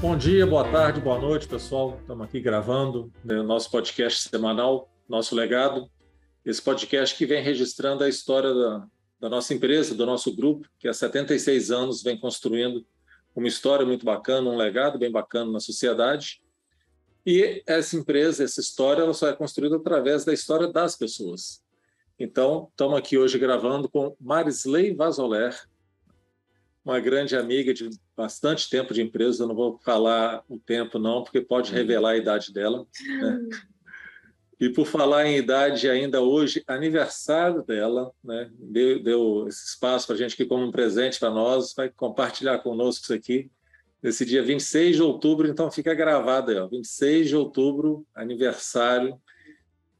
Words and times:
Bom 0.00 0.16
dia, 0.16 0.46
boa 0.46 0.62
tarde, 0.70 1.00
boa 1.00 1.18
noite, 1.18 1.48
pessoal. 1.48 1.98
Estamos 2.00 2.24
aqui 2.24 2.40
gravando 2.40 3.12
né, 3.24 3.40
o 3.40 3.42
nosso 3.42 3.68
podcast 3.68 4.28
semanal, 4.28 4.88
Nosso 5.08 5.34
Legado. 5.34 5.90
Esse 6.44 6.62
podcast 6.62 7.16
que 7.16 7.26
vem 7.26 7.42
registrando 7.42 8.04
a 8.04 8.08
história 8.08 8.54
da, 8.54 8.86
da 9.18 9.28
nossa 9.28 9.52
empresa, 9.52 9.96
do 9.96 10.06
nosso 10.06 10.34
grupo, 10.36 10.68
que 10.78 10.86
há 10.86 10.94
76 10.94 11.72
anos 11.72 12.00
vem 12.00 12.16
construindo 12.16 12.86
uma 13.34 13.48
história 13.48 13.84
muito 13.84 14.04
bacana, 14.04 14.48
um 14.48 14.56
legado 14.56 15.00
bem 15.00 15.10
bacana 15.10 15.50
na 15.50 15.58
sociedade. 15.58 16.40
E 17.26 17.64
essa 17.66 17.96
empresa, 17.96 18.44
essa 18.44 18.60
história, 18.60 19.02
ela 19.02 19.12
só 19.12 19.26
é 19.26 19.32
construída 19.32 19.76
através 19.76 20.24
da 20.24 20.32
história 20.32 20.72
das 20.72 20.94
pessoas. 20.94 21.60
Então, 22.16 22.68
estamos 22.70 22.96
aqui 22.96 23.18
hoje 23.18 23.36
gravando 23.36 23.88
com 23.88 24.14
Marisley 24.20 24.94
Vazoler, 24.94 25.60
uma 26.84 27.00
grande 27.00 27.36
amiga 27.36 27.74
de 27.74 27.90
bastante 28.18 28.68
tempo 28.68 28.92
de 28.92 29.00
empresa, 29.00 29.44
eu 29.44 29.46
não 29.46 29.54
vou 29.54 29.78
falar 29.78 30.42
o 30.48 30.58
tempo 30.58 30.98
não, 30.98 31.22
porque 31.22 31.40
pode 31.40 31.72
revelar 31.72 32.10
a 32.10 32.16
idade 32.16 32.52
dela. 32.52 32.84
Né? 33.20 33.48
E 34.58 34.68
por 34.68 34.86
falar 34.86 35.24
em 35.26 35.36
idade, 35.36 35.88
ainda 35.88 36.20
hoje, 36.20 36.64
aniversário 36.66 37.62
dela, 37.62 38.10
né? 38.24 38.50
deu, 38.58 39.00
deu 39.00 39.46
esse 39.46 39.66
espaço 39.66 40.08
para 40.08 40.16
a 40.16 40.18
gente 40.18 40.34
aqui 40.34 40.44
como 40.44 40.64
um 40.64 40.72
presente 40.72 41.20
para 41.20 41.30
nós, 41.30 41.72
vai 41.76 41.90
compartilhar 41.90 42.58
conosco 42.58 43.04
isso 43.04 43.14
aqui, 43.14 43.48
nesse 44.02 44.26
dia 44.26 44.42
26 44.42 44.96
de 44.96 45.02
outubro, 45.02 45.46
então 45.46 45.70
fica 45.70 45.94
gravado 45.94 46.50
aí, 46.50 46.58
ó, 46.58 46.66
26 46.66 47.28
de 47.28 47.36
outubro, 47.36 48.04
aniversário 48.12 49.16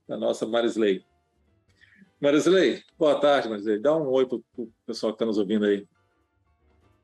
da 0.08 0.16
nossa 0.16 0.44
Marisley. 0.44 1.04
Marisley, 2.20 2.82
boa 2.98 3.20
tarde, 3.20 3.48
Marisley. 3.48 3.78
Dá 3.78 3.96
um 3.96 4.08
oi 4.08 4.26
para 4.26 4.38
o 4.56 4.72
pessoal 4.84 5.12
que 5.12 5.14
está 5.14 5.24
nos 5.24 5.38
ouvindo 5.38 5.66
aí. 5.66 5.86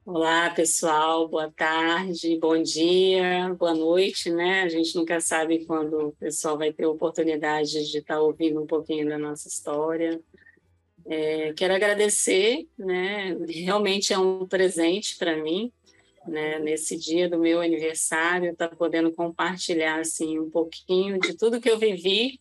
Olá, 0.06 0.50
pessoal, 0.50 1.26
boa 1.26 1.50
tarde, 1.50 2.38
bom 2.38 2.62
dia, 2.62 3.54
boa 3.58 3.72
noite, 3.72 4.30
né? 4.30 4.60
A 4.60 4.68
gente 4.68 4.94
nunca 4.94 5.18
sabe 5.18 5.64
quando 5.64 6.08
o 6.08 6.12
pessoal 6.12 6.58
vai 6.58 6.70
ter 6.74 6.84
oportunidade 6.84 7.90
de 7.90 7.98
estar 7.98 8.20
ouvindo 8.20 8.62
um 8.62 8.66
pouquinho 8.66 9.08
da 9.08 9.18
nossa 9.18 9.48
história. 9.48 10.20
É, 11.06 11.54
quero 11.54 11.72
agradecer, 11.74 12.68
né? 12.76 13.34
Realmente 13.48 14.12
é 14.12 14.18
um 14.18 14.46
presente 14.46 15.16
para 15.16 15.42
mim, 15.42 15.72
né? 16.28 16.58
Nesse 16.58 16.98
dia 16.98 17.26
do 17.26 17.38
meu 17.38 17.62
aniversário, 17.62 18.52
estar 18.52 18.68
tá 18.68 18.76
podendo 18.76 19.10
compartilhar 19.10 20.00
assim 20.00 20.38
um 20.38 20.50
pouquinho 20.50 21.18
de 21.18 21.34
tudo 21.34 21.62
que 21.62 21.70
eu 21.70 21.78
vivi 21.78 22.38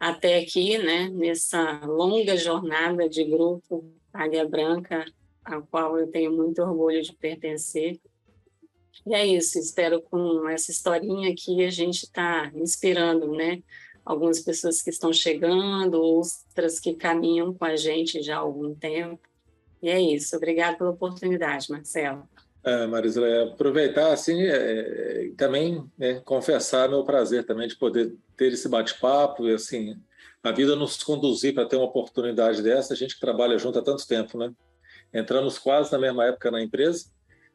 até 0.00 0.40
aqui, 0.40 0.76
né? 0.76 1.08
Nessa 1.08 1.86
longa 1.86 2.36
jornada 2.36 3.08
de 3.08 3.22
grupo 3.22 3.88
Águia 4.12 4.44
Branca 4.44 5.04
a 5.44 5.60
qual 5.60 5.98
eu 5.98 6.06
tenho 6.06 6.32
muito 6.32 6.62
orgulho 6.62 7.02
de 7.02 7.12
pertencer. 7.12 8.00
E 9.06 9.14
é 9.14 9.26
isso, 9.26 9.58
espero 9.58 10.00
com 10.00 10.48
essa 10.48 10.70
historinha 10.70 11.30
aqui 11.30 11.64
a 11.64 11.70
gente 11.70 12.04
está 12.04 12.50
inspirando, 12.54 13.30
né? 13.32 13.62
Algumas 14.04 14.40
pessoas 14.40 14.80
que 14.80 14.90
estão 14.90 15.12
chegando, 15.12 16.00
outras 16.00 16.78
que 16.78 16.94
caminham 16.94 17.52
com 17.52 17.64
a 17.64 17.76
gente 17.76 18.22
já 18.22 18.36
há 18.36 18.40
algum 18.40 18.74
tempo. 18.74 19.20
E 19.82 19.88
é 19.90 20.00
isso, 20.00 20.36
obrigado 20.36 20.78
pela 20.78 20.90
oportunidade, 20.90 21.70
Marcelo. 21.70 22.28
É, 22.62 22.86
Marisa, 22.86 23.20
é, 23.26 23.42
aproveitar 23.42 24.10
assim, 24.10 24.42
é, 24.42 25.30
também 25.36 25.84
né, 25.98 26.20
confessar 26.24 26.88
meu 26.88 27.04
prazer 27.04 27.44
também 27.44 27.68
de 27.68 27.76
poder 27.76 28.16
ter 28.38 28.52
esse 28.52 28.66
bate-papo 28.70 29.46
e 29.46 29.52
assim, 29.52 30.00
a 30.42 30.50
vida 30.50 30.74
nos 30.74 31.02
conduzir 31.02 31.54
para 31.54 31.66
ter 31.66 31.76
uma 31.76 31.84
oportunidade 31.84 32.62
dessa, 32.62 32.94
a 32.94 32.96
gente 32.96 33.16
que 33.16 33.20
trabalha 33.20 33.58
junto 33.58 33.78
há 33.78 33.82
tanto 33.82 34.06
tempo, 34.06 34.38
né? 34.38 34.50
Entramos 35.14 35.58
quase 35.58 35.92
na 35.92 35.98
mesma 35.98 36.26
época 36.26 36.50
na 36.50 36.60
empresa, 36.60 37.06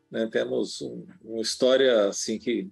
né? 0.10 0.28
temos 0.32 0.82
um, 0.82 1.06
uma 1.24 1.42
história 1.42 2.08
assim 2.08 2.40
que 2.40 2.70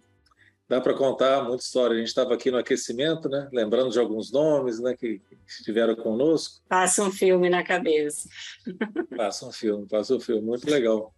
dá 0.68 0.80
para 0.80 0.94
contar 0.94 1.44
muita 1.44 1.64
história. 1.64 1.95
A 1.95 2.00
gente 2.00 2.08
estava 2.08 2.34
aqui 2.34 2.50
no 2.50 2.58
aquecimento, 2.58 3.28
né? 3.28 3.50
lembrando 3.52 3.92
de 3.92 4.00
alguns 4.00 4.32
nomes 4.32 4.80
né? 4.80 4.95
que 4.95 5.22
estiveram 5.45 5.95
conosco. 5.95 6.61
Passa 6.70 7.04
um 7.04 7.11
filme 7.11 7.50
na 7.50 7.64
cabeça. 7.64 8.30
Passa 9.16 9.45
um 9.45 9.52
filme, 9.52 9.86
passa 9.88 10.16
um 10.16 10.20
filme, 10.20 10.42
muito 10.42 10.70
legal. 10.70 11.14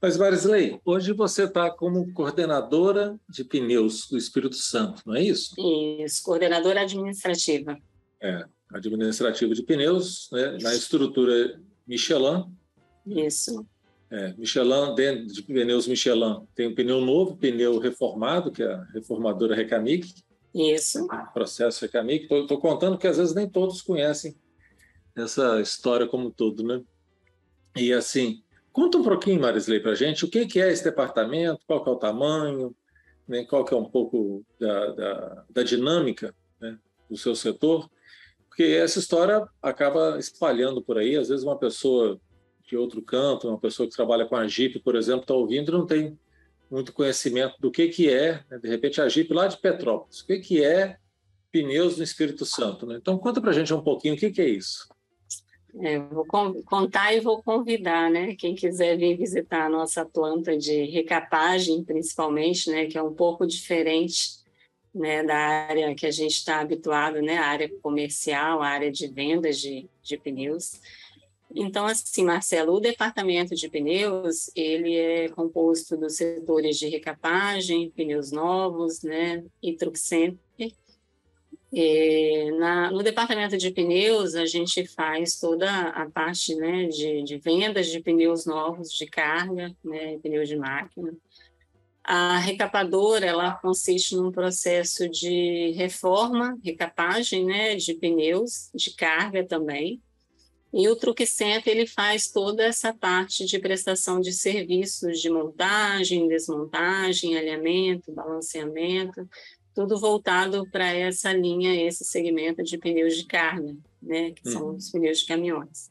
Mas, 0.00 0.16
Marisley, 0.16 0.80
hoje 0.84 1.12
você 1.12 1.44
está 1.44 1.70
como 1.70 2.12
coordenadora 2.12 3.18
de 3.28 3.44
pneus 3.44 4.08
do 4.08 4.16
Espírito 4.16 4.54
Santo, 4.54 5.02
não 5.04 5.16
é 5.16 5.22
isso? 5.22 5.54
Isso, 6.00 6.22
coordenadora 6.22 6.82
administrativa. 6.82 7.76
É, 8.20 8.44
administrativa 8.72 9.52
de 9.52 9.62
pneus, 9.64 10.28
né, 10.32 10.58
na 10.60 10.74
estrutura 10.74 11.60
Michelin, 11.86 12.44
isso. 13.06 13.66
É, 14.10 14.32
Michelin, 14.34 14.94
de 15.26 15.42
pneus 15.42 15.88
Michelin, 15.88 16.46
tem 16.54 16.68
um 16.68 16.74
pneu 16.74 17.00
novo, 17.00 17.36
pneu 17.36 17.78
reformado, 17.78 18.52
que 18.52 18.62
é 18.62 18.72
a 18.72 18.84
reformadora 18.92 19.54
Recamic. 19.54 20.14
Isso. 20.54 21.06
Processo 21.32 21.82
Recamic. 21.82 22.32
Estou 22.32 22.60
contando 22.60 22.96
que 22.96 23.06
às 23.06 23.16
vezes 23.16 23.34
nem 23.34 23.48
todos 23.48 23.82
conhecem 23.82 24.36
essa 25.16 25.60
história 25.60 26.06
como 26.06 26.30
todo, 26.30 26.62
né? 26.62 26.82
E 27.76 27.92
assim, 27.92 28.42
conta 28.72 28.98
um 28.98 29.02
pouquinho, 29.02 29.40
Marisley, 29.40 29.80
para 29.80 29.92
a 29.92 29.96
gente, 29.96 30.24
o 30.24 30.30
que, 30.30 30.46
que 30.46 30.60
é 30.60 30.70
esse 30.70 30.84
departamento, 30.84 31.60
qual 31.66 31.82
que 31.82 31.90
é 31.90 31.92
o 31.92 31.96
tamanho, 31.96 32.74
né, 33.26 33.44
qual 33.44 33.64
que 33.64 33.74
é 33.74 33.76
um 33.76 33.88
pouco 33.88 34.44
da, 34.60 34.86
da, 34.92 35.44
da 35.50 35.62
dinâmica 35.62 36.34
né, 36.60 36.78
do 37.08 37.16
seu 37.16 37.34
setor, 37.34 37.90
porque 38.46 38.62
essa 38.62 39.00
história 39.00 39.44
acaba 39.60 40.18
espalhando 40.18 40.80
por 40.80 40.98
aí, 40.98 41.16
às 41.16 41.28
vezes 41.28 41.44
uma 41.44 41.58
pessoa 41.58 42.20
de 42.66 42.76
outro 42.76 43.02
canto, 43.02 43.48
uma 43.48 43.58
pessoa 43.58 43.88
que 43.88 43.94
trabalha 43.94 44.26
com 44.26 44.36
a 44.36 44.46
Jeep, 44.46 44.78
por 44.80 44.96
exemplo, 44.96 45.22
está 45.22 45.34
ouvindo 45.34 45.70
e 45.70 45.72
não 45.72 45.86
tem 45.86 46.18
muito 46.70 46.92
conhecimento 46.92 47.54
do 47.60 47.70
que, 47.70 47.88
que 47.88 48.08
é, 48.08 48.42
né? 48.50 48.58
de 48.58 48.68
repente, 48.68 49.00
a 49.00 49.08
Jeep 49.08 49.32
lá 49.32 49.46
de 49.46 49.58
Petrópolis, 49.58 50.20
o 50.20 50.26
que, 50.26 50.38
que 50.38 50.64
é 50.64 50.96
pneus 51.52 51.98
no 51.98 52.04
Espírito 52.04 52.44
Santo. 52.44 52.86
Né? 52.86 52.96
Então, 52.96 53.16
conta 53.18 53.40
para 53.40 53.50
a 53.50 53.54
gente 53.54 53.72
um 53.72 53.82
pouquinho 53.82 54.14
o 54.14 54.16
que, 54.16 54.30
que 54.30 54.40
é 54.40 54.48
isso. 54.48 54.88
É, 55.80 55.98
vou 55.98 56.24
contar 56.26 57.12
e 57.14 57.20
vou 57.20 57.42
convidar, 57.42 58.08
né? 58.08 58.36
Quem 58.36 58.54
quiser 58.54 58.96
vir 58.96 59.16
visitar 59.16 59.66
a 59.66 59.68
nossa 59.68 60.04
planta 60.04 60.56
de 60.56 60.84
recapagem, 60.84 61.82
principalmente, 61.82 62.70
né? 62.70 62.86
Que 62.86 62.96
é 62.96 63.02
um 63.02 63.12
pouco 63.12 63.44
diferente, 63.44 64.38
né? 64.94 65.24
Da 65.24 65.36
área 65.36 65.92
que 65.96 66.06
a 66.06 66.12
gente 66.12 66.30
está 66.30 66.60
habituado, 66.60 67.20
né? 67.20 67.38
A 67.38 67.46
área 67.46 67.68
comercial, 67.82 68.62
a 68.62 68.68
área 68.68 68.90
de 68.90 69.08
vendas 69.08 69.58
de, 69.58 69.88
de 70.00 70.16
pneus. 70.16 70.80
Então, 71.56 71.86
assim, 71.86 72.24
Marcelo, 72.24 72.74
o 72.74 72.80
departamento 72.80 73.54
de 73.54 73.68
pneus, 73.68 74.50
ele 74.56 74.96
é 74.96 75.28
composto 75.28 75.96
dos 75.96 76.16
setores 76.16 76.76
de 76.76 76.88
recapagem, 76.88 77.90
pneus 77.90 78.32
novos, 78.32 79.02
né, 79.02 79.44
e 79.62 79.76
truck 79.76 79.96
center. 79.96 80.40
E 81.72 82.50
na, 82.58 82.90
no 82.90 83.02
departamento 83.02 83.56
de 83.56 83.70
pneus, 83.70 84.34
a 84.34 84.46
gente 84.46 84.86
faz 84.86 85.38
toda 85.38 85.88
a 85.88 86.08
parte 86.10 86.54
né, 86.56 86.86
de, 86.86 87.22
de 87.22 87.38
vendas 87.38 87.86
de 87.88 88.00
pneus 88.00 88.46
novos 88.46 88.90
de 88.92 89.06
carga, 89.06 89.74
né, 89.84 90.18
pneus 90.18 90.48
de 90.48 90.56
máquina. 90.56 91.12
A 92.02 92.38
recapadora, 92.38 93.26
ela 93.26 93.54
consiste 93.54 94.14
num 94.14 94.30
processo 94.30 95.08
de 95.08 95.72
reforma, 95.76 96.58
recapagem 96.62 97.44
né, 97.44 97.76
de 97.76 97.94
pneus, 97.94 98.70
de 98.74 98.90
carga 98.94 99.44
também, 99.44 100.02
e 100.76 100.88
o 100.88 100.96
Truque 100.96 101.24
Center 101.24 101.72
ele 101.72 101.86
faz 101.86 102.26
toda 102.26 102.64
essa 102.64 102.92
parte 102.92 103.46
de 103.46 103.60
prestação 103.60 104.20
de 104.20 104.32
serviços 104.32 105.20
de 105.20 105.30
montagem, 105.30 106.26
desmontagem, 106.26 107.36
alinhamento, 107.36 108.10
balanceamento, 108.10 109.28
tudo 109.72 110.00
voltado 110.00 110.68
para 110.72 110.92
essa 110.92 111.32
linha, 111.32 111.80
esse 111.86 112.04
segmento 112.04 112.64
de 112.64 112.76
pneus 112.76 113.16
de 113.16 113.24
carga, 113.24 113.76
né, 114.02 114.32
que 114.32 114.50
são 114.50 114.70
uhum. 114.70 114.74
os 114.74 114.90
pneus 114.90 115.20
de 115.20 115.26
caminhões. 115.26 115.90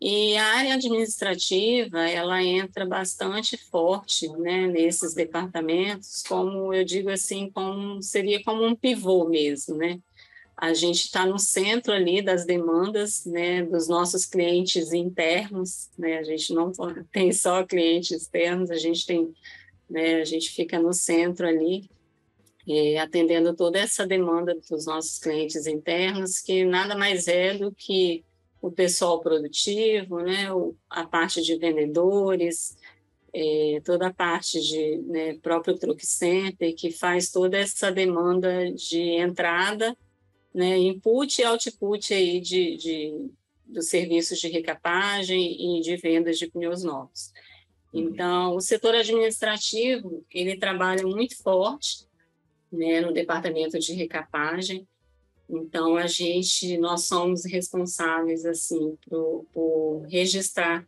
E 0.00 0.36
a 0.36 0.44
área 0.54 0.74
administrativa, 0.74 2.08
ela 2.08 2.42
entra 2.42 2.86
bastante 2.86 3.56
forte, 3.56 4.28
né, 4.38 4.68
nesses 4.68 5.14
departamentos, 5.14 6.22
como 6.22 6.72
eu 6.72 6.84
digo 6.84 7.10
assim, 7.10 7.50
como 7.50 8.00
seria 8.00 8.40
como 8.44 8.64
um 8.64 8.74
pivô 8.76 9.28
mesmo, 9.28 9.76
né? 9.76 10.00
A 10.60 10.74
gente 10.74 11.06
está 11.06 11.24
no 11.24 11.38
centro 11.38 11.90
ali 11.90 12.20
das 12.20 12.44
demandas 12.44 13.24
né, 13.24 13.62
dos 13.62 13.88
nossos 13.88 14.26
clientes 14.26 14.92
internos, 14.92 15.88
né, 15.98 16.18
a 16.18 16.22
gente 16.22 16.52
não 16.52 16.70
tem 17.10 17.32
só 17.32 17.64
clientes 17.64 18.10
externos, 18.10 18.70
a 18.70 18.76
gente 18.76 19.06
tem, 19.06 19.32
né, 19.88 20.16
a 20.16 20.24
gente 20.24 20.50
fica 20.50 20.78
no 20.78 20.92
centro 20.92 21.48
ali, 21.48 21.88
é, 22.68 22.98
atendendo 22.98 23.56
toda 23.56 23.78
essa 23.78 24.06
demanda 24.06 24.54
dos 24.68 24.84
nossos 24.84 25.18
clientes 25.18 25.66
internos, 25.66 26.40
que 26.40 26.62
nada 26.62 26.94
mais 26.94 27.26
é 27.26 27.54
do 27.54 27.72
que 27.72 28.22
o 28.60 28.70
pessoal 28.70 29.18
produtivo, 29.18 30.18
né, 30.18 30.48
a 30.90 31.06
parte 31.06 31.40
de 31.40 31.56
vendedores, 31.56 32.76
é, 33.32 33.80
toda 33.82 34.08
a 34.08 34.12
parte 34.12 34.60
de 34.60 34.98
né, 35.06 35.38
próprio 35.38 35.78
truck 35.78 36.04
center, 36.04 36.74
que 36.74 36.90
faz 36.90 37.30
toda 37.30 37.56
essa 37.56 37.90
demanda 37.90 38.70
de 38.72 39.00
entrada 39.00 39.96
né, 40.54 40.76
input 40.78 41.40
e 41.40 41.44
output 41.44 42.12
aí 42.12 42.40
de, 42.40 42.76
de, 42.76 43.30
dos 43.66 43.88
serviços 43.88 44.38
de 44.38 44.48
recapagem 44.48 45.78
e 45.78 45.80
de 45.80 45.96
vendas 45.96 46.38
de 46.38 46.46
pneus 46.48 46.82
novos. 46.82 47.32
Então, 47.92 48.54
o 48.54 48.60
setor 48.60 48.94
administrativo, 48.94 50.24
ele 50.30 50.56
trabalha 50.56 51.04
muito 51.04 51.36
forte 51.42 52.06
né, 52.70 53.00
no 53.00 53.12
departamento 53.12 53.78
de 53.78 53.92
recapagem. 53.94 54.86
Então, 55.48 55.96
a 55.96 56.06
gente, 56.06 56.78
nós 56.78 57.06
somos 57.06 57.44
responsáveis, 57.44 58.46
assim, 58.46 58.96
por, 59.08 59.44
por 59.52 60.06
registrar 60.08 60.86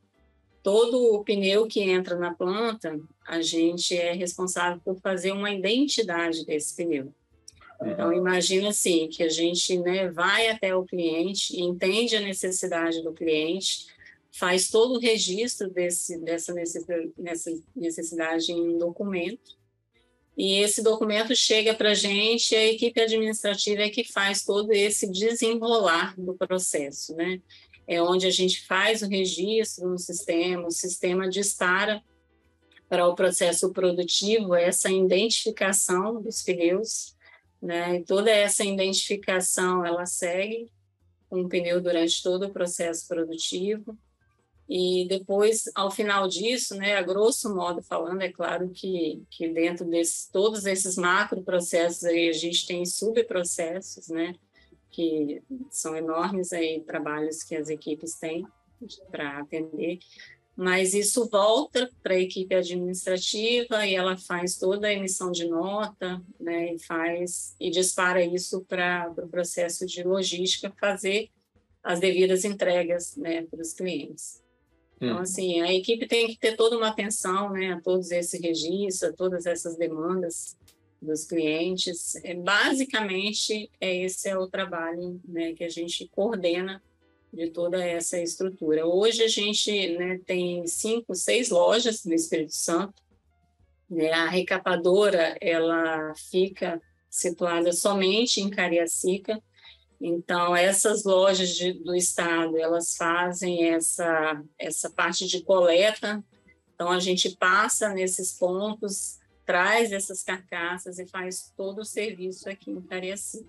todo 0.62 1.12
o 1.12 1.24
pneu 1.24 1.66
que 1.66 1.80
entra 1.80 2.16
na 2.16 2.32
planta, 2.32 3.00
a 3.26 3.42
gente 3.42 3.96
é 3.96 4.12
responsável 4.12 4.80
por 4.84 5.00
fazer 5.00 5.32
uma 5.32 5.50
identidade 5.50 6.46
desse 6.46 6.76
pneu. 6.76 7.12
Então, 7.86 8.12
imagina 8.12 8.68
assim, 8.68 9.08
que 9.08 9.22
a 9.22 9.28
gente 9.28 9.78
né, 9.78 10.10
vai 10.10 10.48
até 10.48 10.74
o 10.74 10.84
cliente, 10.84 11.60
entende 11.60 12.16
a 12.16 12.20
necessidade 12.20 13.02
do 13.02 13.12
cliente, 13.12 13.86
faz 14.30 14.68
todo 14.70 14.94
o 14.94 14.98
registro 14.98 15.70
desse, 15.70 16.18
dessa 16.18 16.54
necessidade 17.76 18.52
em 18.52 18.60
um 18.60 18.78
documento, 18.78 19.62
e 20.36 20.58
esse 20.60 20.82
documento 20.82 21.36
chega 21.36 21.74
para 21.74 21.90
a 21.90 21.94
gente, 21.94 22.54
a 22.54 22.66
equipe 22.66 23.00
administrativa 23.00 23.82
é 23.82 23.90
que 23.90 24.02
faz 24.02 24.44
todo 24.44 24.72
esse 24.72 25.10
desenrolar 25.10 26.14
do 26.18 26.34
processo, 26.34 27.14
né? 27.14 27.40
É 27.86 28.02
onde 28.02 28.26
a 28.26 28.30
gente 28.30 28.66
faz 28.66 29.02
o 29.02 29.08
registro 29.08 29.88
no 29.88 29.98
sistema, 29.98 30.66
o 30.66 30.70
sistema 30.70 31.28
dispara 31.28 32.02
para 32.88 33.06
o 33.06 33.14
processo 33.14 33.70
produtivo 33.72 34.54
essa 34.54 34.90
identificação 34.90 36.22
dos 36.22 36.42
pneus, 36.42 37.14
né? 37.62 37.96
E 37.96 38.04
toda 38.04 38.30
essa 38.30 38.64
identificação 38.64 39.86
ela 39.86 40.04
segue 40.04 40.68
com 41.30 41.42
o 41.42 41.48
pneu 41.48 41.80
durante 41.80 42.22
todo 42.22 42.46
o 42.46 42.52
processo 42.52 43.06
produtivo. 43.06 43.96
E 44.68 45.06
depois, 45.08 45.64
ao 45.74 45.90
final 45.90 46.26
disso, 46.28 46.74
né, 46.74 46.96
a 46.96 47.02
grosso 47.02 47.54
modo 47.54 47.82
falando, 47.82 48.22
é 48.22 48.32
claro 48.32 48.70
que, 48.70 49.22
que 49.30 49.48
dentro 49.48 49.84
de 49.84 50.02
todos 50.32 50.66
esses 50.66 50.96
macro 50.96 51.42
processos 51.42 52.04
aí, 52.04 52.28
a 52.28 52.32
gente 52.32 52.66
tem 52.66 52.84
subprocessos, 52.84 54.08
né, 54.08 54.34
que 54.90 55.42
são 55.70 55.96
enormes 55.96 56.52
aí 56.52 56.80
trabalhos 56.80 57.42
que 57.42 57.54
as 57.54 57.68
equipes 57.68 58.14
têm 58.14 58.46
para 59.10 59.38
atender, 59.38 59.98
mas 60.62 60.94
isso 60.94 61.28
volta 61.28 61.90
para 62.02 62.14
a 62.14 62.20
equipe 62.20 62.54
administrativa 62.54 63.84
e 63.84 63.96
ela 63.96 64.16
faz 64.16 64.56
toda 64.56 64.86
a 64.86 64.92
emissão 64.92 65.32
de 65.32 65.46
nota, 65.48 66.22
né, 66.38 66.74
e 66.74 66.78
faz 66.78 67.56
e 67.58 67.68
dispara 67.68 68.24
isso 68.24 68.64
para 68.68 69.10
o 69.10 69.14
pro 69.14 69.28
processo 69.28 69.84
de 69.84 70.04
logística 70.04 70.72
fazer 70.78 71.30
as 71.82 71.98
devidas 71.98 72.44
entregas, 72.44 73.16
né, 73.16 73.42
para 73.42 73.60
os 73.60 73.72
clientes. 73.72 74.40
Então, 74.96 75.16
hum. 75.16 75.20
assim, 75.20 75.60
a 75.60 75.74
equipe 75.74 76.06
tem 76.06 76.28
que 76.28 76.38
ter 76.38 76.54
toda 76.54 76.76
uma 76.76 76.88
atenção 76.88 77.50
né, 77.50 77.72
a 77.72 77.80
todos 77.80 78.12
esses 78.12 78.40
registros, 78.40 79.02
a 79.02 79.12
todas 79.12 79.46
essas 79.46 79.76
demandas 79.76 80.56
dos 81.00 81.24
clientes. 81.24 82.14
É, 82.22 82.34
basicamente, 82.34 83.68
é, 83.80 84.04
esse 84.04 84.28
é 84.28 84.38
o 84.38 84.46
trabalho 84.46 85.20
né, 85.26 85.54
que 85.54 85.64
a 85.64 85.68
gente 85.68 86.08
coordena 86.14 86.80
de 87.32 87.50
toda 87.50 87.82
essa 87.82 88.20
estrutura. 88.20 88.86
Hoje 88.86 89.22
a 89.22 89.28
gente 89.28 89.96
né, 89.96 90.20
tem 90.26 90.66
cinco, 90.66 91.14
seis 91.14 91.50
lojas 91.50 92.04
no 92.04 92.12
Espírito 92.12 92.54
Santo. 92.54 93.02
Né, 93.88 94.10
a 94.12 94.28
recapadora 94.28 95.36
ela 95.40 96.14
fica 96.30 96.80
situada 97.10 97.72
somente 97.72 98.40
em 98.40 98.50
Cariacica, 98.50 99.42
então, 100.04 100.56
essas 100.56 101.04
lojas 101.04 101.50
de, 101.50 101.72
do 101.74 101.94
estado, 101.94 102.58
elas 102.58 102.96
fazem 102.96 103.68
essa, 103.68 104.42
essa 104.58 104.90
parte 104.90 105.28
de 105.28 105.44
coleta. 105.44 106.22
Então, 106.74 106.90
a 106.90 106.98
gente 106.98 107.36
passa 107.36 107.88
nesses 107.90 108.32
pontos, 108.32 109.20
traz 109.46 109.92
essas 109.92 110.24
carcaças 110.24 110.98
e 110.98 111.06
faz 111.06 111.52
todo 111.56 111.82
o 111.82 111.84
serviço 111.84 112.50
aqui 112.50 112.72
em 112.72 112.82
Cariacica. 112.82 113.48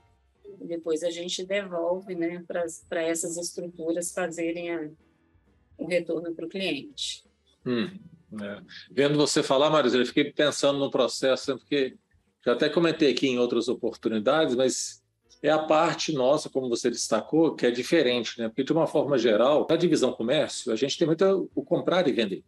Depois 0.61 1.03
a 1.03 1.09
gente 1.09 1.45
devolve 1.45 2.15
né, 2.15 2.43
para 2.47 3.01
essas 3.01 3.37
estruturas 3.37 4.11
fazerem 4.11 4.71
a, 4.71 4.89
o 5.77 5.85
retorno 5.85 6.33
para 6.33 6.45
o 6.45 6.49
cliente. 6.49 7.23
Hum, 7.65 7.89
é. 8.41 8.61
Vendo 8.91 9.17
você 9.17 9.43
falar, 9.43 9.69
Marisela, 9.69 10.03
eu 10.03 10.07
fiquei 10.07 10.31
pensando 10.31 10.79
no 10.79 10.91
processo, 10.91 11.57
porque 11.57 11.95
já 12.45 12.53
até 12.53 12.69
comentei 12.69 13.11
aqui 13.11 13.27
em 13.27 13.39
outras 13.39 13.67
oportunidades, 13.67 14.55
mas 14.55 15.03
é 15.41 15.49
a 15.49 15.59
parte 15.59 16.13
nossa, 16.13 16.49
como 16.49 16.69
você 16.69 16.89
destacou, 16.89 17.55
que 17.55 17.65
é 17.65 17.71
diferente, 17.71 18.39
né? 18.39 18.47
Porque, 18.47 18.63
de 18.63 18.71
uma 18.71 18.87
forma 18.87 19.17
geral, 19.17 19.67
na 19.69 19.75
divisão 19.75 20.13
comércio, 20.13 20.71
a 20.71 20.75
gente 20.75 20.97
tem 20.97 21.05
muito 21.05 21.49
o 21.53 21.63
comprar 21.63 22.07
e 22.07 22.13
vender. 22.13 22.43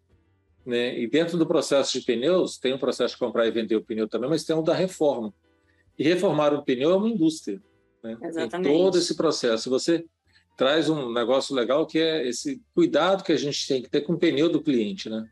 Né? 0.65 0.97
E 0.97 1.07
dentro 1.07 1.37
do 1.37 1.45
processo 1.45 1.99
de 1.99 2.05
pneus, 2.05 2.57
tem 2.57 2.73
um 2.73 2.77
processo 2.77 3.13
de 3.13 3.19
comprar 3.19 3.45
e 3.45 3.51
vender 3.51 3.75
o 3.75 3.83
pneu 3.83 4.07
também, 4.07 4.29
mas 4.29 4.43
tem 4.43 4.55
o 4.55 4.61
da 4.61 4.73
reforma. 4.73 5.33
E 5.99 6.03
reformar 6.03 6.53
um 6.53 6.63
pneu 6.63 6.91
é 6.91 6.95
uma 6.95 7.09
indústria. 7.09 7.61
Né? 8.05 8.17
Exatamente. 8.21 8.69
Tem 8.69 8.77
todo 8.77 8.97
esse 8.97 9.15
processo. 9.15 9.69
Você 9.69 10.05
traz 10.55 10.89
um 10.89 11.11
negócio 11.11 11.55
legal 11.55 11.85
que 11.85 11.99
é 11.99 12.27
esse 12.27 12.61
cuidado 12.73 13.23
que 13.23 13.31
a 13.31 13.37
gente 13.37 13.67
tem 13.67 13.81
que 13.81 13.89
ter 13.89 14.01
com 14.01 14.13
o 14.13 14.17
pneu 14.17 14.49
do 14.49 14.61
cliente, 14.61 15.09
né? 15.09 15.25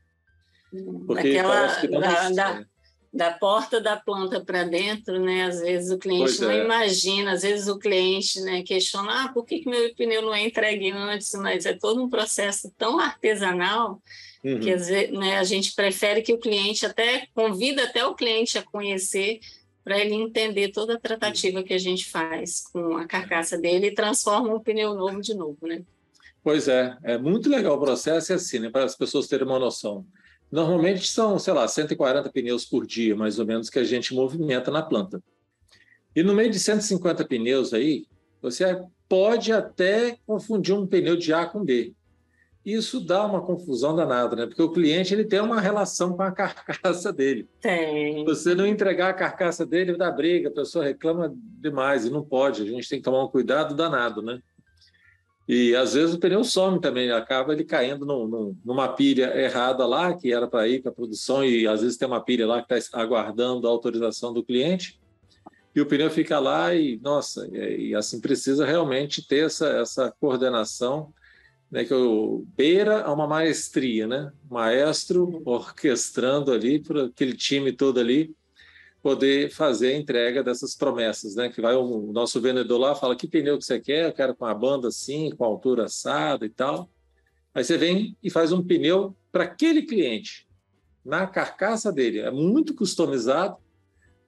Porque 1.05 1.29
Aquela, 1.29 1.49
parece 1.49 1.81
que 1.81 1.87
não 1.87 1.99
da, 1.99 2.29
da, 2.31 2.65
da 3.13 3.31
porta 3.31 3.79
da 3.79 3.95
planta 3.95 4.43
para 4.43 4.63
dentro, 4.63 5.19
né? 5.19 5.45
Às 5.45 5.61
vezes 5.61 5.91
o 5.91 5.99
cliente 5.99 6.41
não 6.41 6.49
é. 6.49 6.65
imagina, 6.65 7.31
às 7.33 7.43
vezes 7.43 7.67
o 7.67 7.77
cliente 7.77 8.41
né, 8.41 8.63
questiona, 8.63 9.25
ah, 9.25 9.27
por 9.29 9.45
que, 9.45 9.59
que 9.59 9.69
meu 9.69 9.93
pneu 9.95 10.23
não 10.23 10.33
é 10.33 10.43
entregue 10.43 10.91
antes? 10.91 11.31
Mas 11.35 11.65
é 11.65 11.73
todo 11.73 12.03
um 12.03 12.09
processo 12.09 12.73
tão 12.75 12.99
artesanal 12.99 14.01
uhum. 14.43 14.59
que 14.59 14.71
às 14.71 14.87
vezes, 14.87 15.11
né, 15.11 15.37
a 15.37 15.43
gente 15.43 15.75
prefere 15.75 16.23
que 16.23 16.33
o 16.33 16.39
cliente 16.39 16.85
até 16.85 17.27
convida 17.35 17.83
até 17.83 18.03
o 18.05 18.15
cliente 18.15 18.57
a 18.57 18.63
conhecer 18.63 19.39
para 19.83 19.99
ele 19.99 20.13
entender 20.13 20.71
toda 20.71 20.95
a 20.95 20.99
tratativa 20.99 21.63
que 21.63 21.73
a 21.73 21.77
gente 21.77 22.09
faz 22.09 22.63
com 22.71 22.95
a 22.97 23.05
carcaça 23.05 23.57
dele 23.57 23.87
e 23.87 23.93
transforma 23.93 24.53
um 24.53 24.59
pneu 24.59 24.93
novo 24.95 25.21
de 25.21 25.33
novo, 25.33 25.67
né? 25.67 25.83
Pois 26.43 26.67
é, 26.67 26.97
é 27.03 27.17
muito 27.17 27.49
legal 27.49 27.75
o 27.75 27.79
processo 27.79 28.31
é 28.31 28.35
assim, 28.35 28.59
né, 28.59 28.69
para 28.69 28.83
as 28.83 28.95
pessoas 28.95 29.27
terem 29.27 29.45
uma 29.45 29.59
noção. 29.59 30.05
Normalmente 30.51 31.07
são, 31.07 31.39
sei 31.39 31.53
lá, 31.53 31.67
140 31.67 32.29
pneus 32.29 32.65
por 32.65 32.85
dia, 32.85 33.15
mais 33.15 33.39
ou 33.39 33.45
menos, 33.45 33.69
que 33.69 33.79
a 33.79 33.83
gente 33.83 34.13
movimenta 34.13 34.69
na 34.69 34.83
planta. 34.83 35.21
E 36.15 36.21
no 36.21 36.33
meio 36.33 36.51
de 36.51 36.59
150 36.59 37.25
pneus 37.25 37.73
aí, 37.73 38.05
você 38.41 38.79
pode 39.09 39.51
até 39.51 40.17
confundir 40.27 40.75
um 40.75 40.85
pneu 40.85 41.15
de 41.15 41.33
A 41.33 41.45
com 41.45 41.63
B. 41.63 41.93
Isso 42.65 43.01
dá 43.01 43.25
uma 43.25 43.41
confusão 43.41 43.93
danada, 43.93 44.35
né? 44.37 44.45
Porque 44.45 44.61
o 44.61 44.71
cliente 44.71 45.13
ele 45.13 45.25
tem 45.25 45.41
uma 45.41 45.59
relação 45.59 46.15
com 46.15 46.23
a 46.23 46.31
carcaça 46.31 47.11
dele. 47.11 47.47
Tem. 47.59 48.23
Você 48.23 48.55
não 48.55 48.65
entregar 48.65 49.09
a 49.09 49.13
carcaça 49.13 49.65
dele 49.65 49.97
dá 49.97 50.09
briga, 50.09 50.47
a 50.47 50.53
pessoa 50.53 50.85
reclama 50.85 51.33
demais 51.35 52.05
e 52.05 52.09
não 52.09 52.23
pode. 52.23 52.61
A 52.61 52.65
gente 52.65 52.87
tem 52.87 52.99
que 52.99 53.03
tomar 53.03 53.23
um 53.23 53.27
cuidado 53.27 53.75
danado, 53.75 54.21
né? 54.21 54.39
E 55.47 55.75
às 55.75 55.93
vezes 55.93 56.15
o 56.15 56.19
pneu 56.19 56.41
some 56.43 56.79
também, 56.79 57.11
acaba 57.11 57.51
ele 57.51 57.65
caindo 57.65 58.05
no, 58.05 58.27
no, 58.27 58.57
numa 58.63 58.87
pilha 58.87 59.37
errada 59.37 59.85
lá, 59.85 60.13
que 60.13 60.31
era 60.31 60.47
para 60.47 60.67
ir 60.69 60.81
para 60.81 60.89
a 60.89 60.95
produção, 60.95 61.43
e 61.43 61.67
às 61.67 61.81
vezes 61.81 61.97
tem 61.97 62.07
uma 62.07 62.23
pilha 62.23 62.47
lá 62.47 62.63
que 62.63 62.73
está 62.73 63.01
aguardando 63.01 63.67
a 63.67 63.69
autorização 63.69 64.33
do 64.33 64.41
cliente, 64.41 65.01
e 65.75 65.81
o 65.81 65.85
pneu 65.85 66.09
fica 66.09 66.39
lá 66.39 66.73
e, 66.73 66.97
nossa, 67.01 67.45
e, 67.51 67.89
e 67.89 67.95
assim 67.95 68.21
precisa 68.21 68.65
realmente 68.65 69.27
ter 69.27 69.45
essa, 69.45 69.67
essa 69.67 70.11
coordenação, 70.17 71.13
né, 71.73 71.83
que 71.83 71.93
o 71.93 72.45
beira 72.55 73.01
a 73.01 73.11
uma 73.11 73.25
maestria, 73.25 74.05
né? 74.05 74.31
Maestro 74.47 75.41
orquestrando 75.43 76.51
ali, 76.51 76.79
para 76.79 77.05
aquele 77.05 77.33
time 77.35 77.71
todo 77.71 77.99
ali, 77.99 78.31
poder 79.01 79.49
fazer 79.49 79.95
a 79.95 79.97
entrega 79.97 80.43
dessas 80.43 80.75
promessas, 80.75 81.33
né? 81.33 81.49
Que 81.49 81.59
vai 81.59 81.73
o 81.73 82.11
nosso 82.13 82.39
vendedor 82.39 82.77
lá 82.77 82.93
fala 82.93 83.15
que 83.15 83.27
pneu 83.27 83.57
que 83.57 83.65
você 83.65 83.79
quer, 83.79 84.05
eu 84.05 84.13
quero 84.13 84.35
com 84.35 84.45
a 84.45 84.53
banda 84.53 84.89
assim, 84.89 85.31
com 85.31 85.43
a 85.43 85.47
altura 85.47 85.85
assada 85.85 86.45
e 86.45 86.49
tal. 86.49 86.87
Aí 87.55 87.63
você 87.63 87.75
vem 87.75 88.15
e 88.21 88.29
faz 88.29 88.51
um 88.51 88.63
pneu 88.63 89.15
para 89.31 89.45
aquele 89.45 89.81
cliente, 89.81 90.47
na 91.03 91.25
carcaça 91.25 91.91
dele, 91.91 92.19
é 92.19 92.29
muito 92.29 92.75
customizado, 92.75 93.57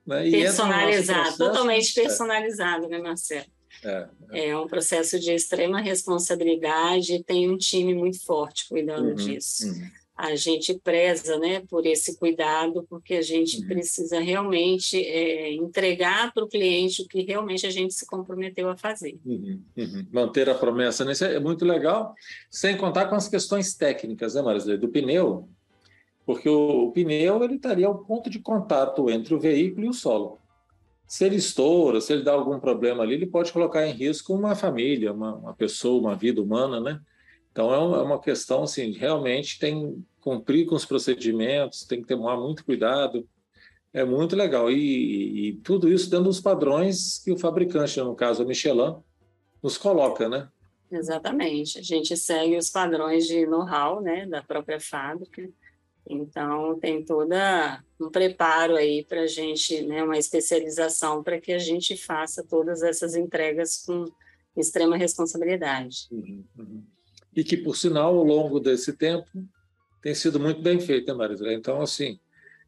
né? 0.04 0.28
Personalizado, 0.32 1.20
processo, 1.20 1.38
totalmente 1.38 1.94
personalizado, 1.94 2.86
é. 2.86 2.90
né, 2.90 2.98
Marcelo? 2.98 3.55
É, 3.86 4.10
é. 4.32 4.50
é, 4.50 4.58
um 4.58 4.68
processo 4.68 5.20
de 5.20 5.32
extrema 5.32 5.80
responsabilidade 5.80 7.24
tem 7.24 7.50
um 7.50 7.58
time 7.58 7.94
muito 7.94 8.24
forte 8.26 8.68
cuidando 8.68 9.10
uhum, 9.10 9.16
disso. 9.16 9.68
Uhum 9.68 9.90
a 10.16 10.34
gente 10.36 10.74
preza 10.80 11.38
né, 11.38 11.62
por 11.70 11.86
esse 11.86 12.18
cuidado, 12.18 12.86
porque 12.90 13.16
a 13.16 13.22
gente 13.22 13.60
uhum. 13.60 13.68
precisa 13.68 14.20
realmente 14.20 14.98
é, 14.98 15.54
entregar 15.54 16.34
para 16.34 16.46
o 16.46 16.48
cliente 16.48 17.02
o 17.02 17.08
que 17.08 17.22
realmente 17.22 17.68
a 17.68 17.70
gente 17.70 17.94
se 17.94 18.06
comprometeu 18.06 18.70
a 18.70 18.78
fazer. 18.78 19.20
Uhum. 19.26 19.62
Uhum. 19.76 20.08
Manter 20.12 20.50
a 20.50 20.56
promessa, 20.56 21.04
né? 21.04 21.12
Isso 21.12 21.26
é 21.26 21.40
muito 21.40 21.66
legal, 21.66 22.16
sem 22.50 22.78
contar 22.78 23.08
com 23.08 23.16
as 23.16 23.28
questões 23.28 23.76
técnicas, 23.76 24.36
né, 24.36 24.42
Marisela, 24.42 24.78
do 24.78 24.88
pneu, 24.88 25.50
porque 26.26 26.48
o, 26.48 26.86
o 26.86 26.92
pneu 26.94 27.44
ele 27.44 27.56
estaria 27.56 27.90
o 27.90 27.98
ponto 27.98 28.30
de 28.30 28.40
contato 28.40 29.10
entre 29.10 29.36
o 29.36 29.40
veículo 29.40 29.86
e 29.86 29.90
o 29.90 29.94
solo. 29.94 30.40
Se 31.08 31.26
ele 31.26 31.36
estoura, 31.36 32.02
se 32.02 32.14
ele 32.14 32.24
dá 32.24 32.34
algum 32.34 32.60
problema 32.60 33.04
ali, 33.04 33.14
ele 33.14 33.28
pode 33.28 33.54
colocar 33.54 33.86
em 33.86 33.92
risco 33.92 34.34
uma 34.34 34.56
família, 34.56 35.14
uma, 35.14 35.36
uma 35.36 35.54
pessoa, 35.54 36.02
uma 36.02 36.16
vida 36.16 36.42
humana, 36.42 36.80
né? 36.80 37.00
Então 37.52 37.74
é 37.74 38.02
uma 38.02 38.20
questão 38.20 38.64
assim, 38.64 38.92
realmente 38.92 39.60
tem 39.60 40.04
cumprir 40.26 40.66
com 40.66 40.74
os 40.74 40.86
procedimentos, 40.86 41.86
tem 41.86 42.02
que 42.02 42.08
tomar 42.08 42.36
muito 42.36 42.66
cuidado. 42.66 43.30
É 43.94 44.04
muito 44.04 44.36
legal. 44.36 44.72
E, 44.72 45.50
e, 45.50 45.54
tudo 45.58 45.88
isso 45.88 46.10
dentro 46.10 46.26
dos 46.26 46.42
padrões 46.42 47.20
que 47.24 47.32
o 47.32 47.38
fabricante, 47.38 48.02
no 48.02 48.16
caso 48.16 48.42
a 48.42 48.46
Michelin, 48.46 48.96
nos 49.62 49.78
coloca, 49.78 50.28
né? 50.28 50.50
Exatamente. 50.92 51.78
A 51.78 51.82
gente 51.84 52.18
segue 52.18 52.58
os 52.58 52.72
padrões 52.72 53.28
de 53.28 53.46
know-how 53.46 54.02
né, 54.02 54.26
da 54.26 54.42
própria 54.42 54.80
fábrica. 54.80 55.48
Então, 56.08 56.80
tem 56.80 57.04
toda 57.04 57.84
um 58.00 58.10
preparo 58.10 58.76
aí 58.76 59.04
para 59.04 59.22
a 59.22 59.28
gente, 59.28 59.82
né, 59.82 60.04
uma 60.04 60.18
especialização 60.18 61.24
para 61.24 61.40
que 61.40 61.52
a 61.52 61.58
gente 61.58 61.98
faça 61.98 62.44
todas 62.44 62.84
essas 62.84 63.16
entregas 63.16 63.84
com 63.86 64.06
extrema 64.56 64.98
responsabilidade. 64.98 66.08
Uhum, 66.12 66.44
uhum. 66.58 66.84
E 67.36 67.44
que, 67.44 67.58
por 67.58 67.76
sinal, 67.76 68.18
ao 68.18 68.24
longo 68.24 68.60
desse 68.60 68.94
tempo, 68.94 69.28
tem 70.02 70.14
sido 70.14 70.40
muito 70.40 70.62
bem 70.62 70.80
feito, 70.80 71.08
né, 71.08 71.14
Marisela? 71.14 71.54
Então, 71.54 71.82
assim, 71.82 72.20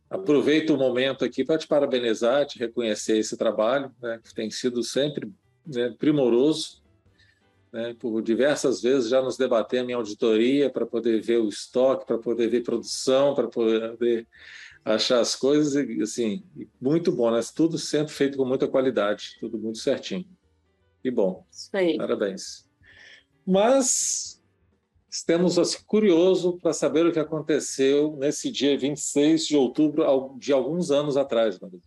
aproveito 0.10 0.72
o 0.72 0.77
momento 0.77 1.24
aqui 1.24 1.46
para 1.46 1.58
te 1.58 1.67
parabenizar, 1.67 2.46
te 2.46 2.58
reconhecer 2.58 3.17
esse 3.17 3.38
trabalho, 3.38 3.91
né, 4.01 4.20
que 4.24 4.34
tem 4.34 4.50
sido 4.50 4.84
sempre 4.84 5.32
né, 5.65 5.94
primoroso. 5.98 6.82
Né, 7.77 7.93
por 8.00 8.24
diversas 8.24 8.81
vezes 8.81 9.07
já 9.07 9.22
nos 9.22 9.38
debatemos 9.38 9.91
em 9.91 9.93
auditoria 9.93 10.67
para 10.67 10.84
poder 10.84 11.22
ver 11.22 11.38
o 11.38 11.48
estoque, 11.48 12.07
para 12.07 12.17
poder 12.17 12.48
ver 12.48 12.63
produção, 12.63 13.36
para 13.36 13.48
poder 13.48 14.27
achar 14.84 15.19
as 15.19 15.36
coisas, 15.36 15.75
e, 15.75 16.01
assim, 16.01 16.43
muito 16.81 17.12
bom, 17.12 17.29
né? 17.29 17.39
Tudo 17.55 17.77
sempre 17.77 18.12
feito 18.12 18.36
com 18.36 18.46
muita 18.46 18.67
qualidade, 18.67 19.38
tudo 19.39 19.60
muito 19.60 19.77
certinho. 19.77 20.25
E 21.03 21.12
bom. 21.12 21.46
Isso 21.51 21.69
aí. 21.72 21.98
Parabéns. 21.98 22.67
Mas 23.46 24.41
Estamos 25.07 25.60
assim, 25.60 25.77
curioso 25.86 26.57
para 26.57 26.74
saber 26.74 27.05
o 27.05 27.12
que 27.12 27.19
aconteceu 27.19 28.15
nesse 28.17 28.51
dia 28.51 28.75
26 28.75 29.46
de 29.46 29.55
outubro 29.55 30.03
de 30.39 30.51
alguns 30.51 30.89
anos 30.89 31.15
atrás, 31.15 31.60
Maria 31.60 31.79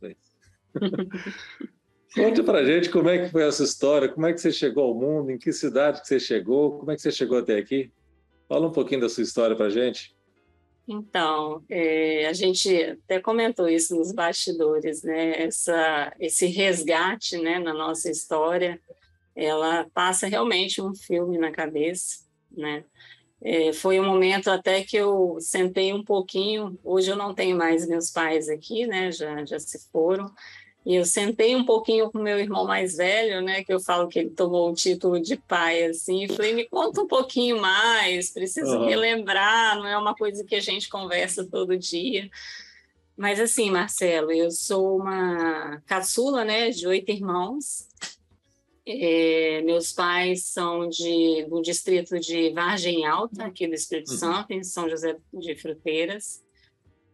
Conte 2.14 2.43
para 2.43 2.64
gente 2.64 2.90
como 2.90 3.09
é 3.09 3.19
que 3.19 3.31
foi 3.31 3.47
essa 3.47 3.62
história, 3.62 4.09
como 4.09 4.26
é 4.26 4.33
que 4.33 4.40
você 4.40 4.50
chegou 4.50 4.85
ao 4.85 4.95
mundo, 4.95 5.31
em 5.31 5.38
que 5.38 5.52
cidade 5.52 6.00
que 6.00 6.09
você 6.09 6.19
chegou, 6.19 6.79
como 6.79 6.90
é 6.90 6.97
que 6.97 7.02
você 7.02 7.12
chegou 7.12 7.38
até 7.38 7.57
aqui? 7.57 7.93
Fala 8.49 8.67
um 8.67 8.73
pouquinho 8.73 9.00
da 9.00 9.09
sua 9.09 9.23
história 9.23 9.55
para 9.55 9.71
gente. 9.71 10.14
Então, 10.88 11.62
é, 11.69 12.26
a 12.26 12.33
gente 12.33 12.75
até 12.83 13.21
comentou 13.21 13.69
isso 13.69 13.95
nos 13.95 14.11
bastidores, 14.12 15.05
né? 15.05 15.40
Essa, 15.40 16.12
esse 16.19 16.47
resgate, 16.47 17.38
né, 17.38 17.61
na 17.61 17.73
nossa 17.73 18.11
história, 18.11 18.81
ela 19.37 19.87
passa 19.95 20.26
realmente 20.26 20.83
um 20.83 20.93
filme 20.93 21.38
na 21.38 21.52
cabeça, 21.52 22.25
né? 22.50 22.85
É, 23.43 23.73
foi 23.73 24.00
um 24.00 24.05
momento 24.05 24.50
até 24.50 24.83
que 24.83 24.97
eu 24.97 25.38
sentei 25.40 25.93
um 25.93 26.05
pouquinho. 26.05 26.76
Hoje 26.83 27.11
eu 27.11 27.17
não 27.17 27.33
tenho 27.33 27.57
mais 27.57 27.88
meus 27.88 28.11
pais 28.11 28.49
aqui, 28.49 28.87
né? 28.87 29.12
Já, 29.12 29.45
já 29.45 29.61
se 29.61 29.88
foram. 29.90 30.31
E 30.85 30.95
eu 30.95 31.05
sentei 31.05 31.55
um 31.55 31.65
pouquinho 31.65 32.11
com 32.11 32.19
meu 32.19 32.39
irmão 32.39 32.67
mais 32.67 32.97
velho, 32.97 33.43
né? 33.43 33.63
Que 33.63 33.73
eu 33.73 33.79
falo 33.79 34.09
que 34.09 34.19
ele 34.19 34.31
tomou 34.31 34.71
o 34.71 34.75
título 34.75 35.21
de 35.21 35.37
pai, 35.37 35.85
assim. 35.85 36.25
E 36.25 36.29
falei, 36.29 36.55
me 36.55 36.67
conta 36.67 37.03
um 37.03 37.07
pouquinho 37.07 37.61
mais. 37.61 38.31
Preciso 38.31 38.79
uhum. 38.79 38.87
relembrar. 38.87 39.77
Não 39.77 39.87
é 39.87 39.99
uma 39.99 40.15
coisa 40.15 40.43
que 40.43 40.55
a 40.55 40.61
gente 40.61 40.89
conversa 40.89 41.47
todo 41.47 41.77
dia. 41.77 42.31
Mas 43.15 43.39
assim, 43.39 43.71
Marcelo, 43.71 44.33
eu 44.33 44.51
sou 44.51 44.97
uma 44.97 45.83
caçula, 45.85 46.45
né? 46.45 46.71
De 46.71 46.87
oito 46.87 47.11
irmãos. 47.11 47.87
É, 48.87 49.61
meus 49.63 49.93
pais 49.93 50.45
são 50.45 50.89
de, 50.89 51.47
do 51.49 51.61
distrito 51.61 52.19
de 52.19 52.51
Vargem 52.51 53.07
Alta, 53.07 53.45
aqui 53.45 53.69
do 53.69 53.75
Espírito 53.75 54.13
uhum. 54.13 54.17
Santo, 54.17 54.53
em 54.53 54.65
São 54.65 54.89
José 54.89 55.19
de 55.33 55.55
Fruteiras. 55.55 56.43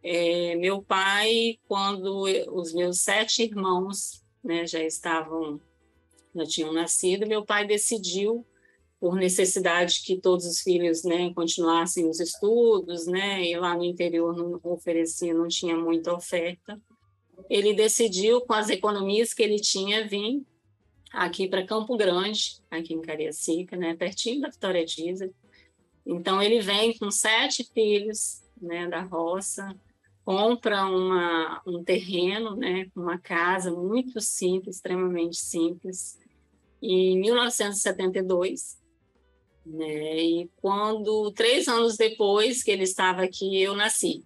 É, 0.03 0.55
meu 0.55 0.81
pai, 0.81 1.57
quando 1.67 2.23
os 2.51 2.73
meus 2.73 3.01
sete 3.01 3.43
irmãos 3.43 4.23
né, 4.43 4.65
já 4.65 4.81
estavam, 4.83 5.59
já 6.35 6.45
tinham 6.45 6.73
nascido, 6.73 7.27
meu 7.27 7.45
pai 7.45 7.65
decidiu, 7.65 8.45
por 8.99 9.15
necessidade 9.15 10.01
que 10.03 10.19
todos 10.19 10.45
os 10.45 10.61
filhos 10.61 11.03
né, 11.03 11.31
continuassem 11.33 12.09
os 12.09 12.19
estudos, 12.19 13.05
né, 13.05 13.43
e 13.43 13.55
lá 13.57 13.75
no 13.75 13.83
interior 13.83 14.35
não 14.35 14.59
oferecia, 14.63 15.33
não 15.33 15.47
tinha 15.47 15.77
muita 15.77 16.13
oferta, 16.13 16.81
ele 17.49 17.73
decidiu, 17.73 18.41
com 18.41 18.53
as 18.53 18.69
economias 18.69 19.33
que 19.33 19.43
ele 19.43 19.59
tinha, 19.59 20.07
vir 20.07 20.43
aqui 21.11 21.47
para 21.47 21.65
Campo 21.65 21.95
Grande, 21.95 22.59
aqui 22.69 22.93
em 22.93 23.01
Cariacica, 23.01 23.77
né, 23.77 23.95
pertinho 23.95 24.41
da 24.41 24.49
Vitória 24.49 24.83
Diesel. 24.83 25.33
Então 26.05 26.41
ele 26.41 26.59
vem 26.59 26.97
com 26.97 27.11
sete 27.11 27.63
filhos, 27.73 28.41
né, 28.59 28.87
da 28.87 29.01
roça, 29.01 29.75
compra 30.27 30.85
uma, 30.85 31.61
um 31.65 31.81
terreno, 31.81 32.53
né, 32.53 32.87
uma 32.93 33.17
casa 33.17 33.71
muito 33.71 34.19
simples, 34.19 34.75
extremamente 34.75 35.37
simples, 35.37 36.19
em 36.81 37.17
1972. 37.17 38.77
Né, 39.65 40.21
e 40.21 40.51
quando 40.57 41.31
três 41.31 41.69
anos 41.69 41.95
depois 41.95 42.61
que 42.61 42.69
ele 42.69 42.83
estava 42.83 43.21
aqui, 43.23 43.57
eu 43.61 43.73
nasci. 43.73 44.25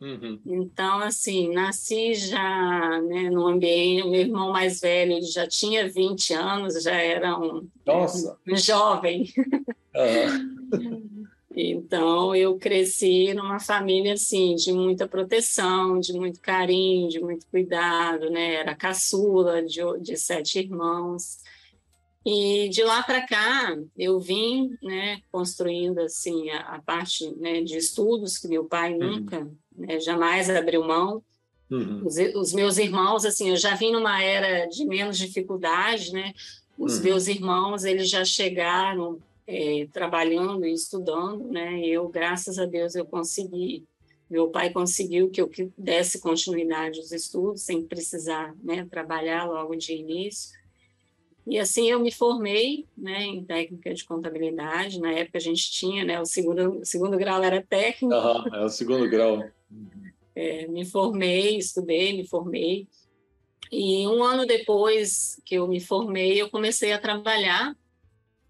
Uhum. 0.00 0.40
Então, 0.44 0.98
assim, 0.98 1.52
nasci 1.54 2.14
já 2.14 3.00
né, 3.02 3.30
no 3.30 3.46
ambiente, 3.46 4.02
o 4.02 4.10
meu 4.10 4.22
irmão 4.22 4.50
mais 4.50 4.80
velho 4.80 5.12
ele 5.12 5.26
já 5.26 5.46
tinha 5.46 5.88
20 5.88 6.34
anos, 6.34 6.82
já 6.82 6.96
era 6.96 7.38
um, 7.38 7.68
um 7.86 8.56
jovem. 8.56 9.32
Uhum. 9.94 11.08
então, 11.60 12.36
eu 12.36 12.56
cresci 12.56 13.34
numa 13.34 13.58
família, 13.58 14.12
assim, 14.12 14.54
de 14.54 14.72
muita 14.72 15.08
proteção, 15.08 15.98
de 15.98 16.12
muito 16.12 16.40
carinho, 16.40 17.08
de 17.08 17.20
muito 17.20 17.46
cuidado, 17.48 18.30
né? 18.30 18.54
Era 18.54 18.76
caçula 18.76 19.60
de, 19.64 19.80
de 20.00 20.16
sete 20.16 20.60
irmãos. 20.60 21.38
E 22.24 22.68
de 22.68 22.84
lá 22.84 23.02
para 23.02 23.26
cá, 23.26 23.76
eu 23.96 24.20
vim 24.20 24.70
né, 24.82 25.20
construindo 25.32 25.98
assim 25.98 26.50
a, 26.50 26.60
a 26.76 26.82
parte 26.82 27.28
né, 27.36 27.62
de 27.62 27.76
estudos 27.76 28.38
que 28.38 28.46
meu 28.46 28.66
pai 28.66 28.92
uhum. 28.92 28.98
nunca 28.98 29.50
né? 29.76 29.98
jamais 29.98 30.48
abriu 30.50 30.86
mão. 30.86 31.22
Uhum. 31.70 32.02
Os, 32.06 32.16
os, 32.36 32.52
meus 32.52 32.78
irmãos, 32.78 33.24
assim, 33.24 33.50
eu 33.50 33.56
já 33.56 33.74
vim 33.74 33.92
numa 33.92 34.22
era 34.22 34.66
de 34.66 34.84
menos 34.84 35.18
dificuldade, 35.18 36.12
né? 36.12 36.32
Os 36.78 36.98
uhum. 36.98 37.04
meus 37.04 37.26
irmãos, 37.26 37.84
eles 37.84 38.08
já 38.08 38.24
chegaram 38.24 39.18
é, 39.48 39.88
trabalhando 39.90 40.66
e 40.66 40.74
estudando, 40.74 41.48
né? 41.48 41.80
Eu, 41.80 42.06
graças 42.06 42.58
a 42.58 42.66
Deus, 42.66 42.94
eu 42.94 43.06
consegui. 43.06 43.86
Meu 44.28 44.50
pai 44.50 44.70
conseguiu 44.70 45.30
que 45.30 45.40
eu 45.40 45.50
desse 45.76 46.20
continuidade 46.20 46.98
aos 46.98 47.12
estudos, 47.12 47.62
sem 47.62 47.82
precisar 47.82 48.54
né, 48.62 48.86
trabalhar 48.90 49.46
logo 49.46 49.74
de 49.74 49.94
início. 49.94 50.50
E 51.46 51.58
assim 51.58 51.90
eu 51.90 51.98
me 51.98 52.12
formei 52.12 52.84
né, 52.94 53.22
em 53.22 53.42
técnica 53.42 53.94
de 53.94 54.04
contabilidade. 54.04 55.00
Na 55.00 55.12
época 55.12 55.38
a 55.38 55.40
gente 55.40 55.70
tinha, 55.70 56.04
né, 56.04 56.20
o 56.20 56.26
segundo, 56.26 56.80
o 56.80 56.84
segundo 56.84 57.16
grau 57.16 57.42
era 57.42 57.64
técnico. 57.66 58.14
Uhum, 58.14 58.54
é 58.54 58.64
o 58.66 58.68
segundo 58.68 59.08
grau. 59.08 59.42
É, 60.36 60.66
me 60.66 60.84
formei, 60.84 61.56
estudei, 61.56 62.14
me 62.14 62.28
formei. 62.28 62.86
E 63.72 64.06
um 64.06 64.22
ano 64.22 64.44
depois 64.44 65.40
que 65.42 65.54
eu 65.54 65.66
me 65.66 65.80
formei, 65.80 66.38
eu 66.38 66.50
comecei 66.50 66.92
a 66.92 66.98
trabalhar 66.98 67.74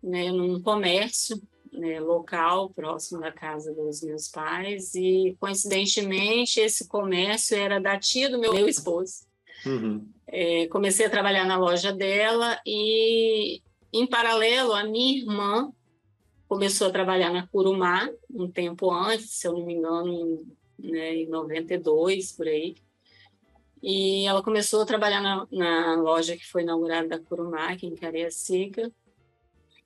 né, 0.09 0.31
num 0.33 0.61
comércio 0.63 1.41
né, 1.73 2.01
local, 2.01 2.71
próximo 2.71 3.21
da 3.21 3.31
casa 3.31 3.73
dos 3.73 4.03
meus 4.03 4.29
pais. 4.29 4.95
E, 4.95 5.37
coincidentemente, 5.39 6.61
esse 6.61 6.89
comércio 6.89 7.57
era 7.57 7.81
da 7.81 7.99
tia 7.99 8.29
do 8.31 8.39
meu, 8.39 8.53
meu 8.55 8.69
esposo. 8.69 9.27
Uhum. 9.67 10.09
É, 10.27 10.67
comecei 10.69 11.07
a 11.07 11.11
trabalhar 11.11 11.45
na 11.45 11.59
loja 11.59 11.93
dela 11.93 12.61
e, 12.67 13.63
em 13.93 14.07
paralelo, 14.07 14.73
a 14.73 14.85
minha 14.85 15.19
irmã 15.19 15.73
começou 16.49 16.89
a 16.89 16.93
trabalhar 16.93 17.33
na 17.33 17.47
Curumá 17.47 18.09
um 18.31 18.51
tempo 18.51 18.91
antes, 18.91 19.31
se 19.33 19.47
eu 19.47 19.53
não 19.53 19.67
me 19.67 19.75
engano, 19.75 20.09
em, 20.79 20.91
né, 20.91 21.15
em 21.17 21.29
92, 21.29 22.33
por 22.33 22.47
aí. 22.47 22.77
E 23.83 24.27
ela 24.27 24.43
começou 24.43 24.83
a 24.83 24.87
trabalhar 24.87 25.21
na, 25.21 25.47
na 25.53 26.01
loja 26.01 26.37
que 26.37 26.47
foi 26.47 26.63
inaugurada 26.63 27.09
da 27.09 27.19
Curumá, 27.19 27.69
aqui 27.69 27.87
em 27.87 27.95
Cariacica. 27.95 28.91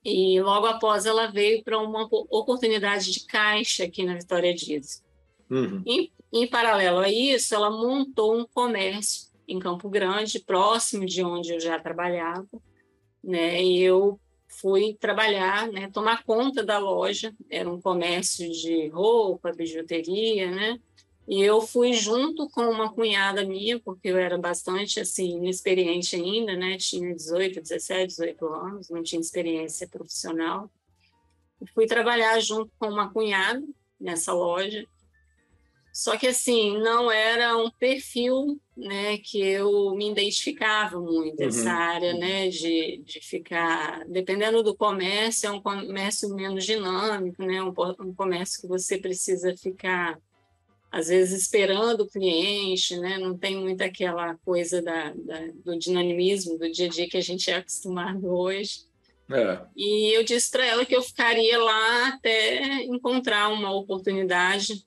E 0.05 0.41
logo 0.41 0.67
após 0.67 1.07
ela 1.07 1.29
veio 1.29 1.63
para 1.63 1.79
uma 1.79 2.09
oportunidade 2.31 3.13
de 3.13 3.25
caixa 3.27 3.85
aqui 3.85 4.05
na 4.05 4.15
Vitória 4.15 4.53
Dias. 4.53 5.03
Uhum. 5.49 5.83
Em, 5.87 6.13
em 6.33 6.47
paralelo 6.47 6.99
a 6.99 7.09
isso, 7.09 7.55
ela 7.55 7.71
montou 7.71 8.37
um 8.37 8.47
comércio 8.47 9.31
em 9.47 9.59
Campo 9.59 9.89
Grande, 9.89 10.41
próximo 10.41 11.07
de 11.07 11.23
onde 11.23 11.53
eu 11.53 11.61
já 11.61 11.79
trabalhava, 11.79 12.49
né? 13.23 13.63
E 13.63 13.81
eu 13.83 14.19
fui 14.49 14.95
trabalhar, 14.95 15.67
né, 15.69 15.91
tomar 15.91 16.25
conta 16.25 16.63
da 16.63 16.79
loja, 16.79 17.35
era 17.51 17.71
um 17.71 17.81
comércio 17.81 18.51
de 18.51 18.89
roupa, 18.89 19.53
bijuteria, 19.53 20.51
né? 20.51 20.79
E 21.33 21.41
eu 21.41 21.63
fui 21.63 21.95
junto 21.95 22.47
com 22.51 22.61
uma 22.61 22.93
cunhada 22.93 23.43
minha, 23.43 23.81
porque 23.81 24.09
eu 24.09 24.19
era 24.19 24.37
bastante 24.37 25.01
assim, 25.01 25.39
inexperiente 25.39 26.15
ainda, 26.15 26.55
né? 26.55 26.77
Tinha 26.77 27.15
18, 27.15 27.63
17, 27.63 28.09
18 28.09 28.47
anos, 28.49 28.91
não 28.91 29.03
tinha 29.03 29.19
experiência 29.19 29.89
profissional. 29.89 30.71
fui 31.73 31.87
trabalhar 31.87 32.39
junto 32.39 32.71
com 32.79 32.87
uma 32.87 33.11
cunhada 33.11 33.67
nessa 33.99 34.35
loja. 34.35 34.85
Só 35.91 36.19
que 36.19 36.27
assim, 36.27 36.77
não 36.77 37.11
era 37.11 37.57
um 37.57 37.71
perfil, 37.71 38.61
né, 38.77 39.17
que 39.17 39.41
eu 39.41 39.95
me 39.95 40.11
identificava 40.11 41.01
muito 41.01 41.41
uhum. 41.41 41.49
essa 41.49 41.73
área, 41.73 42.13
né, 42.13 42.51
de, 42.51 43.03
de 43.07 43.21
ficar, 43.21 44.05
dependendo 44.07 44.63
do 44.63 44.77
comércio, 44.77 45.47
é 45.47 45.51
um 45.51 45.63
comércio 45.63 46.35
menos 46.35 46.67
dinâmico, 46.67 47.43
né, 47.43 47.63
um, 47.63 47.73
um 48.01 48.15
comércio 48.15 48.61
que 48.61 48.69
você 48.69 48.99
precisa 48.99 49.57
ficar 49.57 50.21
às 50.93 51.09
vezes 51.09 51.41
esperando 51.41 52.03
o 52.03 52.09
cliente, 52.09 52.99
né? 52.99 53.17
Não 53.17 53.37
tem 53.37 53.57
muito 53.57 53.81
aquela 53.81 54.37
coisa 54.45 54.83
da, 54.83 55.15
da, 55.15 55.47
do 55.65 55.79
dinamismo 55.79 56.59
do 56.59 56.71
dia 56.71 56.85
a 56.85 56.91
dia 56.91 57.09
que 57.09 57.17
a 57.17 57.23
gente 57.23 57.51
é 57.51 57.57
acostumado 57.57 58.27
hoje. 58.27 58.81
É. 59.31 59.63
E 59.75 60.15
eu 60.15 60.23
disse 60.23 60.51
para 60.51 60.67
ela 60.67 60.85
que 60.85 60.95
eu 60.95 61.01
ficaria 61.01 61.59
lá 61.59 62.09
até 62.09 62.83
encontrar 62.85 63.49
uma 63.49 63.75
oportunidade 63.75 64.87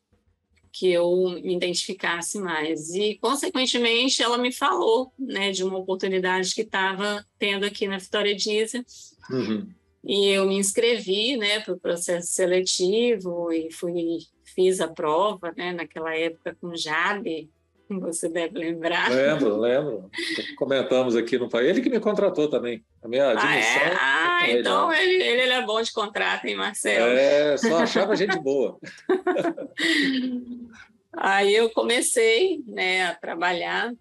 que 0.72 0.92
eu 0.92 1.40
me 1.42 1.56
identificasse 1.56 2.38
mais. 2.38 2.94
E, 2.94 3.16
consequentemente, 3.16 4.22
ela 4.22 4.38
me 4.38 4.52
falou 4.52 5.12
né, 5.18 5.52
de 5.52 5.64
uma 5.64 5.78
oportunidade 5.80 6.54
que 6.54 6.62
estava 6.62 7.26
tendo 7.40 7.66
aqui 7.66 7.88
na 7.88 7.98
Vitória 7.98 8.36
Diesel. 8.36 8.84
Uhum. 9.32 9.68
E 10.04 10.28
eu 10.28 10.46
me 10.46 10.56
inscrevi 10.56 11.36
né, 11.36 11.62
para 11.62 11.74
o 11.74 11.80
processo 11.80 12.28
seletivo 12.28 13.52
e 13.52 13.72
fui 13.72 14.20
fiz 14.56 14.80
a 14.80 14.88
prova, 14.88 15.54
né, 15.56 15.74
naquela 15.74 16.16
época 16.16 16.56
com 16.60 16.76
Jabe, 16.76 17.50
você 17.90 18.30
deve 18.30 18.58
lembrar. 18.58 19.12
Lembro, 19.12 19.58
lembro. 19.60 20.10
Comentamos 20.58 21.16
aqui 21.16 21.38
no 21.38 21.50
país. 21.50 21.70
Ele 21.70 21.82
que 21.82 21.90
me 21.90 22.00
contratou 22.00 22.50
também. 22.50 22.84
A 23.04 23.08
minha 23.08 23.30
admissão. 23.30 23.52
Ah, 23.52 24.48
é? 24.48 24.52
ah 24.52 24.52
então 24.52 24.92
ele, 24.92 25.24
ele 25.24 25.54
é 25.54 25.66
bom 25.66 25.82
de 25.82 25.92
contrato, 25.92 26.46
hein, 26.46 26.56
Marcelo? 26.56 27.06
É, 27.06 27.58
só 27.58 27.78
achava 27.78 28.16
gente 28.16 28.40
boa. 28.40 28.80
Aí 31.18 31.56
eu 31.56 31.70
comecei 31.70 32.62
né, 32.68 33.06
a 33.06 33.16
trabalhar 33.16 33.94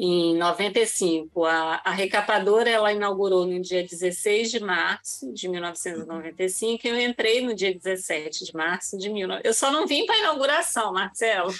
em 0.00 0.36
95. 0.36 1.44
A, 1.44 1.82
a 1.84 1.90
recapadora 1.90 2.70
ela 2.70 2.92
inaugurou 2.92 3.46
no 3.46 3.60
dia 3.60 3.82
16 3.82 4.50
de 4.50 4.60
março 4.60 5.32
de 5.32 5.48
1995 5.48 6.86
e 6.86 6.90
eu 6.90 7.00
entrei 7.00 7.40
no 7.40 7.54
dia 7.54 7.74
17 7.74 8.44
de 8.44 8.54
março 8.54 8.96
de 8.96 9.08
19... 9.08 9.42
Eu 9.44 9.52
só 9.52 9.72
não 9.72 9.86
vim 9.86 10.06
para 10.06 10.14
a 10.14 10.18
inauguração, 10.18 10.92
Marcelo. 10.92 11.52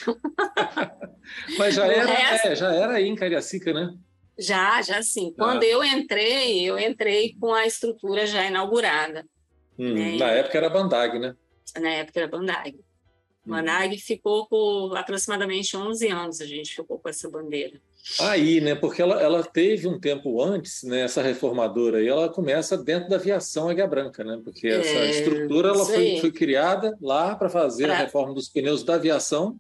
Mas 1.58 1.74
já 1.74 1.86
era, 1.86 2.06
resto... 2.06 2.48
é, 2.48 2.56
já 2.56 2.72
era 2.72 2.94
aí 2.94 3.08
em 3.08 3.14
Cariacica, 3.14 3.72
né? 3.72 3.94
Já, 4.38 4.80
já 4.82 5.02
sim. 5.02 5.34
Quando 5.36 5.64
ah. 5.64 5.66
eu 5.66 5.82
entrei, 5.82 6.62
eu 6.62 6.78
entrei 6.78 7.34
com 7.40 7.52
a 7.52 7.66
estrutura 7.66 8.24
já 8.24 8.46
inaugurada. 8.46 9.26
Hum, 9.76 9.94
né? 9.94 10.16
Na 10.16 10.30
época 10.30 10.56
era 10.56 10.70
Bandag, 10.70 11.18
né? 11.18 11.34
Na 11.76 11.90
época 11.90 12.20
era 12.20 12.28
Bandag. 12.28 12.78
Bandag 13.48 13.94
hum. 13.94 13.98
ficou 13.98 14.46
por 14.46 14.96
aproximadamente 14.96 15.76
11 15.76 16.08
anos, 16.08 16.40
a 16.40 16.46
gente 16.46 16.74
ficou 16.74 16.98
com 16.98 17.08
essa 17.08 17.28
bandeira. 17.28 17.80
Aí, 18.20 18.60
né? 18.60 18.74
Porque 18.74 19.02
ela, 19.02 19.20
ela 19.20 19.42
teve 19.42 19.86
um 19.86 19.98
tempo 19.98 20.42
antes, 20.42 20.82
né? 20.82 21.02
Essa 21.02 21.22
reformadora 21.22 21.98
aí, 21.98 22.08
ela 22.08 22.28
começa 22.28 22.76
dentro 22.76 23.08
da 23.08 23.16
aviação 23.16 23.68
Águia 23.68 23.86
Branca, 23.86 24.24
né? 24.24 24.40
Porque 24.42 24.66
essa 24.66 24.88
é, 24.88 25.10
estrutura 25.10 25.68
ela 25.68 25.84
foi, 25.84 26.18
foi, 26.20 26.32
criada 26.32 26.96
lá 27.00 27.34
para 27.34 27.48
fazer 27.48 27.84
pra... 27.84 27.94
a 27.94 27.98
reforma 27.98 28.32
dos 28.34 28.48
pneus 28.48 28.82
da 28.82 28.94
aviação. 28.94 29.58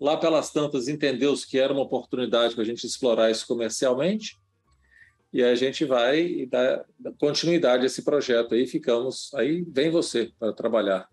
Lá 0.00 0.16
pelas 0.16 0.50
tantas 0.50 0.88
entendeu-se 0.88 1.46
que 1.46 1.58
era 1.58 1.72
uma 1.72 1.82
oportunidade 1.82 2.54
para 2.54 2.62
a 2.62 2.66
gente 2.66 2.86
explorar 2.86 3.30
isso 3.30 3.46
comercialmente. 3.46 4.36
E 5.32 5.42
a 5.42 5.54
gente 5.54 5.84
vai 5.84 6.46
dar 6.46 6.84
continuidade 7.18 7.82
a 7.82 7.86
esse 7.86 8.02
projeto 8.02 8.54
aí. 8.54 8.66
Ficamos 8.66 9.32
aí, 9.34 9.64
vem 9.68 9.90
você 9.90 10.32
para 10.38 10.52
trabalhar. 10.52 11.08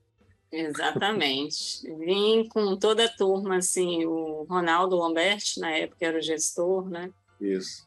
Exatamente. 0.52 1.82
Vim 1.98 2.48
com 2.48 2.76
toda 2.78 3.06
a 3.06 3.10
turma, 3.10 3.58
assim, 3.58 4.06
o 4.06 4.46
Ronaldo 4.50 4.96
Lomberti, 4.96 5.60
na 5.60 5.72
época 5.72 6.06
era 6.06 6.18
o 6.18 6.22
gestor, 6.22 6.90
né? 6.90 7.12
Isso. 7.40 7.86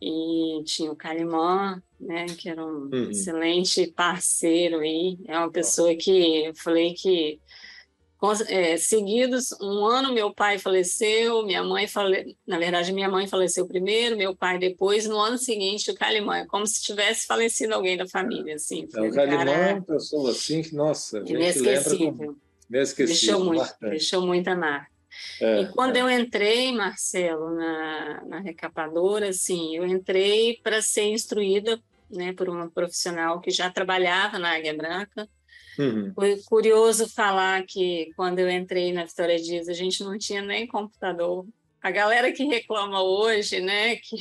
E 0.00 0.62
tinha 0.64 0.92
o 0.92 0.96
Calimã, 0.96 1.82
né, 2.00 2.26
que 2.26 2.48
era 2.48 2.64
um 2.64 2.88
uhum. 2.92 3.10
excelente 3.10 3.86
parceiro 3.88 4.78
aí. 4.78 5.18
É 5.26 5.36
uma 5.38 5.50
pessoa 5.50 5.94
que 5.94 6.46
eu 6.46 6.54
falei 6.54 6.94
que 6.94 7.40
é, 8.48 8.76
seguidos, 8.76 9.52
um 9.60 9.86
ano 9.86 10.12
meu 10.12 10.34
pai 10.34 10.58
faleceu, 10.58 11.44
minha 11.46 11.62
mãe 11.62 11.86
fale... 11.86 12.36
na 12.46 12.58
verdade 12.58 12.92
minha 12.92 13.08
mãe 13.08 13.28
faleceu 13.28 13.66
primeiro, 13.66 14.16
meu 14.16 14.34
pai 14.34 14.58
depois, 14.58 15.06
no 15.06 15.18
ano 15.18 15.38
seguinte 15.38 15.90
o 15.90 15.94
Calimã, 15.94 16.38
é 16.38 16.46
como 16.46 16.66
se 16.66 16.82
tivesse 16.82 17.26
falecido 17.26 17.74
alguém 17.74 17.96
da 17.96 18.08
família, 18.08 18.56
assim. 18.56 18.88
É, 18.94 19.00
o 19.00 19.12
Calimã 19.12 19.44
cara... 19.44 19.50
é 19.50 19.74
uma 19.74 19.82
pessoa 19.82 20.30
assim 20.30 20.62
que, 20.62 20.74
nossa, 20.74 21.18
inesquecível. 21.26 22.12
Com... 22.14 22.36
Inesquecível. 22.68 23.06
Deixou 23.06 23.44
muito, 23.44 23.76
deixou 23.80 24.26
muita 24.26 24.56
marca. 24.56 24.90
É, 25.40 25.60
e 25.62 25.68
quando 25.68 25.96
é. 25.96 26.00
eu 26.00 26.10
entrei, 26.10 26.72
Marcelo, 26.72 27.54
na, 27.54 28.24
na 28.26 28.40
recapadora, 28.40 29.28
assim, 29.28 29.76
eu 29.76 29.86
entrei 29.86 30.58
para 30.62 30.82
ser 30.82 31.04
instruída 31.04 31.80
né, 32.10 32.32
por 32.32 32.48
uma 32.48 32.68
profissional 32.68 33.40
que 33.40 33.50
já 33.50 33.70
trabalhava 33.70 34.38
na 34.38 34.54
Águia 34.54 34.74
Branca, 34.74 35.28
Uhum. 35.78 36.12
Foi 36.14 36.36
curioso 36.44 37.08
falar 37.08 37.64
que 37.64 38.12
quando 38.16 38.38
eu 38.40 38.50
entrei 38.50 38.92
na 38.92 39.04
Vitória 39.04 39.38
Dias, 39.38 39.68
a 39.68 39.72
gente 39.72 40.02
não 40.02 40.18
tinha 40.18 40.42
nem 40.42 40.66
computador. 40.66 41.46
A 41.80 41.90
galera 41.90 42.32
que 42.32 42.44
reclama 42.44 43.02
hoje, 43.02 43.60
né? 43.60 43.96
Que... 43.96 44.16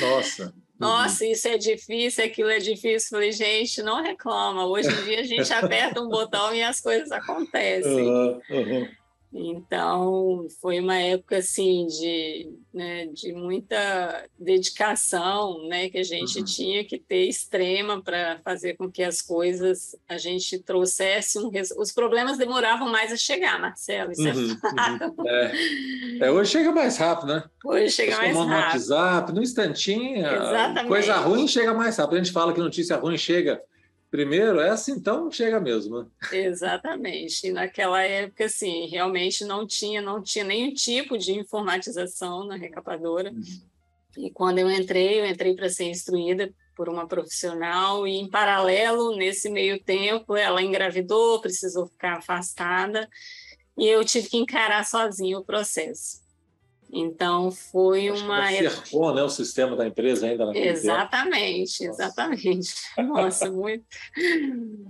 Nossa. 0.00 0.54
Uhum. 0.80 0.88
Nossa, 0.88 1.26
isso 1.26 1.46
é 1.46 1.58
difícil, 1.58 2.24
aquilo 2.24 2.48
é 2.48 2.58
difícil. 2.58 3.10
Falei, 3.10 3.32
gente, 3.32 3.82
não 3.82 4.02
reclama. 4.02 4.64
Hoje 4.64 4.88
em 4.88 5.04
dia 5.04 5.20
a 5.20 5.24
gente 5.24 5.52
aperta 5.52 6.00
um 6.00 6.08
botão 6.08 6.54
e 6.54 6.62
as 6.62 6.80
coisas 6.80 7.12
acontecem. 7.12 8.08
Uhum, 8.08 8.40
uhum. 8.48 8.88
Então, 9.32 10.46
foi 10.60 10.80
uma 10.80 10.96
época 10.96 11.38
assim 11.38 11.86
de, 11.86 12.52
né, 12.74 13.06
de 13.06 13.32
muita 13.32 14.24
dedicação, 14.36 15.68
né, 15.68 15.88
que 15.88 15.98
a 15.98 16.02
gente 16.02 16.40
uhum. 16.40 16.44
tinha 16.44 16.84
que 16.84 16.98
ter 16.98 17.26
extrema 17.26 18.02
para 18.02 18.40
fazer 18.44 18.76
com 18.76 18.90
que 18.90 19.04
as 19.04 19.22
coisas 19.22 19.94
a 20.08 20.18
gente 20.18 20.58
trouxesse 20.58 21.38
um 21.38 21.50
os 21.78 21.92
problemas 21.92 22.38
demoravam 22.38 22.90
mais 22.90 23.12
a 23.12 23.16
chegar, 23.16 23.60
Marcelo, 23.60 24.10
isso 24.12 24.26
é 24.26 24.32
uhum, 24.32 24.52
é 24.52 24.56
fato. 24.56 25.14
Uhum. 25.18 25.28
É. 25.28 25.52
é. 26.22 26.30
hoje 26.30 26.50
chega 26.50 26.72
mais 26.72 26.96
rápido, 26.96 27.34
né? 27.34 27.44
Hoje 27.64 27.90
chega 27.90 28.16
mais 28.16 28.36
rápido. 28.36 28.48
No 28.48 28.54
WhatsApp, 28.56 29.32
no 29.32 29.42
instantinho, 29.42 30.26
Exatamente. 30.26 30.88
coisa 30.88 31.16
ruim 31.16 31.46
chega 31.46 31.72
mais 31.72 31.96
rápido. 31.96 32.14
A 32.14 32.22
gente 32.22 32.32
fala 32.32 32.52
que 32.52 32.60
notícia 32.60 32.96
ruim 32.96 33.16
chega 33.16 33.60
primeiro, 34.10 34.60
essa 34.60 34.68
é 34.68 34.72
assim, 34.72 34.92
então 34.92 35.30
chega 35.30 35.60
mesmo. 35.60 36.02
Né? 36.02 36.08
Exatamente. 36.32 37.46
E 37.46 37.52
naquela 37.52 38.02
época, 38.02 38.44
assim, 38.44 38.86
realmente 38.86 39.44
não 39.44 39.66
tinha, 39.66 40.02
não 40.02 40.22
tinha 40.22 40.44
nenhum 40.44 40.74
tipo 40.74 41.16
de 41.16 41.32
informatização 41.32 42.44
na 42.44 42.56
recapadora. 42.56 43.30
Uhum. 43.30 43.42
E 44.18 44.30
quando 44.30 44.58
eu 44.58 44.70
entrei, 44.70 45.20
eu 45.20 45.26
entrei 45.26 45.54
para 45.54 45.68
ser 45.68 45.84
instruída 45.84 46.52
por 46.74 46.88
uma 46.88 47.06
profissional 47.06 48.06
e, 48.08 48.16
em 48.16 48.28
paralelo, 48.28 49.14
nesse 49.14 49.48
meio 49.48 49.82
tempo, 49.82 50.36
ela 50.36 50.62
engravidou, 50.62 51.40
precisou 51.40 51.86
ficar 51.86 52.18
afastada 52.18 53.08
e 53.76 53.86
eu 53.86 54.04
tive 54.04 54.28
que 54.28 54.36
encarar 54.36 54.84
sozinho 54.84 55.38
o 55.38 55.44
processo. 55.44 56.19
Então 56.92 57.50
foi 57.50 58.08
Acho 58.08 58.24
uma 58.24 58.48
cercou, 58.48 59.14
né, 59.14 59.22
o 59.22 59.28
sistema 59.28 59.76
da 59.76 59.86
empresa 59.86 60.26
ainda 60.26 60.46
naquele 60.46 60.68
Exatamente, 60.68 61.78
tempo. 61.78 61.90
exatamente. 61.92 62.74
Nossa, 62.98 63.50
muito. 63.50 63.84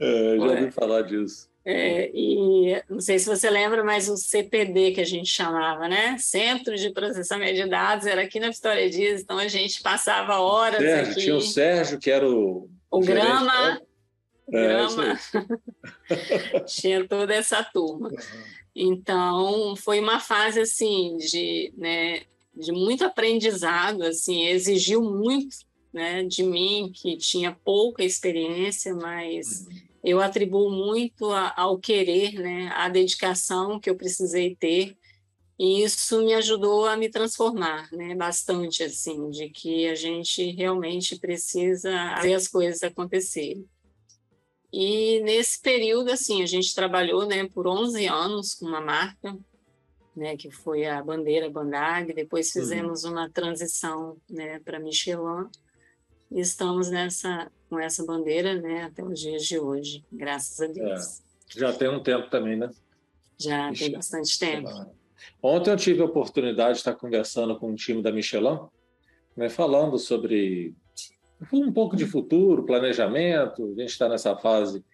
É, 0.00 0.36
já 0.36 0.44
ouvi 0.44 0.70
falar 0.70 1.02
disso. 1.02 1.50
É, 1.62 2.10
e 2.14 2.82
não 2.88 3.00
sei 3.00 3.18
se 3.18 3.26
você 3.26 3.50
lembra, 3.50 3.84
mas 3.84 4.08
o 4.08 4.16
CPD 4.16 4.92
que 4.92 5.00
a 5.00 5.04
gente 5.04 5.28
chamava, 5.28 5.88
né? 5.88 6.16
Centro 6.18 6.74
de 6.74 6.90
Processamento 6.90 7.54
de 7.54 7.68
Dados, 7.68 8.06
era 8.06 8.22
aqui 8.22 8.40
na 8.40 8.48
Vitória 8.48 8.88
Dias, 8.88 9.20
então 9.20 9.36
a 9.36 9.46
gente 9.46 9.82
passava 9.82 10.38
horas 10.38 10.80
Sérgio, 10.80 11.12
aqui. 11.12 11.20
Tinha 11.20 11.36
o 11.36 11.40
Sérgio, 11.40 11.98
que 11.98 12.10
era 12.10 12.28
o. 12.28 12.70
O 12.90 13.00
Grama. 13.00 13.80
Né? 14.50 14.62
É, 14.62 14.66
Grama. 14.66 15.20
tinha 16.66 17.06
toda 17.06 17.34
essa 17.34 17.62
turma. 17.62 18.08
Uhum. 18.08 18.16
Então, 18.74 19.74
foi 19.76 20.00
uma 20.00 20.20
fase 20.20 20.60
assim 20.60 21.16
de, 21.16 21.72
né, 21.76 22.22
de 22.54 22.72
muito 22.72 23.04
aprendizado, 23.04 24.02
assim, 24.02 24.46
exigiu 24.46 25.02
muito, 25.02 25.56
né, 25.92 26.22
de 26.24 26.42
mim 26.42 26.90
que 26.94 27.16
tinha 27.16 27.56
pouca 27.64 28.04
experiência, 28.04 28.94
mas 28.94 29.66
uhum. 29.66 29.76
eu 30.04 30.20
atribuo 30.20 30.70
muito 30.70 31.30
a, 31.30 31.52
ao 31.56 31.78
querer, 31.78 32.34
né, 32.34 32.70
à 32.74 32.88
dedicação 32.88 33.80
que 33.80 33.90
eu 33.90 33.96
precisei 33.96 34.54
ter. 34.54 34.96
E 35.58 35.82
isso 35.82 36.24
me 36.24 36.32
ajudou 36.34 36.86
a 36.86 36.96
me 36.96 37.10
transformar, 37.10 37.86
né, 37.92 38.14
bastante 38.14 38.82
assim, 38.82 39.28
de 39.28 39.50
que 39.50 39.88
a 39.88 39.94
gente 39.94 40.52
realmente 40.52 41.18
precisa 41.18 41.92
fazer 42.16 42.34
as 42.34 42.48
coisas 42.48 42.82
acontecerem. 42.82 43.68
E 44.72 45.20
nesse 45.20 45.61
período, 45.61 46.11
assim, 46.11 46.42
a 46.42 46.46
gente 46.46 46.74
trabalhou, 46.74 47.26
né, 47.26 47.48
por 47.48 47.66
11 47.66 48.06
anos 48.06 48.54
com 48.54 48.66
uma 48.66 48.80
marca, 48.80 49.37
né, 50.14 50.37
que 50.37 50.50
foi 50.50 50.87
a 50.87 51.02
bandeira 51.02 51.50
Bandag. 51.50 52.12
Depois 52.12 52.54
uhum. 52.54 52.62
fizemos 52.62 53.04
uhum. 53.04 53.12
uma 53.12 53.28
transição, 53.28 54.16
né, 54.28 54.61
para 54.61 54.78
Michelin. 54.78 55.48
e 56.30 56.40
estamos 56.40 56.90
nessa 56.90 57.50
com 57.68 57.78
essa 57.78 58.04
bandeira, 58.04 58.61
né, 58.61 58.83
até 58.83 59.02
os 59.02 59.20
dias 59.20 59.44
de 59.44 59.56
hoje, 59.59 60.04
graças 60.12 60.61
a 60.61 60.66
Deus. 60.66 61.20
É, 61.54 61.59
já 61.61 61.72
tem 61.72 61.88
um 61.88 62.02
tempo 62.02 62.28
também, 62.28 62.56
né? 62.56 62.68
Já 63.38 63.72
tem 63.72 63.92
bastante 63.92 64.37
tempo. 64.38 64.68
Ontem 65.40 65.70
eu 65.70 65.76
tive 65.76 66.02
a 66.02 66.04
oportunidade 66.04 66.74
de 66.74 66.78
estar 66.78 66.94
conversando 66.94 67.56
com 67.56 67.70
um 67.70 67.74
time 67.76 68.02
da 68.02 68.11
Michelin, 68.11 68.59
né, 69.37 69.48
falando 69.48 69.98
sobre 69.98 70.74
um 71.53 71.72
pouco 71.72 71.96
de 71.96 72.07
futuro, 72.07 72.64
planejamento. 72.64 73.64
A 73.64 73.81
gente 73.81 73.90
está 73.90 74.09
nessa 74.09 74.37
fase 74.37 74.85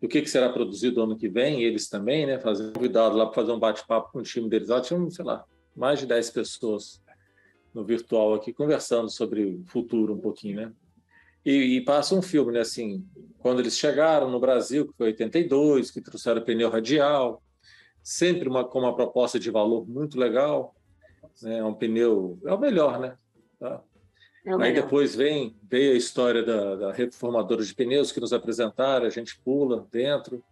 do 0.00 0.08
que, 0.08 0.20
que 0.20 0.28
será 0.28 0.50
produzido 0.50 1.02
ano 1.02 1.16
que 1.16 1.28
vem, 1.28 1.62
eles 1.62 1.88
também, 1.88 2.26
né? 2.26 2.38
Fazendo 2.38 2.72
convidado 2.72 3.16
lá 3.16 3.26
para 3.26 3.34
fazer 3.34 3.52
um 3.52 3.58
bate-papo 3.58 4.12
com 4.12 4.18
o 4.18 4.22
time 4.22 4.48
deles. 4.48 4.68
Lá 4.68 4.80
tinham, 4.80 5.10
sei 5.10 5.24
lá, 5.24 5.44
mais 5.74 5.98
de 5.98 6.06
10 6.06 6.30
pessoas 6.30 7.02
no 7.72 7.84
virtual 7.84 8.34
aqui 8.34 8.52
conversando 8.52 9.10
sobre 9.10 9.44
o 9.44 9.64
futuro 9.64 10.14
um 10.14 10.20
pouquinho, 10.20 10.56
né? 10.56 10.72
E, 11.44 11.76
e, 11.76 11.80
passa 11.82 12.14
um 12.14 12.22
filme, 12.22 12.52
né? 12.52 12.60
Assim, 12.60 13.04
quando 13.38 13.60
eles 13.60 13.76
chegaram 13.76 14.30
no 14.30 14.40
Brasil, 14.40 14.86
que 14.86 14.96
foi 14.96 15.08
82, 15.08 15.90
que 15.90 16.00
trouxeram 16.00 16.42
pneu 16.42 16.70
radial, 16.70 17.42
sempre 18.02 18.48
uma, 18.48 18.64
com 18.64 18.78
uma 18.78 18.94
proposta 18.94 19.38
de 19.38 19.50
valor 19.50 19.86
muito 19.86 20.18
legal, 20.18 20.74
né? 21.42 21.62
Um 21.64 21.74
pneu 21.74 22.38
é 22.44 22.52
o 22.52 22.58
melhor, 22.58 23.00
né? 23.00 23.16
Tá? 23.58 23.82
É 24.44 24.52
Aí 24.62 24.74
depois 24.74 25.14
vem 25.14 25.56
veio 25.62 25.94
a 25.94 25.96
história 25.96 26.42
da, 26.42 26.76
da 26.76 26.92
reformadora 26.92 27.64
de 27.64 27.74
pneus 27.74 28.12
que 28.12 28.20
nos 28.20 28.32
apresentaram, 28.32 29.06
a 29.06 29.10
gente 29.10 29.38
pula 29.40 29.86
dentro, 29.90 30.44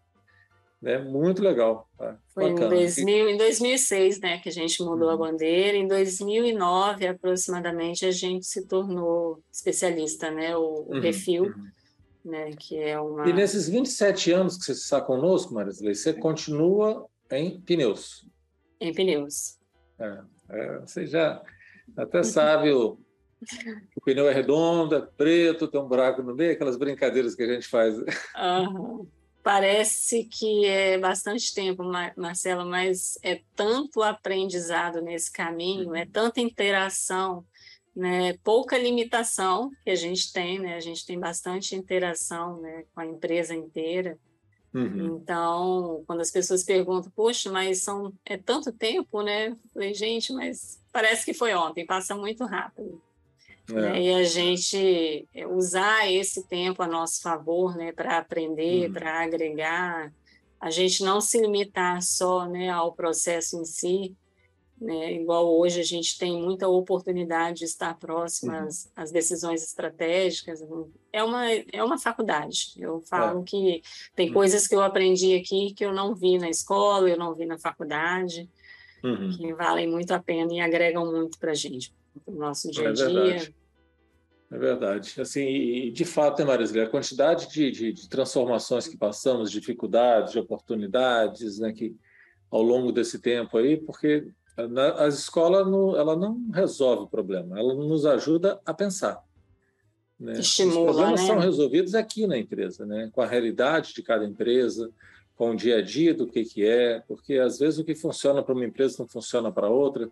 né? 0.80 0.98
Muito 0.98 1.42
legal. 1.42 1.88
Tá? 1.96 2.18
Foi 2.34 2.50
em, 2.50 2.54
2000, 2.54 3.28
em 3.28 3.36
2006 3.36 4.20
né, 4.20 4.38
que 4.38 4.48
a 4.48 4.52
gente 4.52 4.82
mudou 4.82 5.08
uhum. 5.08 5.14
a 5.14 5.16
bandeira. 5.16 5.76
Em 5.76 5.86
2009, 5.86 7.06
aproximadamente, 7.06 8.04
a 8.04 8.10
gente 8.10 8.46
se 8.46 8.66
tornou 8.66 9.40
especialista, 9.52 10.30
né? 10.30 10.56
O, 10.56 10.60
o 10.60 10.94
uhum. 10.94 11.00
refil, 11.00 11.44
uhum. 11.44 11.70
né? 12.24 12.50
Que 12.58 12.78
é 12.78 12.98
uma... 12.98 13.28
E 13.28 13.32
nesses 13.32 13.68
27 13.68 14.32
anos 14.32 14.56
que 14.56 14.64
você 14.64 14.72
está 14.72 15.00
conosco, 15.00 15.54
Marisley, 15.54 15.94
você 15.94 16.14
continua 16.14 17.06
em 17.30 17.60
pneus? 17.60 18.26
Em 18.80 18.92
pneus. 18.92 19.58
É, 20.00 20.18
é, 20.50 20.78
você 20.80 21.06
já 21.06 21.40
até 21.96 22.22
sabe 22.24 22.72
o, 22.72 22.98
o 23.96 24.00
pneu 24.00 24.28
é 24.28 24.32
redondo, 24.32 24.94
é 24.94 25.00
preto, 25.00 25.68
tem 25.68 25.80
um 25.80 25.88
buraco 25.88 26.22
no 26.22 26.34
meio, 26.34 26.52
aquelas 26.52 26.76
brincadeiras 26.76 27.34
que 27.34 27.42
a 27.42 27.54
gente 27.54 27.66
faz. 27.66 27.96
Uhum. 27.98 29.06
Parece 29.42 30.24
que 30.24 30.64
é 30.66 30.96
bastante 30.98 31.52
tempo, 31.52 31.82
Marcelo, 32.16 32.64
mas 32.64 33.18
é 33.22 33.40
tanto 33.56 34.00
aprendizado 34.00 35.02
nesse 35.02 35.32
caminho, 35.32 35.96
é 35.96 36.06
tanta 36.06 36.40
interação, 36.40 37.44
né? 37.94 38.34
pouca 38.44 38.78
limitação 38.78 39.72
que 39.82 39.90
a 39.90 39.96
gente 39.96 40.32
tem, 40.32 40.60
né? 40.60 40.76
a 40.76 40.80
gente 40.80 41.04
tem 41.04 41.18
bastante 41.18 41.74
interação 41.74 42.60
né? 42.60 42.84
com 42.94 43.00
a 43.00 43.06
empresa 43.06 43.52
inteira. 43.52 44.16
Uhum. 44.72 45.16
Então, 45.16 46.04
quando 46.06 46.20
as 46.20 46.30
pessoas 46.30 46.62
perguntam, 46.62 47.12
poxa, 47.14 47.50
mas 47.50 47.82
são, 47.82 48.12
é 48.24 48.38
tanto 48.38 48.72
tempo, 48.72 49.22
né? 49.22 49.48
Eu 49.48 49.56
falei, 49.74 49.92
gente, 49.92 50.32
mas 50.32 50.80
parece 50.90 51.24
que 51.24 51.34
foi 51.34 51.52
ontem, 51.52 51.84
passa 51.84 52.14
muito 52.14 52.44
rápido. 52.44 53.02
É. 53.68 53.72
Né? 53.72 54.02
E 54.02 54.14
a 54.14 54.24
gente 54.24 55.28
usar 55.50 56.10
esse 56.10 56.46
tempo 56.46 56.82
a 56.82 56.86
nosso 56.86 57.22
favor, 57.22 57.76
né, 57.76 57.92
para 57.92 58.18
aprender, 58.18 58.86
uhum. 58.86 58.92
para 58.92 59.22
agregar, 59.22 60.12
a 60.60 60.70
gente 60.70 61.02
não 61.02 61.20
se 61.20 61.40
limitar 61.40 62.02
só, 62.02 62.46
né, 62.46 62.70
ao 62.70 62.92
processo 62.92 63.60
em 63.60 63.64
si, 63.64 64.16
né, 64.80 65.12
igual 65.12 65.48
hoje 65.56 65.80
a 65.80 65.84
gente 65.84 66.18
tem 66.18 66.42
muita 66.42 66.66
oportunidade 66.66 67.60
de 67.60 67.64
estar 67.66 67.96
próximo 67.96 68.52
uhum. 68.52 68.66
às, 68.66 68.90
às, 68.96 69.12
decisões 69.12 69.62
estratégicas. 69.62 70.60
É 71.12 71.22
uma, 71.22 71.52
é 71.52 71.84
uma 71.84 71.98
faculdade. 71.98 72.72
Eu 72.76 73.00
falo 73.02 73.42
é. 73.42 73.44
que 73.44 73.82
tem 74.16 74.28
uhum. 74.28 74.34
coisas 74.34 74.66
que 74.66 74.74
eu 74.74 74.82
aprendi 74.82 75.36
aqui 75.36 75.72
que 75.72 75.84
eu 75.84 75.92
não 75.92 76.16
vi 76.16 76.36
na 76.36 76.50
escola, 76.50 77.08
eu 77.08 77.16
não 77.16 77.32
vi 77.32 77.46
na 77.46 77.58
faculdade, 77.58 78.50
uhum. 79.04 79.30
que 79.30 79.54
valem 79.54 79.88
muito 79.88 80.10
a 80.10 80.18
pena 80.18 80.52
e 80.52 80.60
agregam 80.60 81.10
muito 81.12 81.38
para 81.38 81.52
a 81.52 81.54
gente 81.54 81.92
no 82.26 82.38
nosso 82.38 82.70
dia 82.70 82.88
a 82.88 82.90
é 82.90 82.92
dia. 82.92 83.54
É 84.50 84.58
verdade. 84.58 85.18
Assim, 85.18 85.46
e 85.46 85.90
de 85.90 86.04
fato, 86.04 86.44
né, 86.44 86.82
a 86.82 86.88
quantidade 86.88 87.48
de, 87.48 87.70
de, 87.70 87.92
de, 87.92 88.08
transformações 88.08 88.86
que 88.86 88.98
passamos, 88.98 89.50
dificuldades, 89.50 90.32
de 90.32 90.38
oportunidades, 90.38 91.58
né, 91.58 91.72
que 91.72 91.96
ao 92.50 92.62
longo 92.62 92.92
desse 92.92 93.18
tempo 93.18 93.56
aí, 93.56 93.78
porque 93.78 94.28
a, 94.56 95.04
a 95.04 95.08
escola 95.08 95.64
não, 95.64 95.96
ela 95.96 96.14
não 96.14 96.50
resolve 96.52 97.04
o 97.04 97.08
problema, 97.08 97.58
ela 97.58 97.74
nos 97.74 98.04
ajuda 98.04 98.60
a 98.66 98.74
pensar. 98.74 99.24
Né? 100.20 100.34
Estimula, 100.34 100.90
Os 100.90 100.96
problemas 100.96 101.20
né? 101.22 101.26
são 101.26 101.38
resolvidos 101.38 101.94
aqui 101.94 102.26
na 102.26 102.36
empresa, 102.36 102.84
né? 102.84 103.10
com 103.12 103.22
a 103.22 103.26
realidade 103.26 103.94
de 103.94 104.02
cada 104.02 104.24
empresa, 104.24 104.90
com 105.34 105.52
o 105.52 105.56
dia 105.56 105.78
a 105.78 105.82
dia 105.82 106.14
do 106.14 106.26
que, 106.26 106.44
que 106.44 106.64
é, 106.64 107.00
porque 107.08 107.38
às 107.38 107.58
vezes 107.58 107.78
o 107.78 107.84
que 107.84 107.94
funciona 107.94 108.42
para 108.42 108.54
uma 108.54 108.66
empresa 108.66 108.96
não 108.98 109.08
funciona 109.08 109.50
para 109.50 109.68
outra. 109.68 110.10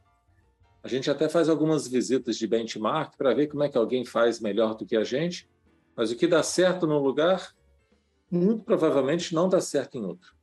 A 0.83 0.89
gente 0.89 1.11
até 1.11 1.29
faz 1.29 1.49
algumas 1.49 1.87
visitas 1.87 2.37
de 2.37 2.47
benchmark 2.47 3.17
para 3.17 3.35
ver 3.35 3.49
como 3.49 3.63
é 3.63 3.69
que 3.69 3.77
alguém 3.77 4.05
faz 4.05 4.41
melhor 4.41 4.75
do 4.75 4.87
que 4.87 4.97
a 4.97 5.05
gente, 5.05 5.49
mas 5.95 6.11
o 6.11 6.17
que 6.17 6.27
dá 6.27 6.43
certo 6.43 6.87
num 6.87 6.99
lugar, 6.99 7.55
muito 8.31 8.65
provavelmente 8.65 9.35
não 9.35 9.49
dá 9.49 9.61
certo 9.61 9.99
em 9.99 10.05
outro. 10.05 10.35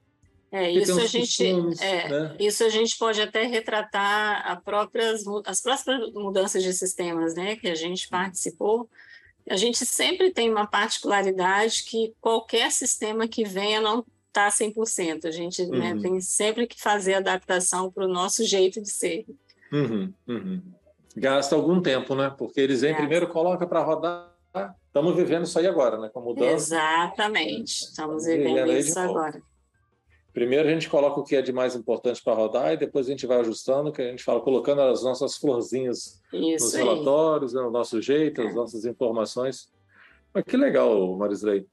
É, 0.52 0.72
isso 0.72 0.98
a 0.98 1.06
gente, 1.06 1.46
é, 1.82 2.10
né? 2.10 2.36
isso 2.40 2.64
a 2.64 2.70
gente 2.70 2.98
pode 2.98 3.22
até 3.22 3.44
retratar 3.46 4.62
próprias, 4.64 5.24
as 5.46 5.60
próprias 5.60 6.14
mudanças 6.14 6.64
de 6.64 6.72
sistemas, 6.72 7.36
né, 7.36 7.58
que 7.58 7.68
a 7.68 7.76
gente 7.76 8.08
participou. 8.08 8.90
A 9.50 9.58
gente 9.58 9.86
sempre 9.86 10.32
tem 10.32 10.50
uma 10.50 10.66
particularidade 10.66 11.84
que 11.84 12.14
qualquer 12.22 12.72
sistema 12.72 13.28
que 13.28 13.44
venha 13.44 13.82
não 13.82 14.06
está 14.28 14.50
100%. 14.50 15.26
A 15.26 15.32
gente 15.32 15.66
né, 15.66 15.92
uhum. 15.92 15.96
né, 15.96 16.02
tem 16.02 16.22
sempre 16.22 16.68
que 16.68 16.80
fazer 16.82 17.16
adaptação 17.16 17.92
para 17.92 18.06
o 18.06 18.10
nosso 18.10 18.46
jeito 18.46 18.82
de 18.82 18.90
ser. 18.90 19.26
Uhum, 19.72 20.14
uhum. 20.28 20.62
Gasta 21.16 21.56
algum 21.56 21.82
tempo, 21.82 22.16
né? 22.16 22.34
Porque 22.38 22.62
eles 22.62 22.82
vêm 22.82 22.96
primeiro, 22.96 23.28
coloca 23.28 23.66
para 23.66 23.84
rodar. 23.84 24.34
Estamos 24.88 25.16
vivendo 25.16 25.44
isso 25.44 25.58
aí 25.60 25.68
agora, 25.68 25.98
né? 25.98 26.10
Com 26.10 26.22
mudança. 26.22 26.76
Exatamente. 26.76 27.86
Estamos 27.86 28.26
vivendo 28.26 28.72
isso 28.72 28.98
agora. 29.00 29.42
Primeiro 30.38 30.70
a 30.70 30.72
gente 30.72 30.88
coloca 30.88 31.20
o 31.20 31.24
que 31.24 31.36
é 31.36 31.42
de 31.42 31.52
mais 31.52 31.76
importante 31.76 32.24
para 32.24 32.36
rodar 32.36 32.72
e 32.72 32.78
depois 32.78 33.08
a 33.08 33.10
gente 33.10 33.26
vai 33.26 33.40
ajustando, 33.40 33.92
que 33.92 34.04
a 34.04 34.12
gente 34.12 34.24
fala, 34.24 34.40
colocando 34.40 34.82
as 34.82 35.02
nossas 35.04 35.36
florzinhas 35.36 36.22
isso 36.32 36.66
nos 36.66 36.74
relatórios, 36.76 37.54
né, 37.54 37.62
no 37.64 37.72
nosso 37.72 38.00
jeito, 38.00 38.42
é. 38.42 38.48
as 38.48 38.54
nossas 38.54 38.86
informações. 38.86 39.68
Mas 40.32 40.44
que 40.44 40.56
legal, 40.56 41.16
Marisley. 41.18 41.66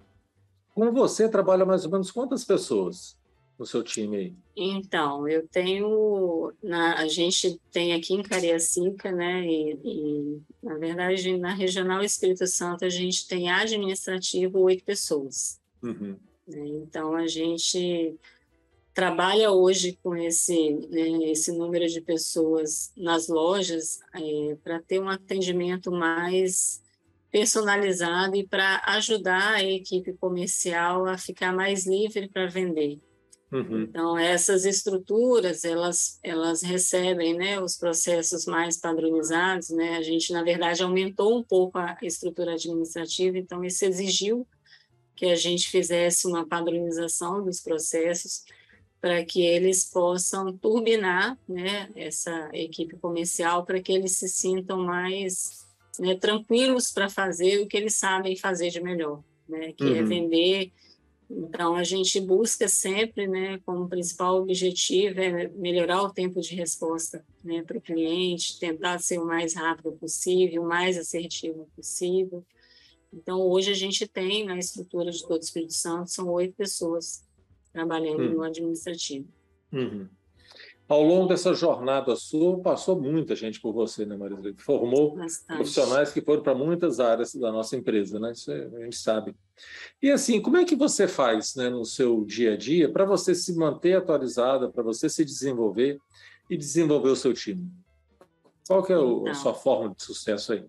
Com 0.75 0.91
você 0.93 1.29
trabalha 1.29 1.67
mais 1.67 1.85
ou 1.85 1.91
menos 1.91 2.11
quantas 2.11 2.43
pessoas? 2.43 3.19
No 3.59 3.64
seu 3.67 3.83
time 3.83 4.17
aí? 4.17 4.35
Então, 4.57 5.29
eu 5.29 5.47
tenho, 5.49 6.53
na, 6.62 6.99
a 6.99 7.09
gente 7.09 7.59
tem 7.71 7.93
aqui 7.93 8.14
em 8.14 8.23
Cariacica, 8.23 9.11
né, 9.12 9.47
e, 9.47 9.79
e, 9.85 10.43
na 10.62 10.77
verdade 10.77 11.37
na 11.37 11.53
Regional 11.53 12.03
Espírito 12.03 12.47
Santo 12.47 12.85
a 12.85 12.88
gente 12.88 13.27
tem 13.27 13.51
administrativo 13.51 14.61
oito 14.61 14.85
pessoas. 14.85 15.61
Uhum. 15.83 16.17
Né, 16.47 16.67
então 16.67 17.14
a 17.14 17.27
gente 17.27 18.17
trabalha 18.93 19.51
hoje 19.51 19.99
com 20.03 20.14
esse, 20.14 20.73
né, 20.88 21.31
esse 21.31 21.51
número 21.51 21.87
de 21.88 22.01
pessoas 22.01 22.93
nas 22.97 23.29
lojas 23.29 23.99
é, 24.14 24.57
para 24.62 24.81
ter 24.81 25.01
um 25.01 25.09
atendimento 25.09 25.90
mais 25.90 26.81
personalizado 27.31 28.37
e 28.37 28.47
para 28.47 28.81
ajudar 28.87 29.55
a 29.55 29.64
equipe 29.64 30.12
comercial 30.12 31.07
a 31.07 31.19
ficar 31.19 31.53
mais 31.53 31.85
livre 31.85 32.29
para 32.29 32.47
vender. 32.47 33.01
Uhum. 33.53 33.83
Então, 33.83 34.19
essas 34.19 34.65
estruturas, 34.65 35.65
elas, 35.65 36.19
elas 36.23 36.63
recebem 36.63 37.35
né, 37.35 37.61
os 37.61 37.77
processos 37.77 38.47
mais 38.47 38.77
padronizados, 38.77 39.71
né? 39.71 39.97
A 39.97 40.03
gente, 40.03 40.33
na 40.33 40.43
verdade, 40.43 40.83
aumentou 40.83 41.39
um 41.39 41.43
pouco 41.43 41.79
a 41.79 41.97
estrutura 42.03 42.55
administrativa, 42.55 43.39
então 43.39 43.65
isso 43.65 43.85
exigiu 43.85 44.47
que 45.15 45.27
a 45.27 45.37
gente 45.37 45.71
fizesse 45.71 46.27
uma 46.27 46.47
padronização 46.47 47.45
dos 47.45 47.61
processos 47.61 48.45
para 49.01 49.25
que 49.25 49.43
eles 49.43 49.85
possam 49.85 50.57
turbinar 50.57 51.39
né, 51.47 51.91
essa 51.95 52.49
equipe 52.55 52.97
comercial, 52.97 53.65
para 53.65 53.81
que 53.81 53.93
eles 53.93 54.13
se 54.13 54.29
sintam 54.29 54.79
mais 54.79 55.65
né, 55.99 56.17
tranquilos 56.17 56.91
para 56.91 57.09
fazer 57.09 57.61
o 57.61 57.69
que 57.69 57.77
eles 57.77 57.95
sabem 57.95 58.35
fazer 58.35 58.71
de 58.71 58.81
melhor, 58.81 59.23
né, 59.49 59.73
que 59.73 59.85
é 59.85 59.89
uhum. 59.89 59.97
é 59.97 60.03
vender 60.03 60.73
então, 61.37 61.75
a 61.75 61.83
gente 61.83 62.20
busca 62.20 62.68
sempre, 62.68 63.27
né, 63.27 63.59
como 63.66 63.88
principal 63.88 64.40
objetivo, 64.40 65.20
é 65.20 65.49
melhorar 65.49 66.03
o 66.03 66.12
tempo 66.12 66.40
de 66.40 66.55
resposta 66.55 67.25
né, 67.42 67.62
para 67.62 67.77
o 67.77 67.81
cliente, 67.81 68.59
tentar 68.59 69.01
ser 69.01 69.18
o 69.18 69.27
mais 69.27 69.55
rápido 69.55 69.92
possível, 69.92 70.62
o 70.62 70.68
mais 70.68 70.97
assertivo 70.97 71.68
possível. 71.75 72.44
Então, 73.12 73.40
hoje 73.40 73.70
a 73.70 73.75
gente 73.75 74.07
tem 74.07 74.44
na 74.44 74.59
estrutura 74.59 75.11
de 75.11 75.23
todo 75.23 75.40
o 75.40 75.44
Espírito 75.44 75.75
Santo, 75.75 76.11
são 76.11 76.29
oito 76.31 76.55
pessoas 76.55 77.25
trabalhando 77.73 78.20
uhum. 78.20 78.35
no 78.35 78.42
administrativo. 78.42 79.27
Uhum. 79.73 80.09
Ao 80.87 81.03
longo 81.03 81.29
dessa 81.29 81.55
jornada 81.55 82.14
sua, 82.14 82.61
passou 82.61 83.01
muita 83.01 83.35
gente 83.35 83.59
por 83.59 83.73
você, 83.73 84.05
né, 84.05 84.16
Marisol? 84.16 84.53
Formou 84.59 85.16
Bastante. 85.16 85.57
profissionais 85.57 86.12
que 86.12 86.20
foram 86.20 86.42
para 86.42 86.55
muitas 86.55 87.01
áreas 87.01 87.35
da 87.35 87.51
nossa 87.51 87.75
empresa, 87.75 88.20
né? 88.20 88.33
Isso 88.33 88.53
a 88.53 88.85
gente 88.85 88.97
sabe. 88.97 89.35
E 90.03 90.11
assim, 90.11 90.42
como 90.42 90.59
é 90.59 90.64
que 90.64 90.77
você 90.77 91.09
faz 91.09 91.55
né, 91.55 91.70
no 91.70 91.87
seu 91.87 92.23
dia 92.27 92.53
a 92.53 92.57
dia 92.57 92.90
para 92.92 93.07
você 93.07 93.35
se 93.35 93.57
manter 93.57 93.97
atualizada, 93.97 94.68
para 94.68 94.83
você 94.83 95.09
se 95.09 95.25
desenvolver 95.25 95.99
e 96.51 96.57
desenvolver 96.57 97.09
o 97.09 97.16
seu 97.16 97.33
time? 97.33 97.66
Qual 98.66 98.83
que 98.83 98.92
é 98.92 98.99
o, 98.99 99.20
então, 99.20 99.33
a 99.33 99.35
sua 99.35 99.55
forma 99.55 99.94
de 99.94 100.03
sucesso 100.03 100.53
aí? 100.53 100.66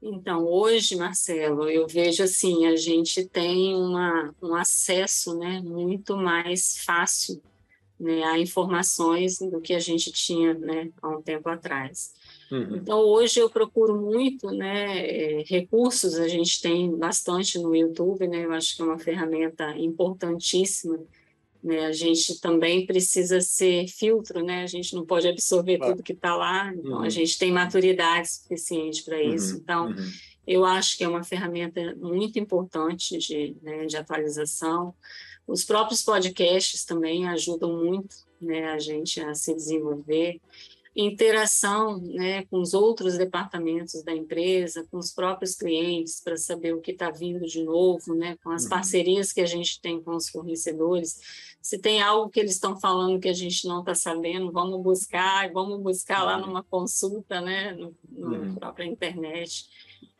Então, 0.00 0.46
hoje, 0.46 0.94
Marcelo, 0.94 1.68
eu 1.68 1.88
vejo 1.88 2.22
assim, 2.22 2.66
a 2.66 2.76
gente 2.76 3.26
tem 3.26 3.74
uma, 3.74 4.32
um 4.40 4.54
acesso 4.54 5.36
né, 5.36 5.60
muito 5.60 6.16
mais 6.16 6.78
fácil 6.84 7.42
né, 8.00 8.24
a 8.24 8.38
informações 8.38 9.38
do 9.38 9.60
que 9.60 9.74
a 9.74 9.78
gente 9.78 10.10
tinha 10.10 10.54
né, 10.54 10.90
há 11.02 11.08
um 11.10 11.20
tempo 11.20 11.48
atrás. 11.50 12.14
Uhum. 12.50 12.76
Então, 12.76 12.98
hoje 13.00 13.38
eu 13.38 13.50
procuro 13.50 14.00
muito 14.00 14.50
né, 14.50 15.06
é, 15.06 15.44
recursos, 15.46 16.14
a 16.14 16.26
gente 16.26 16.62
tem 16.62 16.96
bastante 16.96 17.58
no 17.58 17.76
YouTube, 17.76 18.26
né, 18.26 18.46
eu 18.46 18.52
acho 18.52 18.74
que 18.74 18.80
é 18.80 18.84
uma 18.84 18.98
ferramenta 18.98 19.76
importantíssima. 19.76 20.98
Né, 21.62 21.84
a 21.84 21.92
gente 21.92 22.40
também 22.40 22.86
precisa 22.86 23.38
ser 23.42 23.86
filtro, 23.86 24.42
né, 24.42 24.62
a 24.62 24.66
gente 24.66 24.94
não 24.94 25.04
pode 25.04 25.28
absorver 25.28 25.76
claro. 25.76 25.92
tudo 25.92 26.02
que 26.02 26.14
está 26.14 26.34
lá, 26.34 26.72
então 26.72 26.92
uhum. 26.92 27.02
a 27.02 27.10
gente 27.10 27.38
tem 27.38 27.52
maturidade 27.52 28.32
suficiente 28.32 29.04
para 29.04 29.22
isso. 29.22 29.52
Uhum. 29.52 29.60
Então, 29.62 29.86
uhum. 29.88 30.10
eu 30.46 30.64
acho 30.64 30.96
que 30.96 31.04
é 31.04 31.08
uma 31.08 31.22
ferramenta 31.22 31.94
muito 31.96 32.38
importante 32.38 33.18
de, 33.18 33.54
né, 33.62 33.84
de 33.84 33.94
atualização. 33.94 34.94
Os 35.50 35.64
próprios 35.64 36.02
podcasts 36.04 36.84
também 36.84 37.28
ajudam 37.28 37.76
muito 37.76 38.14
né, 38.40 38.66
a 38.66 38.78
gente 38.78 39.20
a 39.20 39.34
se 39.34 39.52
desenvolver. 39.52 40.40
Interação 40.94 41.98
né, 41.98 42.44
com 42.46 42.60
os 42.60 42.72
outros 42.72 43.18
departamentos 43.18 44.02
da 44.04 44.14
empresa, 44.14 44.86
com 44.90 44.98
os 44.98 45.12
próprios 45.12 45.56
clientes, 45.56 46.20
para 46.20 46.36
saber 46.36 46.74
o 46.74 46.80
que 46.80 46.92
está 46.92 47.10
vindo 47.10 47.44
de 47.46 47.64
novo, 47.64 48.14
né, 48.14 48.36
com 48.44 48.50
as 48.50 48.64
uhum. 48.64 48.70
parcerias 48.70 49.32
que 49.32 49.40
a 49.40 49.46
gente 49.46 49.80
tem 49.80 50.00
com 50.00 50.14
os 50.14 50.28
fornecedores. 50.28 51.56
Se 51.60 51.78
tem 51.78 52.00
algo 52.00 52.30
que 52.30 52.38
eles 52.38 52.52
estão 52.52 52.78
falando 52.78 53.20
que 53.20 53.28
a 53.28 53.34
gente 53.34 53.66
não 53.66 53.80
está 53.80 53.94
sabendo, 53.94 54.52
vamos 54.52 54.80
buscar, 54.80 55.50
vamos 55.52 55.80
buscar 55.80 56.22
lá 56.22 56.38
uhum. 56.38 56.46
numa 56.46 56.62
consulta, 56.62 57.40
né, 57.40 57.72
no, 57.72 57.94
na 58.08 58.38
uhum. 58.38 58.54
própria 58.54 58.84
internet. 58.84 59.68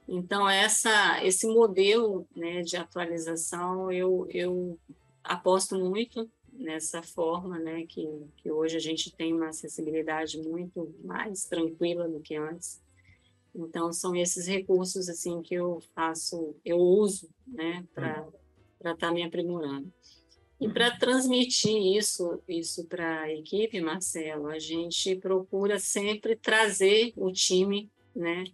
Então, 0.08 0.48
essa, 0.48 1.24
esse 1.24 1.46
modelo 1.46 2.26
né, 2.34 2.62
de 2.62 2.76
atualização 2.76 3.92
eu, 3.92 4.26
eu 4.30 4.76
aposto 5.22 5.78
muito 5.78 6.30
nessa 6.52 7.02
forma, 7.02 7.59
né, 7.59 7.87
que, 7.87 8.06
que 8.37 8.50
hoje 8.50 8.76
a 8.76 8.80
gente 8.80 9.14
tem 9.14 9.33
uma 9.33 9.48
acessibilidade 9.48 10.38
muito 10.38 10.94
mais 11.02 11.44
tranquila 11.44 12.09
do 12.09 12.20
que 12.20 12.37
antes. 12.37 12.83
Então 13.54 13.92
são 13.92 14.14
esses 14.14 14.46
recursos 14.46 15.09
assim 15.09 15.42
que 15.42 15.54
eu 15.54 15.80
faço, 15.94 16.54
eu 16.64 16.78
uso, 16.78 17.28
né, 17.46 17.87
para 17.94 18.26
para 18.78 18.92
estar 18.92 19.09
tá 19.09 19.12
me 19.12 19.22
aprimorando. 19.22 19.92
E 20.59 20.66
para 20.68 20.96
transmitir 20.96 21.96
isso 21.96 22.42
isso 22.48 22.85
para 22.87 23.22
a 23.22 23.33
equipe, 23.33 23.80
Marcelo, 23.80 24.46
a 24.46 24.59
gente 24.59 25.16
procura 25.16 25.78
sempre 25.78 26.35
trazer 26.35 27.12
o 27.16 27.30
time, 27.30 27.90
né, 28.14 28.44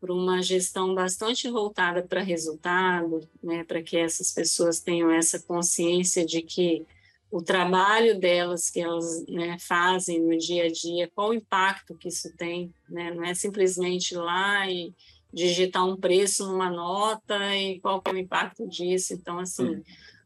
por 0.00 0.10
uma 0.10 0.42
gestão 0.42 0.94
bastante 0.94 1.48
voltada 1.50 2.02
para 2.02 2.22
resultado, 2.22 3.28
né, 3.42 3.62
para 3.64 3.82
que 3.82 3.96
essas 3.96 4.32
pessoas 4.32 4.80
tenham 4.80 5.10
essa 5.10 5.38
consciência 5.40 6.24
de 6.24 6.40
que 6.40 6.86
o 7.30 7.42
trabalho 7.42 8.18
delas 8.18 8.70
que 8.70 8.80
elas 8.80 9.24
né, 9.26 9.56
fazem 9.60 10.20
no 10.20 10.36
dia 10.36 10.64
a 10.64 10.72
dia, 10.72 11.10
qual 11.14 11.28
o 11.28 11.34
impacto 11.34 11.94
que 11.94 12.08
isso 12.08 12.34
tem, 12.36 12.74
né? 12.88 13.12
não 13.14 13.22
é 13.22 13.34
simplesmente 13.34 14.14
ir 14.14 14.18
lá 14.18 14.68
e 14.68 14.92
digitar 15.32 15.86
um 15.86 15.96
preço 15.96 16.50
numa 16.50 16.68
nota 16.68 17.38
e 17.54 17.78
qual 17.78 18.02
é 18.04 18.10
o 18.10 18.16
impacto 18.16 18.66
disso. 18.66 19.14
Então, 19.14 19.38
assim, 19.38 19.80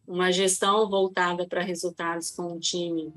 uma 0.06 0.32
gestão 0.32 0.88
voltada 0.88 1.46
para 1.46 1.62
resultados 1.62 2.30
com 2.30 2.54
o 2.54 2.60
time 2.60 3.12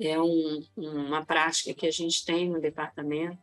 é 0.00 0.18
um, 0.18 0.62
uma 0.74 1.24
prática 1.24 1.74
que 1.74 1.86
a 1.86 1.90
gente 1.90 2.24
tem 2.24 2.48
no 2.48 2.60
departamento 2.60 3.38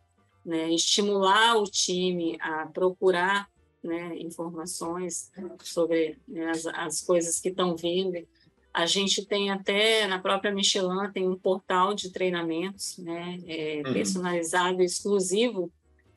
né, 0.50 0.72
estimular 0.72 1.58
o 1.58 1.66
time 1.66 2.36
a 2.42 2.66
procurar 2.66 3.48
né, 3.84 4.18
informações 4.18 5.32
sobre 5.64 6.18
né, 6.28 6.50
as, 6.50 6.66
as 6.66 7.02
coisas 7.02 7.40
que 7.40 7.50
estão 7.50 7.76
vindo. 7.76 8.28
A 8.74 8.88
gente 8.88 9.26
tem 9.26 9.52
até, 9.52 10.08
na 10.08 10.18
própria 10.18 10.52
Michelin, 10.52 11.12
tem 11.14 11.28
um 11.28 11.38
portal 11.38 11.94
de 11.94 12.10
treinamentos 12.10 12.98
né, 12.98 13.40
é, 13.48 13.84
uhum. 13.86 13.94
personalizado, 13.94 14.82
exclusivo 14.82 15.72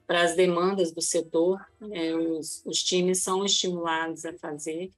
para 0.07 0.23
as 0.23 0.35
demandas 0.35 0.93
do 0.93 1.03
setor. 1.03 1.61
É, 1.91 2.15
os, 2.15 2.63
os 2.65 2.83
times 2.83 3.23
são 3.23 3.45
estimulados 3.45 4.25
a 4.25 4.33
fazer. 4.33 4.91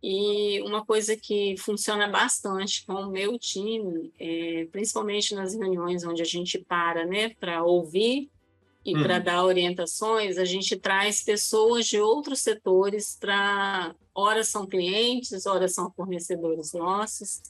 E 0.00 0.60
uma 0.62 0.84
coisa 0.84 1.16
que 1.16 1.56
funciona 1.56 2.06
bastante 2.06 2.86
com 2.86 2.94
o 2.94 3.10
meu 3.10 3.36
time, 3.38 4.12
é, 4.20 4.68
principalmente 4.70 5.34
nas 5.34 5.52
reuniões 5.52 6.04
onde 6.04 6.22
a 6.22 6.24
gente 6.24 6.58
para 6.58 7.04
né, 7.04 7.30
para 7.40 7.64
ouvir 7.64 8.30
e 8.86 8.94
uhum. 8.94 9.02
para 9.02 9.18
dar 9.18 9.44
orientações, 9.44 10.38
a 10.38 10.44
gente 10.44 10.76
traz 10.76 11.20
pessoas 11.20 11.86
de 11.86 12.00
outros 12.00 12.38
setores 12.38 13.18
para, 13.20 13.92
ora 14.14 14.44
são 14.44 14.64
clientes, 14.64 15.44
ora 15.44 15.66
são 15.66 15.90
fornecedores 15.90 16.72
nossos, 16.72 17.42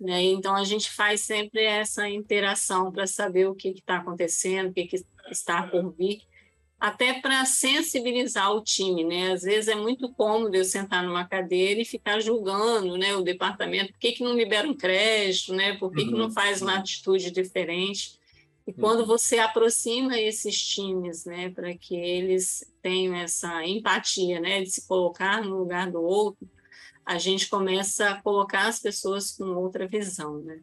né? 0.00 0.20
Então 0.20 0.52
a 0.56 0.64
gente 0.64 0.90
faz 0.90 1.20
sempre 1.20 1.62
essa 1.62 2.08
interação 2.08 2.90
para 2.90 3.06
saber 3.06 3.46
o 3.46 3.54
que 3.54 3.68
está 3.68 3.98
acontecendo, 3.98 4.70
o 4.70 4.72
que, 4.72 4.84
que 4.86 5.04
está 5.30 5.62
por 5.62 5.92
vir, 5.92 6.22
até 6.80 7.20
para 7.20 7.44
sensibilizar 7.44 8.50
o 8.50 8.60
time, 8.60 9.04
né? 9.04 9.30
Às 9.30 9.42
vezes 9.42 9.68
é 9.68 9.76
muito 9.76 10.12
cômodo 10.12 10.56
eu 10.56 10.64
sentar 10.64 11.04
numa 11.04 11.24
cadeira 11.24 11.80
e 11.80 11.84
ficar 11.84 12.18
julgando, 12.18 12.98
né, 12.98 13.14
o 13.14 13.22
departamento, 13.22 13.92
por 13.92 14.00
que, 14.00 14.10
que 14.10 14.24
não 14.24 14.34
libera 14.34 14.66
um 14.66 14.74
crédito, 14.74 15.54
né? 15.54 15.76
Por 15.76 15.92
que, 15.92 16.00
uhum. 16.00 16.08
que 16.08 16.14
não 16.14 16.24
uhum. 16.24 16.32
faz 16.32 16.60
uma 16.60 16.78
atitude 16.78 17.30
diferente? 17.30 18.18
E 18.70 18.72
quando 18.72 19.00
uhum. 19.00 19.06
você 19.06 19.40
aproxima 19.40 20.16
esses 20.16 20.62
times, 20.62 21.24
né, 21.24 21.50
para 21.50 21.76
que 21.76 21.96
eles 21.96 22.72
tenham 22.80 23.16
essa 23.16 23.66
empatia, 23.66 24.38
né, 24.38 24.62
de 24.62 24.70
se 24.70 24.86
colocar 24.86 25.42
no 25.42 25.58
lugar 25.58 25.90
do 25.90 26.00
outro, 26.00 26.48
a 27.04 27.18
gente 27.18 27.50
começa 27.50 28.10
a 28.10 28.22
colocar 28.22 28.68
as 28.68 28.78
pessoas 28.78 29.32
com 29.32 29.44
outra 29.56 29.88
visão, 29.88 30.40
né? 30.40 30.60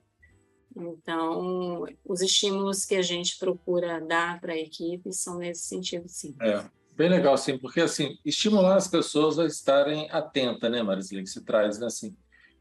Então, 0.73 1.85
os 2.05 2.21
estímulos 2.21 2.85
que 2.85 2.95
a 2.95 3.01
gente 3.01 3.37
procura 3.37 3.99
dar 3.99 4.39
para 4.39 4.53
a 4.53 4.57
equipe 4.57 5.11
são 5.11 5.39
nesse 5.39 5.63
sentido, 5.63 6.07
sim. 6.07 6.33
É, 6.41 6.63
bem 6.95 7.09
legal, 7.09 7.37
sim, 7.37 7.57
porque 7.57 7.81
assim, 7.81 8.17
estimular 8.23 8.77
as 8.77 8.87
pessoas 8.87 9.37
a 9.37 9.45
estarem 9.45 10.09
atentas, 10.11 10.71
né, 10.71 10.81
Marisline, 10.81 11.23
que 11.23 11.29
se 11.29 11.43
traz, 11.43 11.77
né, 11.77 11.87
assim, 11.87 12.15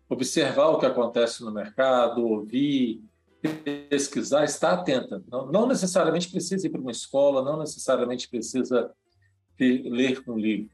observar 0.08 0.70
o 0.70 0.80
que 0.80 0.86
acontece 0.86 1.44
no 1.44 1.52
mercado, 1.52 2.26
ouvir, 2.26 3.00
pesquisar, 3.48 4.44
estar 4.44 4.72
atenta. 4.72 5.22
Não, 5.30 5.46
não 5.46 5.66
necessariamente 5.66 6.30
precisa 6.30 6.66
ir 6.66 6.70
para 6.70 6.80
uma 6.80 6.90
escola, 6.90 7.42
não 7.42 7.58
necessariamente 7.58 8.28
precisa 8.28 8.90
ter, 9.56 9.82
ler 9.88 10.22
um 10.28 10.36
livro. 10.36 10.70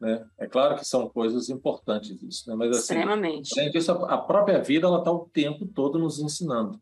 Né? 0.00 0.24
É 0.38 0.46
claro 0.46 0.76
que 0.76 0.84
são 0.84 1.08
coisas 1.08 1.48
importantes 1.48 2.22
isso, 2.22 2.48
né? 2.48 2.56
mas 2.56 2.70
assim, 2.70 2.80
extremamente. 2.80 3.58
Além 3.58 3.70
disso, 3.70 3.92
a 3.92 4.18
própria 4.18 4.60
vida 4.60 4.86
ela 4.86 4.98
está 4.98 5.10
o 5.10 5.28
tempo 5.32 5.66
todo 5.66 5.98
nos 5.98 6.18
ensinando. 6.18 6.80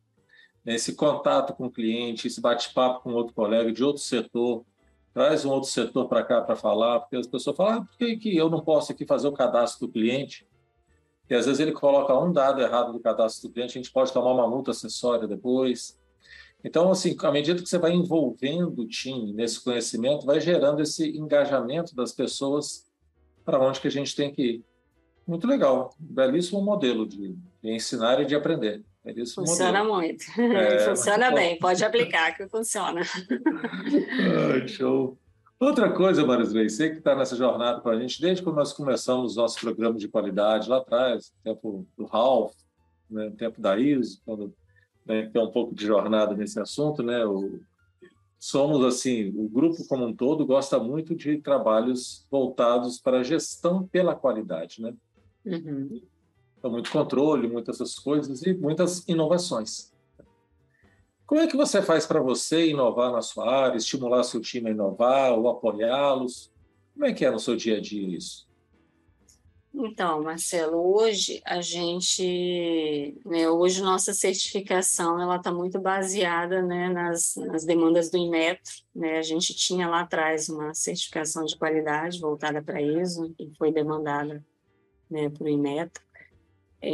Né? 0.65 0.75
Esse 0.75 0.95
contato 0.95 1.55
com 1.55 1.67
o 1.67 1.71
cliente, 1.71 2.27
esse 2.27 2.41
bate-papo 2.41 3.03
com 3.03 3.13
outro 3.13 3.35
colega 3.35 3.71
de 3.71 3.85
outro 3.85 4.03
setor, 4.03 4.65
traz 5.13 5.45
um 5.45 5.51
outro 5.51 5.69
setor 5.69 6.09
para 6.09 6.25
cá 6.25 6.41
para 6.41 6.57
falar, 6.57 7.01
porque 7.01 7.17
as 7.17 7.27
pessoas 7.27 7.57
falam, 7.57 7.75
ah, 7.75 7.85
por 7.85 7.97
que, 7.99 8.17
que 8.17 8.37
eu 8.37 8.49
não 8.49 8.61
posso 8.61 8.93
aqui 8.93 9.05
fazer 9.05 9.29
o 9.29 9.33
cadastro 9.33 9.87
do 9.87 9.93
cliente? 9.93 10.47
E 11.29 11.35
às 11.35 11.47
vezes 11.47 11.61
ele 11.61 11.73
coloca 11.73 12.17
um 12.19 12.33
dado 12.33 12.61
errado 12.61 12.93
do 12.93 13.01
cadastro 13.01 13.49
do 13.49 13.53
cliente, 13.53 13.79
a 13.79 13.83
gente 13.83 13.93
pode 13.93 14.13
tomar 14.13 14.33
uma 14.33 14.49
multa 14.49 14.71
acessória 14.71 15.27
depois. 15.27 15.99
Então, 16.65 16.91
assim, 16.91 17.17
à 17.21 17.33
medida 17.33 17.61
que 17.61 17.69
você 17.69 17.79
vai 17.79 17.93
envolvendo 17.93 18.83
o 18.83 18.87
time 18.87 19.33
nesse 19.33 19.63
conhecimento, 19.63 20.25
vai 20.25 20.41
gerando 20.41 20.81
esse 20.81 21.09
engajamento 21.17 21.95
das 21.95 22.13
pessoas 22.13 22.87
para 23.45 23.59
onde 23.59 23.81
que 23.81 23.89
a 23.89 23.91
gente 23.91 24.15
tem 24.15 24.33
que 24.33 24.43
ir. 24.43 24.65
Muito 25.27 25.47
legal, 25.47 25.95
belíssimo 25.99 26.61
modelo 26.61 27.07
de, 27.07 27.37
de 27.63 27.71
ensinar 27.71 28.21
e 28.21 28.25
de 28.25 28.35
aprender. 28.35 28.85
Belíssimo 29.05 29.47
funciona 29.47 29.83
modelo. 29.83 29.95
muito, 29.95 30.25
é, 30.41 30.79
funciona 30.89 31.31
bem, 31.33 31.59
pode 31.59 31.85
aplicar 31.85 32.37
que 32.37 32.47
funciona. 32.49 33.01
Ai, 34.53 34.69
show. 34.69 35.19
Outra 35.63 35.93
coisa, 35.93 36.27
Marisley, 36.27 36.69
você 36.69 36.91
que 36.91 36.99
está 36.99 37.15
nessa 37.15 37.37
jornada 37.37 37.81
com 37.81 37.89
a 37.89 37.97
gente, 37.97 38.21
desde 38.21 38.43
quando 38.43 38.57
nós 38.57 38.73
começamos 38.73 39.31
os 39.31 39.37
nossos 39.37 39.61
programas 39.61 40.01
de 40.01 40.09
qualidade 40.09 40.69
lá 40.69 40.79
atrás, 40.79 41.33
tempo 41.45 41.87
do 41.97 42.05
Ralph, 42.05 42.53
né, 43.09 43.31
tempo 43.39 43.61
da 43.61 43.79
ISO, 43.79 44.21
quando 44.25 44.53
né, 45.07 45.31
tem 45.33 45.41
um 45.41 45.53
pouco 45.53 45.73
de 45.73 45.87
jornada 45.87 46.35
nesse 46.35 46.59
assunto, 46.59 47.01
né? 47.05 47.25
O, 47.25 47.61
somos 48.41 48.85
assim, 48.85 49.29
o 49.37 49.49
grupo 49.49 49.87
como 49.87 50.05
um 50.05 50.13
todo 50.13 50.45
gosta 50.45 50.81
muito 50.81 51.15
de 51.15 51.39
trabalhos 51.39 52.27
voltados 52.29 53.01
para 53.01 53.21
a 53.21 53.23
gestão 53.23 53.87
pela 53.87 54.17
qualidade, 54.17 54.83
né? 54.83 54.93
Uhum. 55.47 56.03
Então, 56.59 56.73
muito 56.73 56.91
controle, 56.91 57.47
muitas 57.47 57.77
essas 57.77 57.97
coisas 57.97 58.43
e 58.43 58.53
muitas 58.53 59.07
inovações. 59.07 59.92
Como 61.33 61.41
é 61.41 61.47
que 61.47 61.57
você 61.57 61.81
faz 61.81 62.05
para 62.05 62.21
você 62.21 62.69
inovar 62.69 63.11
na 63.11 63.23
sua 63.23 63.51
área, 63.51 63.79
estimular 63.79 64.23
seu 64.23 64.39
time 64.39 64.69
a 64.69 64.73
inovar 64.73 65.33
ou 65.33 65.49
apoiá-los? 65.49 66.53
Como 66.93 67.07
é 67.07 67.15
que 67.15 67.25
é 67.25 67.31
no 67.31 67.41
seu 67.41 67.57
dia 67.57 67.79
a 67.79 67.81
dia 67.81 68.07
isso? 68.19 68.47
Então, 69.73 70.23
Marcelo, 70.23 70.95
hoje 70.95 71.41
a 71.47 71.63
gente, 71.63 73.19
né, 73.25 73.49
hoje 73.49 73.81
nossa 73.81 74.13
certificação 74.13 75.19
ela 75.19 75.37
está 75.37 75.51
muito 75.51 75.81
baseada 75.81 76.61
né, 76.61 76.91
nas, 76.91 77.35
nas, 77.37 77.65
demandas 77.65 78.11
do 78.11 78.19
Inmetro. 78.19 78.75
Né? 78.95 79.17
A 79.17 79.23
gente 79.23 79.55
tinha 79.55 79.89
lá 79.89 80.01
atrás 80.01 80.51
uma 80.51 80.75
certificação 80.75 81.47
de 81.47 81.57
qualidade 81.57 82.21
voltada 82.21 82.61
para 82.61 82.83
ISO 82.83 83.35
e 83.41 83.51
foi 83.57 83.73
demandada 83.73 84.45
né, 85.11 85.31
para 85.31 85.45
o 85.45 85.49
Inmetro. 85.49 86.05
É, 86.83 86.93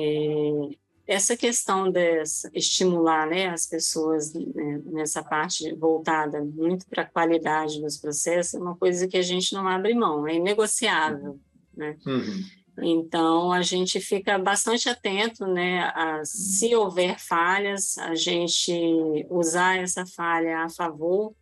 essa 1.08 1.34
questão 1.34 1.90
de 1.90 2.22
estimular 2.52 3.26
né, 3.26 3.48
as 3.48 3.66
pessoas 3.66 4.34
né, 4.34 4.82
nessa 4.84 5.22
parte 5.22 5.74
voltada 5.74 6.44
muito 6.44 6.86
para 6.86 7.02
a 7.02 7.06
qualidade 7.06 7.80
dos 7.80 7.96
processos 7.96 8.52
é 8.52 8.58
uma 8.58 8.76
coisa 8.76 9.08
que 9.08 9.16
a 9.16 9.22
gente 9.22 9.54
não 9.54 9.66
abre 9.66 9.94
mão, 9.94 10.28
é 10.28 10.34
inegociável. 10.34 11.40
Né? 11.74 11.96
Uhum. 12.06 12.44
Então, 12.82 13.50
a 13.50 13.62
gente 13.62 13.98
fica 14.00 14.38
bastante 14.38 14.88
atento, 14.88 15.46
né, 15.46 15.90
a, 15.94 16.20
se 16.24 16.74
houver 16.74 17.18
falhas, 17.18 17.96
a 17.96 18.14
gente 18.14 19.26
usar 19.30 19.78
essa 19.78 20.04
falha 20.04 20.58
a 20.58 20.68
favor 20.68 21.34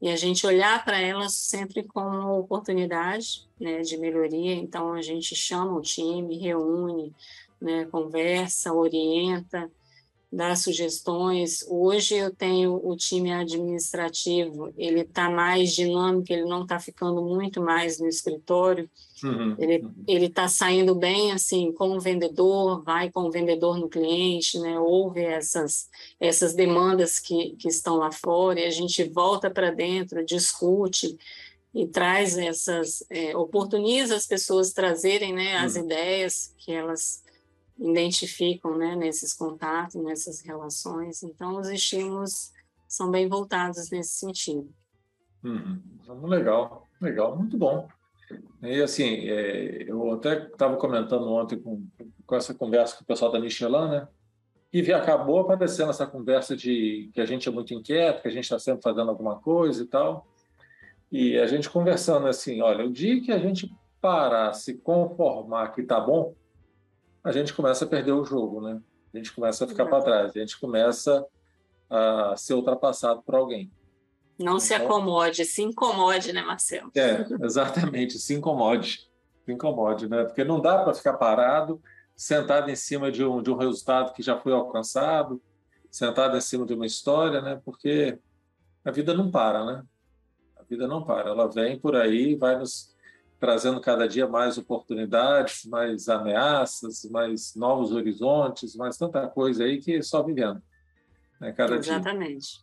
e 0.00 0.08
a 0.08 0.16
gente 0.16 0.44
olhar 0.44 0.84
para 0.84 1.00
ela 1.00 1.28
sempre 1.28 1.84
como 1.84 2.40
oportunidade 2.40 3.48
né, 3.58 3.82
de 3.82 3.96
melhoria. 3.96 4.54
Então, 4.54 4.92
a 4.92 5.00
gente 5.00 5.36
chama 5.36 5.78
o 5.78 5.80
time, 5.80 6.38
reúne, 6.38 7.14
né, 7.62 7.86
conversa, 7.90 8.72
orienta, 8.72 9.70
dar 10.32 10.56
sugestões. 10.56 11.62
Hoje 11.68 12.14
eu 12.14 12.34
tenho 12.34 12.80
o 12.82 12.96
time 12.96 13.30
administrativo, 13.30 14.72
ele 14.78 15.02
está 15.02 15.28
mais 15.28 15.74
dinâmico, 15.74 16.32
ele 16.32 16.46
não 16.46 16.62
está 16.62 16.80
ficando 16.80 17.22
muito 17.22 17.60
mais 17.60 18.00
no 18.00 18.08
escritório, 18.08 18.88
uhum. 19.22 19.54
ele 19.58 19.86
ele 20.08 20.26
está 20.26 20.48
saindo 20.48 20.94
bem 20.94 21.32
assim 21.32 21.70
com 21.72 21.90
o 21.90 22.00
vendedor, 22.00 22.82
vai 22.82 23.10
com 23.10 23.24
o 23.24 23.30
vendedor 23.30 23.78
no 23.78 23.90
cliente, 23.90 24.58
né? 24.58 24.78
Ouve 24.80 25.20
essas 25.20 25.90
essas 26.18 26.54
demandas 26.54 27.18
que 27.18 27.54
que 27.56 27.68
estão 27.68 27.96
lá 27.96 28.10
fora 28.10 28.58
e 28.58 28.64
a 28.64 28.70
gente 28.70 29.04
volta 29.04 29.50
para 29.50 29.70
dentro, 29.70 30.24
discute 30.24 31.14
e 31.74 31.86
traz 31.86 32.38
essas 32.38 33.04
é, 33.10 33.36
oportuniza 33.36 34.16
as 34.16 34.26
pessoas 34.26 34.72
trazerem 34.72 35.34
né 35.34 35.56
as 35.58 35.74
uhum. 35.74 35.84
ideias 35.84 36.54
que 36.58 36.72
elas 36.72 37.22
identificam 37.78 38.76
né, 38.76 38.94
nesses 38.94 39.32
contatos, 39.34 40.02
nessas 40.02 40.40
relações. 40.40 41.22
Então, 41.22 41.58
os 41.58 41.68
estímulos 41.68 42.52
são 42.88 43.10
bem 43.10 43.28
voltados 43.28 43.90
nesse 43.90 44.12
sentido. 44.12 44.68
Uhum. 45.42 45.80
Legal, 46.26 46.88
legal, 47.00 47.36
muito 47.36 47.56
bom. 47.56 47.88
E 48.62 48.80
assim, 48.80 49.28
é, 49.28 49.84
eu 49.88 50.12
até 50.12 50.46
estava 50.46 50.76
comentando 50.76 51.30
ontem 51.30 51.58
com, 51.58 51.84
com 52.26 52.34
essa 52.36 52.54
conversa 52.54 52.96
com 52.96 53.02
o 53.02 53.06
pessoal 53.06 53.30
da 53.30 53.40
Michelin, 53.40 53.88
né? 53.90 54.08
E 54.72 54.90
acabou 54.92 55.40
aparecendo 55.40 55.90
essa 55.90 56.06
conversa 56.06 56.56
de 56.56 57.10
que 57.12 57.20
a 57.20 57.26
gente 57.26 57.46
é 57.46 57.52
muito 57.52 57.74
inquieto, 57.74 58.22
que 58.22 58.28
a 58.28 58.30
gente 58.30 58.44
está 58.44 58.58
sempre 58.58 58.82
fazendo 58.82 59.10
alguma 59.10 59.38
coisa 59.38 59.82
e 59.82 59.86
tal. 59.86 60.26
E 61.10 61.38
a 61.38 61.46
gente 61.46 61.68
conversando 61.68 62.26
assim, 62.26 62.62
olha, 62.62 62.86
o 62.86 62.90
dia 62.90 63.20
que 63.20 63.30
a 63.30 63.38
gente 63.38 63.70
parar, 64.00 64.52
se 64.54 64.78
conformar 64.78 65.72
que 65.74 65.82
tá 65.82 66.00
bom, 66.00 66.34
a 67.24 67.32
gente 67.32 67.52
começa 67.54 67.84
a 67.84 67.88
perder 67.88 68.12
o 68.12 68.24
jogo, 68.24 68.60
né? 68.60 68.80
A 69.12 69.16
gente 69.16 69.32
começa 69.32 69.64
a 69.64 69.68
ficar 69.68 69.86
para 69.86 70.02
trás, 70.02 70.36
a 70.36 70.40
gente 70.40 70.58
começa 70.58 71.24
a 71.88 72.34
ser 72.36 72.54
ultrapassado 72.54 73.22
por 73.22 73.34
alguém. 73.34 73.70
Não 74.38 74.54
então, 74.54 74.60
se 74.60 74.74
acomode, 74.74 75.44
se 75.44 75.62
incomode, 75.62 76.32
né, 76.32 76.42
Marcelo? 76.42 76.90
É, 76.94 77.26
exatamente, 77.44 78.18
se 78.18 78.34
incomode. 78.34 79.10
Se 79.44 79.52
incomode, 79.52 80.08
né? 80.08 80.24
Porque 80.24 80.42
não 80.42 80.60
dá 80.60 80.82
para 80.82 80.94
ficar 80.94 81.14
parado, 81.14 81.80
sentado 82.16 82.70
em 82.70 82.76
cima 82.76 83.12
de 83.12 83.24
um, 83.24 83.42
de 83.42 83.50
um 83.50 83.56
resultado 83.56 84.12
que 84.12 84.22
já 84.22 84.38
foi 84.38 84.52
alcançado, 84.52 85.40
sentado 85.90 86.36
em 86.36 86.40
cima 86.40 86.64
de 86.64 86.74
uma 86.74 86.86
história, 86.86 87.40
né? 87.40 87.60
Porque 87.64 88.18
a 88.84 88.90
vida 88.90 89.12
não 89.14 89.30
para, 89.30 89.64
né? 89.64 89.84
A 90.56 90.62
vida 90.62 90.88
não 90.88 91.04
para, 91.04 91.30
ela 91.30 91.48
vem 91.48 91.78
por 91.78 91.94
aí, 91.94 92.34
vai 92.34 92.58
nos 92.58 92.91
trazendo 93.42 93.80
cada 93.80 94.06
dia 94.06 94.28
mais 94.28 94.56
oportunidades, 94.56 95.64
mais 95.64 96.08
ameaças, 96.08 97.04
mais 97.10 97.56
novos 97.56 97.90
horizontes, 97.90 98.76
mais 98.76 98.96
tanta 98.96 99.26
coisa 99.26 99.64
aí 99.64 99.80
que 99.80 100.00
só 100.00 100.22
vivendo. 100.22 100.62
Né, 101.40 101.50
cada 101.50 101.74
Exatamente. 101.74 102.62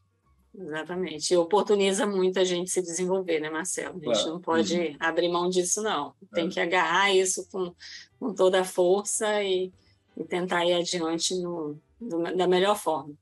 Dia. 0.53 0.67
Exatamente. 0.67 1.33
E 1.33 1.37
oportuniza 1.37 2.07
muito 2.07 2.39
a 2.39 2.45
gente 2.45 2.71
se 2.71 2.81
desenvolver, 2.81 3.41
né, 3.41 3.49
Marcelo? 3.49 3.89
A 3.89 4.05
gente 4.05 4.05
claro. 4.05 4.29
não 4.29 4.39
pode 4.39 4.79
uhum. 4.79 4.95
abrir 5.01 5.27
mão 5.27 5.49
disso, 5.49 5.83
não. 5.83 6.13
Tem 6.33 6.47
é. 6.47 6.49
que 6.49 6.61
agarrar 6.61 7.13
isso 7.13 7.45
com, 7.51 7.75
com 8.17 8.33
toda 8.33 8.61
a 8.61 8.63
força 8.63 9.43
e, 9.43 9.73
e 10.15 10.23
tentar 10.23 10.63
ir 10.63 10.75
adiante 10.75 11.35
no, 11.35 11.77
do, 11.99 12.23
da 12.37 12.47
melhor 12.47 12.77
forma. 12.77 13.13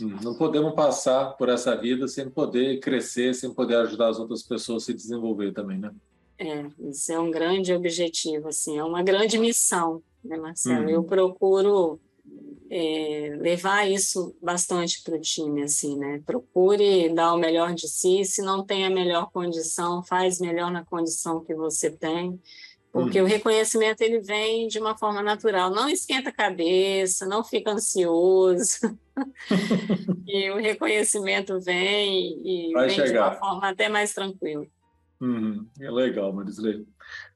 Hum, 0.00 0.16
não 0.20 0.34
podemos 0.34 0.74
passar 0.74 1.36
por 1.36 1.48
essa 1.48 1.76
vida 1.76 2.08
sem 2.08 2.28
poder 2.28 2.80
crescer, 2.80 3.36
sem 3.36 3.54
poder 3.54 3.76
ajudar 3.76 4.08
as 4.08 4.18
outras 4.18 4.42
pessoas 4.42 4.82
a 4.82 4.86
se 4.86 4.94
desenvolver 4.94 5.52
também, 5.52 5.78
né? 5.78 5.94
É, 6.38 6.66
isso 6.88 7.12
é 7.12 7.18
um 7.18 7.30
grande 7.30 7.72
objetivo, 7.72 8.48
assim, 8.48 8.78
é 8.78 8.84
uma 8.84 9.02
grande 9.02 9.38
missão, 9.38 10.02
né, 10.24 10.36
Marcelo? 10.36 10.84
Uhum. 10.84 10.90
Eu 10.90 11.04
procuro 11.04 12.00
é, 12.70 13.36
levar 13.38 13.88
isso 13.88 14.36
bastante 14.42 15.02
para 15.02 15.14
o 15.14 15.20
time, 15.20 15.62
assim, 15.62 15.96
né? 15.96 16.20
Procure 16.26 17.08
dar 17.10 17.34
o 17.34 17.38
melhor 17.38 17.72
de 17.72 17.88
si, 17.88 18.24
se 18.24 18.42
não 18.42 18.64
tem 18.64 18.84
a 18.84 18.90
melhor 18.90 19.30
condição, 19.30 20.02
faz 20.02 20.40
melhor 20.40 20.72
na 20.72 20.84
condição 20.84 21.44
que 21.44 21.54
você 21.54 21.90
tem, 21.90 22.40
porque 22.90 23.20
uhum. 23.20 23.26
o 23.26 23.28
reconhecimento 23.28 24.00
ele 24.02 24.20
vem 24.20 24.66
de 24.66 24.78
uma 24.78 24.96
forma 24.96 25.22
natural, 25.22 25.70
não 25.70 25.88
esquenta 25.88 26.30
a 26.30 26.32
cabeça, 26.32 27.26
não 27.26 27.44
fica 27.44 27.70
ansioso, 27.72 28.98
e 30.26 30.50
o 30.50 30.56
reconhecimento 30.56 31.60
vem 31.60 32.40
e 32.44 32.72
Vai 32.72 32.86
vem 32.88 32.96
chegar. 32.96 33.10
de 33.12 33.18
uma 33.18 33.32
forma 33.32 33.68
até 33.68 33.88
mais 33.88 34.12
tranquila. 34.12 34.66
Uhum, 35.24 35.66
é 35.80 35.90
legal, 35.90 36.30
Marisley. 36.34 36.86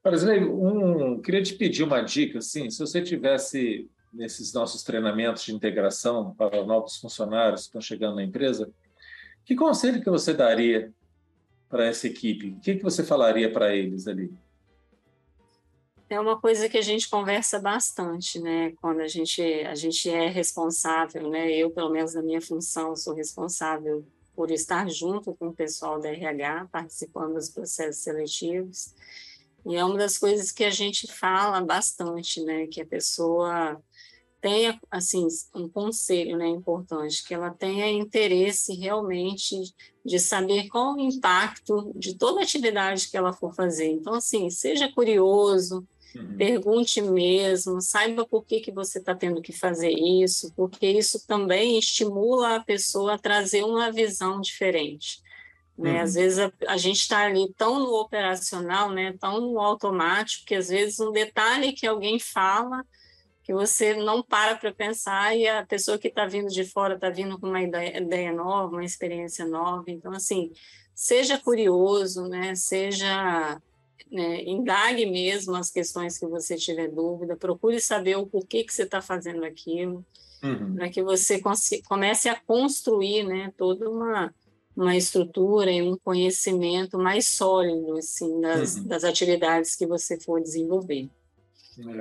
Marisley, 0.05 0.45
um, 0.45 1.23
queria 1.23 1.43
te 1.43 1.55
pedir 1.55 1.85
uma 1.85 2.03
dica, 2.03 2.39
assim, 2.39 2.69
se 2.69 2.79
você 2.79 3.01
tivesse 3.01 3.89
nesses 4.13 4.53
nossos 4.53 4.83
treinamentos 4.83 5.43
de 5.45 5.55
integração 5.55 6.35
para 6.35 6.67
novos 6.67 6.99
funcionários 6.99 7.63
que 7.63 7.67
estão 7.69 7.81
chegando 7.81 8.17
na 8.17 8.23
empresa, 8.23 8.71
que 9.43 9.55
conselho 9.55 10.03
que 10.03 10.11
você 10.11 10.35
daria 10.35 10.93
para 11.67 11.87
essa 11.87 12.07
equipe? 12.07 12.51
O 12.51 12.61
que, 12.61 12.77
que 12.77 12.83
você 12.83 13.03
falaria 13.03 13.51
para 13.51 13.75
eles 13.75 14.07
ali? 14.07 14.31
É 16.11 16.21
uma 16.21 16.39
coisa 16.39 16.69
que 16.69 16.77
a 16.77 16.83
gente 16.83 17.09
conversa 17.09 17.59
bastante, 17.59 18.39
né? 18.39 18.73
Quando 18.83 19.01
a 19.01 19.09
gente 19.09 19.43
a 19.43 19.75
gente 19.75 20.11
é 20.11 20.29
responsável, 20.29 21.31
né? 21.31 21.51
Eu, 21.53 21.71
pelo 21.71 21.91
menos 21.91 22.15
na 22.15 22.23
minha 22.23 22.41
função, 22.41 22.95
sou 22.97 23.15
responsável 23.15 24.07
por 24.39 24.53
estar 24.53 24.89
junto 24.89 25.35
com 25.35 25.49
o 25.49 25.53
pessoal 25.53 26.01
da 26.01 26.11
RH, 26.11 26.69
participando 26.71 27.35
dos 27.35 27.49
processos 27.49 28.05
seletivos. 28.05 28.95
E 29.67 29.75
é 29.75 29.85
uma 29.85 29.99
das 29.99 30.17
coisas 30.17 30.53
que 30.53 30.63
a 30.63 30.71
gente 30.71 31.13
fala 31.13 31.61
bastante, 31.61 32.41
né, 32.45 32.69
que 32.69 32.81
a 32.81 32.87
pessoa 32.87 33.83
tenha 34.41 34.81
assim 34.93 35.27
um 35.53 35.69
conselho, 35.69 36.37
né, 36.37 36.47
importante, 36.47 37.27
que 37.27 37.35
ela 37.35 37.51
tenha 37.51 37.91
interesse 37.91 38.77
realmente 38.77 39.57
de 40.07 40.21
saber 40.21 40.69
qual 40.69 40.95
o 40.95 41.01
impacto 41.01 41.93
de 41.97 42.15
toda 42.15 42.41
atividade 42.41 43.11
que 43.11 43.17
ela 43.17 43.33
for 43.33 43.53
fazer. 43.53 43.91
Então 43.91 44.15
assim, 44.15 44.49
seja 44.51 44.89
curioso, 44.93 45.85
Uhum. 46.19 46.37
Pergunte 46.37 47.01
mesmo, 47.01 47.81
saiba 47.81 48.27
por 48.27 48.45
que, 48.45 48.61
que 48.61 48.73
você 48.73 48.99
está 48.99 49.15
tendo 49.15 49.41
que 49.41 49.53
fazer 49.53 49.91
isso, 49.91 50.53
porque 50.57 50.87
isso 50.87 51.25
também 51.27 51.79
estimula 51.79 52.57
a 52.57 52.65
pessoa 52.65 53.15
a 53.15 53.19
trazer 53.19 53.65
uma 53.65 53.93
visão 53.93 54.41
diferente. 54.41 55.23
Né? 55.77 55.95
Uhum. 55.95 56.01
Às 56.03 56.15
vezes 56.15 56.39
a, 56.41 56.53
a 56.67 56.77
gente 56.77 56.99
está 56.99 57.25
ali 57.25 57.53
tão 57.57 57.79
no 57.79 57.95
operacional, 58.01 58.91
né, 58.91 59.15
tão 59.21 59.41
no 59.41 59.61
automático, 59.61 60.45
que 60.45 60.57
às 60.57 60.69
vezes 60.69 60.99
um 60.99 61.13
detalhe 61.13 61.73
que 61.73 61.87
alguém 61.87 62.19
fala 62.19 62.85
que 63.45 63.55
você 63.55 63.95
não 63.95 64.23
para 64.23 64.57
para 64.57 64.75
pensar 64.75 65.35
e 65.35 65.49
a 65.49 65.65
pessoa 65.65 65.97
que 65.97 66.09
está 66.09 66.27
vindo 66.27 66.49
de 66.49 66.65
fora 66.65 66.97
está 66.97 67.09
vindo 67.09 67.39
com 67.39 67.47
uma 67.47 67.63
ideia, 67.63 67.97
ideia, 67.97 68.31
nova, 68.31 68.73
uma 68.73 68.85
experiência 68.85 69.47
nova. 69.47 69.85
Então, 69.87 70.13
assim, 70.13 70.53
seja 70.95 71.39
curioso, 71.39 72.29
né? 72.29 72.55
Seja 72.55 73.59
né, 74.11 74.43
indague 74.45 75.07
mesmo 75.07 75.55
as 75.57 75.71
questões 75.71 76.19
que 76.19 76.27
você 76.27 76.57
tiver 76.57 76.89
dúvida, 76.89 77.37
procure 77.37 77.81
saber 77.81 78.17
o 78.17 78.27
porquê 78.27 78.65
que 78.65 78.73
você 78.73 78.85
está 78.85 79.01
fazendo 79.01 79.45
aquilo, 79.45 80.05
uhum. 80.43 80.75
para 80.77 80.89
que 80.89 81.03
você 81.03 81.41
comece 81.87 82.29
a 82.29 82.39
construir 82.41 83.25
né, 83.25 83.53
toda 83.57 83.89
uma, 83.91 84.35
uma 84.77 84.97
estrutura 84.97 85.71
e 85.71 85.83
um 85.83 85.97
conhecimento 85.97 86.99
mais 86.99 87.27
sólido 87.27 87.97
assim, 87.97 88.41
das, 88.41 88.77
uhum. 88.77 88.87
das 88.87 89.05
atividades 89.05 89.77
que 89.77 89.87
você 89.87 90.19
for 90.21 90.41
desenvolver. 90.41 91.09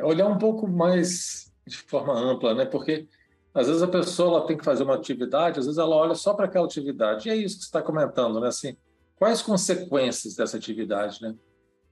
Olhar 0.04 0.28
um 0.28 0.38
pouco 0.38 0.68
mais 0.68 1.52
de 1.66 1.78
forma 1.78 2.14
ampla, 2.14 2.56
né? 2.56 2.66
porque 2.66 3.08
às 3.54 3.68
vezes 3.68 3.82
a 3.82 3.88
pessoa 3.88 4.38
ela 4.38 4.48
tem 4.48 4.56
que 4.56 4.64
fazer 4.64 4.84
uma 4.84 4.96
atividade, 4.96 5.60
às 5.60 5.66
vezes 5.66 5.80
ela 5.80 5.96
olha 5.96 6.14
só 6.14 6.34
para 6.34 6.46
aquela 6.46 6.66
atividade. 6.66 7.28
E 7.28 7.32
é 7.32 7.36
isso 7.36 7.58
que 7.58 7.64
você 7.64 7.70
está 7.70 7.82
comentando, 7.82 8.40
né? 8.40 8.50
Assim, 8.50 8.78
quais 9.16 9.42
consequências 9.42 10.36
dessa 10.36 10.58
atividade, 10.58 11.22
né? 11.24 11.36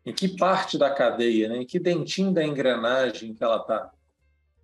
Em 0.06 0.14
que 0.14 0.38
parte 0.38 0.78
da 0.78 0.90
cadeia, 0.90 1.50
né? 1.50 1.58
Em 1.58 1.66
que 1.66 1.80
dentinho 1.80 2.32
da 2.32 2.44
engrenagem 2.44 3.34
que 3.34 3.44
ela 3.44 3.58
está? 3.58 3.92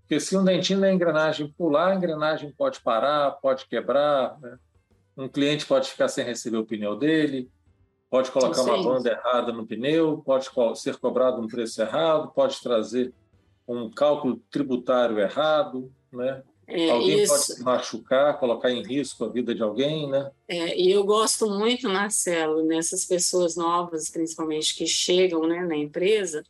Porque 0.01 0.19
se 0.19 0.37
um 0.37 0.43
dentinho 0.43 0.81
da 0.81 0.91
engrenagem 0.91 1.51
pular, 1.57 1.91
a 1.91 1.95
engrenagem 1.95 2.51
pode 2.51 2.81
parar, 2.81 3.31
pode 3.31 3.65
quebrar, 3.65 4.37
né? 4.39 4.57
um 5.17 5.27
cliente 5.27 5.65
pode 5.65 5.89
ficar 5.89 6.07
sem 6.07 6.23
receber 6.25 6.57
o 6.57 6.65
pneu 6.65 6.95
dele, 6.95 7.49
pode 8.09 8.29
colocar 8.31 8.61
uma 8.61 8.83
banda 8.83 9.09
errada 9.09 9.51
no 9.51 9.65
pneu, 9.65 10.21
pode 10.25 10.49
ser 10.75 10.97
cobrado 10.97 11.41
um 11.41 11.47
preço 11.47 11.81
errado, 11.81 12.31
pode 12.31 12.61
trazer 12.61 13.13
um 13.67 13.89
cálculo 13.89 14.41
tributário 14.51 15.19
errado, 15.19 15.91
né? 16.11 16.43
É, 16.71 16.89
alguém 16.89 17.23
isso. 17.23 17.33
pode 17.33 17.45
se 17.45 17.63
machucar, 17.63 18.39
colocar 18.39 18.71
em 18.71 18.81
risco 18.81 19.25
a 19.25 19.29
vida 19.29 19.53
de 19.53 19.61
alguém, 19.61 20.09
né? 20.09 20.31
É, 20.47 20.79
e 20.79 20.91
eu 20.91 21.03
gosto 21.03 21.47
muito, 21.47 21.89
Marcelo, 21.89 22.63
nessas 22.63 23.05
pessoas 23.05 23.55
novas, 23.55 24.09
principalmente 24.09 24.75
que 24.75 24.87
chegam 24.87 25.45
né, 25.47 25.65
na 25.65 25.75
empresa, 25.75 26.43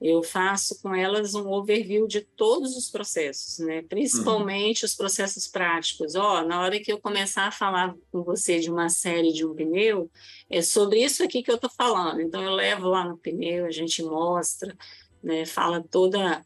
eu 0.00 0.22
faço 0.22 0.80
com 0.82 0.94
elas 0.94 1.34
um 1.34 1.50
overview 1.50 2.06
de 2.06 2.20
todos 2.20 2.76
os 2.76 2.90
processos, 2.90 3.58
né? 3.58 3.82
principalmente 3.82 4.82
uhum. 4.82 4.86
os 4.86 4.94
processos 4.94 5.48
práticos. 5.48 6.14
Ó, 6.14 6.40
oh, 6.40 6.46
na 6.46 6.60
hora 6.60 6.78
que 6.78 6.92
eu 6.92 6.98
começar 6.98 7.46
a 7.46 7.50
falar 7.50 7.94
com 8.12 8.22
você 8.22 8.60
de 8.60 8.70
uma 8.70 8.90
série 8.90 9.32
de 9.32 9.44
um 9.44 9.54
pneu, 9.54 10.10
é 10.50 10.60
sobre 10.60 11.02
isso 11.02 11.24
aqui 11.24 11.42
que 11.42 11.50
eu 11.50 11.54
estou 11.54 11.70
falando. 11.70 12.20
Então, 12.20 12.42
eu 12.42 12.52
levo 12.52 12.88
lá 12.88 13.08
no 13.08 13.16
pneu, 13.16 13.64
a 13.64 13.70
gente 13.70 14.02
mostra, 14.02 14.76
né? 15.22 15.46
fala 15.46 15.82
todas 15.82 16.42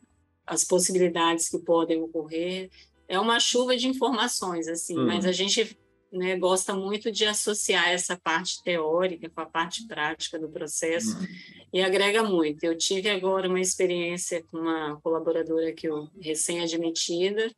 as 0.46 0.64
possibilidades 0.64 1.48
que 1.48 1.58
podem 1.58 2.00
ocorrer. 2.00 2.70
É 3.10 3.18
uma 3.18 3.40
chuva 3.40 3.76
de 3.76 3.88
informações, 3.88 4.68
assim, 4.68 4.96
uhum. 4.96 5.04
mas 5.04 5.26
a 5.26 5.32
gente 5.32 5.76
né, 6.12 6.36
gosta 6.36 6.72
muito 6.74 7.10
de 7.10 7.24
associar 7.24 7.88
essa 7.88 8.16
parte 8.16 8.62
teórica 8.62 9.28
com 9.28 9.40
a 9.40 9.46
parte 9.46 9.84
prática 9.88 10.38
do 10.38 10.48
processo 10.48 11.18
uhum. 11.18 11.26
e 11.72 11.82
agrega 11.82 12.22
muito. 12.22 12.62
Eu 12.62 12.78
tive 12.78 13.10
agora 13.10 13.48
uma 13.48 13.60
experiência 13.60 14.44
com 14.48 14.58
uma 14.58 15.00
colaboradora 15.02 15.72
que 15.72 15.88
eu 15.88 16.08
recém-admitida 16.20 17.50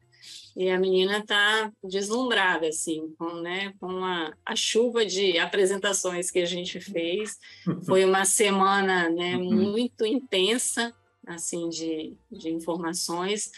e 0.57 0.71
a 0.71 0.79
menina 0.79 1.19
está 1.19 1.71
deslumbrada 1.83 2.69
assim 2.69 3.13
com 3.19 3.41
né 3.41 3.75
com 3.81 4.05
a, 4.05 4.33
a 4.47 4.55
chuva 4.55 5.05
de 5.05 5.37
apresentações 5.39 6.31
que 6.31 6.39
a 6.39 6.45
gente 6.45 6.79
fez 6.79 7.39
foi 7.85 8.05
uma 8.05 8.25
semana 8.25 9.09
né 9.09 9.37
uhum. 9.37 9.53
muito 9.53 10.07
intensa 10.07 10.95
assim 11.27 11.69
de, 11.69 12.17
de 12.31 12.51
informações 12.51 13.51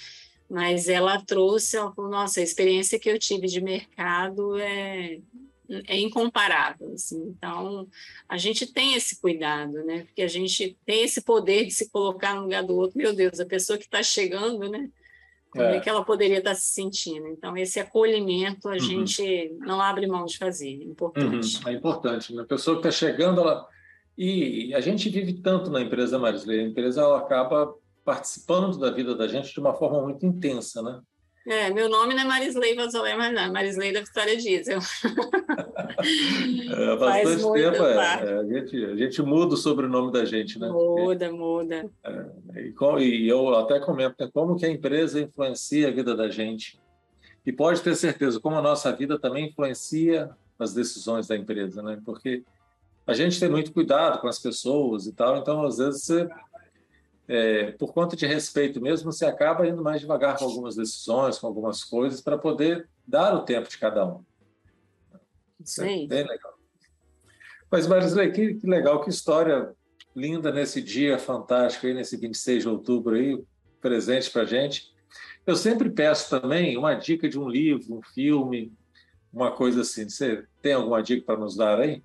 mas 0.55 0.89
ela 0.89 1.21
trouxe, 1.21 1.77
ela 1.77 1.93
falou, 1.93 2.09
nossa, 2.09 2.39
a 2.39 2.43
experiência 2.45 2.97
que 2.97 3.11
eu 3.11 3.19
tive 3.19 3.49
de 3.49 3.61
mercado 3.61 4.57
é, 4.57 5.19
é 5.89 5.99
incomparável, 5.99 6.93
assim. 6.93 7.21
Então, 7.37 7.89
a 8.29 8.39
gente 8.39 8.65
tem 8.73 8.95
esse 8.95 9.21
cuidado, 9.21 9.73
né? 9.85 10.05
Porque 10.05 10.23
a 10.23 10.29
gente 10.29 10.79
tem 10.87 11.03
esse 11.03 11.23
poder 11.23 11.65
de 11.65 11.73
se 11.73 11.91
colocar 11.91 12.37
no 12.37 12.43
lugar 12.43 12.63
do 12.63 12.77
outro. 12.77 12.97
Meu 12.97 13.13
Deus, 13.13 13.41
a 13.41 13.45
pessoa 13.45 13.77
que 13.77 13.85
está 13.85 14.01
chegando, 14.01 14.71
né? 14.71 14.89
Como 15.51 15.65
é. 15.65 15.79
é. 15.79 15.81
que 15.81 15.91
ela 15.91 16.05
poderia 16.05 16.39
estar 16.39 16.51
tá 16.51 16.55
se 16.55 16.73
sentindo? 16.73 17.27
Então, 17.27 17.57
esse 17.57 17.81
acolhimento 17.81 18.69
a 18.69 18.75
uhum. 18.75 18.79
gente 18.79 19.57
não 19.59 19.81
abre 19.81 20.07
mão 20.07 20.25
de 20.25 20.39
fazer, 20.39 20.69
é 20.69 20.85
importante. 20.85 21.57
Uhum. 21.65 21.69
É 21.69 21.73
importante. 21.73 22.33
Né? 22.33 22.43
A 22.43 22.47
pessoa 22.47 22.81
que 22.81 22.87
está 22.87 22.93
chegando, 22.93 23.41
ela... 23.41 23.67
E 24.17 24.73
a 24.73 24.81
gente 24.81 25.09
vive 25.09 25.33
tanto 25.33 25.69
na 25.69 25.81
empresa, 25.81 26.17
Marisley, 26.17 26.61
a 26.61 26.63
empresa 26.63 27.01
ela 27.01 27.19
acaba 27.19 27.75
participando 28.05 28.79
da 28.79 28.91
vida 28.91 29.15
da 29.15 29.27
gente 29.27 29.53
de 29.53 29.61
uma 29.61 29.75
forma 29.75 30.03
muito 30.03 30.27
intensa, 30.27 30.83
né? 30.83 31.01
É, 31.47 31.69
meu 31.71 31.91
nome 31.91 32.15
não 32.15 32.23
é 32.23 32.25
Marisley 32.25 32.75
Vazolé, 32.75 33.15
mas 33.17 33.35
não, 33.35 33.43
é 33.43 33.51
Marisley 33.51 33.93
da 33.93 34.01
Vitória 34.01 34.35
Diesel. 34.35 34.79
é, 36.73 36.97
bastante 36.97 37.43
tempo, 37.53 37.85
é, 37.85 37.97
é, 37.97 38.39
a, 38.39 38.45
gente, 38.45 38.85
a 38.87 38.97
gente 38.97 39.21
muda 39.23 39.53
o 39.53 39.57
sobrenome 39.57 40.11
da 40.11 40.25
gente, 40.25 40.59
né? 40.59 40.69
Muda, 40.69 41.31
muda. 41.31 41.91
É, 42.03 42.63
e, 42.63 42.75
e, 43.05 43.29
eu 43.29 43.55
até 43.57 43.79
comento 43.79 44.15
né, 44.19 44.31
como 44.33 44.57
que 44.57 44.65
a 44.65 44.71
empresa 44.71 45.21
influencia 45.21 45.89
a 45.89 45.91
vida 45.91 46.17
da 46.17 46.31
gente. 46.31 46.81
E 47.45 47.53
pode 47.53 47.83
ter 47.83 47.95
certeza, 47.95 48.41
como 48.41 48.57
a 48.57 48.63
nossa 48.63 48.91
vida 48.91 49.19
também 49.19 49.51
influencia 49.51 50.31
as 50.59 50.73
decisões 50.73 51.27
da 51.27 51.37
empresa, 51.37 51.83
né? 51.83 52.01
Porque 52.07 52.43
a 53.07 53.13
gente 53.13 53.39
tem 53.39 53.51
muito 53.51 53.71
cuidado 53.71 54.19
com 54.19 54.29
as 54.29 54.39
pessoas 54.39 55.07
e 55.07 55.13
tal, 55.13 55.37
então 55.37 55.63
às 55.63 55.77
vezes 55.77 56.05
você 56.05 56.27
é, 57.27 57.73
por 57.73 57.93
conta 57.93 58.17
de 58.17 58.27
respeito 58.27 58.81
mesmo, 58.81 59.11
você 59.11 59.25
acaba 59.25 59.67
indo 59.67 59.83
mais 59.83 60.01
devagar 60.01 60.39
com 60.39 60.45
algumas 60.45 60.77
decisões, 60.77 61.39
com 61.39 61.47
algumas 61.47 61.83
coisas, 61.83 62.21
para 62.21 62.37
poder 62.37 62.89
dar 63.07 63.35
o 63.35 63.45
tempo 63.45 63.69
de 63.69 63.79
cada 63.79 64.07
um. 64.07 64.23
Sim. 65.65 66.05
É 66.05 66.07
bem 66.07 66.27
legal. 66.27 66.55
Mas, 67.71 67.87
Marisley, 67.87 68.31
que, 68.31 68.55
que 68.55 68.67
legal, 68.67 69.01
que 69.03 69.11
história 69.11 69.75
linda 70.15 70.53
nesse 70.53 70.81
dia 70.81 71.19
fantástico, 71.19 71.87
aí, 71.87 71.95
nesse 71.95 72.17
26 72.17 72.63
de 72.63 72.69
outubro, 72.69 73.17
aí, 73.17 73.43
presente 73.81 74.31
para 74.31 74.45
gente. 74.45 74.95
Eu 75.47 75.57
sempre 75.57 75.91
peço 75.91 76.31
também 76.31 76.77
uma 76.77 76.95
dica 76.95 77.29
de 77.29 77.39
um 77.39 77.49
livro, 77.49 77.99
um 77.99 78.03
filme, 78.03 78.73
uma 79.33 79.51
coisa 79.51 79.81
assim. 79.81 80.09
Você 80.09 80.45
tem 80.63 80.73
alguma 80.73 81.03
dica 81.03 81.25
para 81.27 81.39
nos 81.39 81.57
dar 81.57 81.81
aí? 81.81 82.03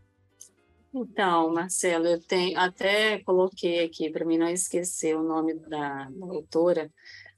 Então, 0.94 1.54
Marcelo, 1.54 2.08
eu 2.08 2.20
tenho 2.20 2.60
até 2.60 3.20
coloquei 3.20 3.86
aqui 3.86 4.10
para 4.10 4.26
mim 4.26 4.38
não 4.38 4.50
esquecer 4.50 5.16
o 5.16 5.24
nome 5.24 5.54
da, 5.54 6.10
da 6.10 6.26
autora, 6.26 6.92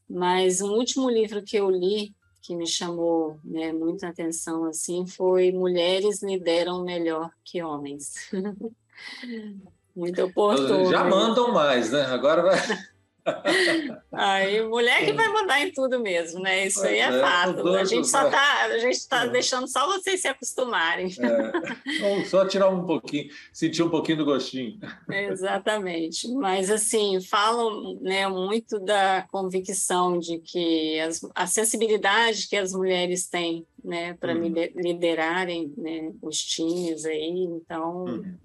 mas 0.09 0.61
um 0.61 0.71
último 0.71 1.09
livro 1.09 1.43
que 1.43 1.57
eu 1.57 1.69
li 1.69 2.15
que 2.41 2.55
me 2.55 2.65
chamou 2.65 3.39
né, 3.43 3.71
muita 3.71 4.07
atenção 4.07 4.65
assim 4.65 5.05
foi 5.05 5.51
Mulheres 5.51 6.23
lideram 6.23 6.83
melhor 6.83 7.29
que 7.43 7.61
homens. 7.61 8.29
Muito 9.95 10.23
oportuno. 10.23 10.89
Já 10.89 11.03
mandam 11.03 11.51
mais, 11.51 11.91
né? 11.91 12.03
Agora 12.05 12.41
vai 12.41 12.57
Aí, 14.11 14.61
mulher 14.63 15.05
que 15.05 15.13
vai 15.13 15.27
mandar 15.29 15.61
em 15.61 15.71
tudo 15.71 15.99
mesmo, 15.99 16.41
né? 16.41 16.65
Isso 16.65 16.83
aí 16.83 16.97
é, 16.97 17.03
é 17.03 17.19
fato. 17.19 17.67
A 17.69 17.83
gente 17.83 18.07
só 18.07 18.29
tá, 18.29 18.65
a 18.65 18.77
gente 18.77 18.97
está 18.97 19.25
é. 19.25 19.29
deixando 19.29 19.67
só 19.67 19.85
vocês 19.87 20.21
se 20.21 20.27
acostumarem. 20.27 21.07
É. 21.07 22.25
Só 22.25 22.45
tirar 22.45 22.69
um 22.69 22.85
pouquinho, 22.85 23.29
sentir 23.53 23.83
um 23.83 23.89
pouquinho 23.89 24.19
do 24.19 24.25
gostinho. 24.25 24.79
Exatamente. 25.09 26.27
Mas 26.33 26.69
assim, 26.69 27.19
falam 27.21 27.99
né, 28.01 28.27
muito 28.27 28.79
da 28.79 29.27
convicção 29.31 30.17
de 30.17 30.39
que 30.39 30.99
as, 30.99 31.21
a 31.35 31.45
sensibilidade 31.47 32.47
que 32.47 32.55
as 32.55 32.73
mulheres 32.73 33.27
têm 33.27 33.65
né, 33.83 34.13
para 34.13 34.33
uhum. 34.33 34.53
liderarem 34.75 35.73
né, 35.77 36.11
os 36.21 36.37
times 36.37 37.05
aí. 37.05 37.43
Então. 37.43 38.05
Uhum 38.05 38.35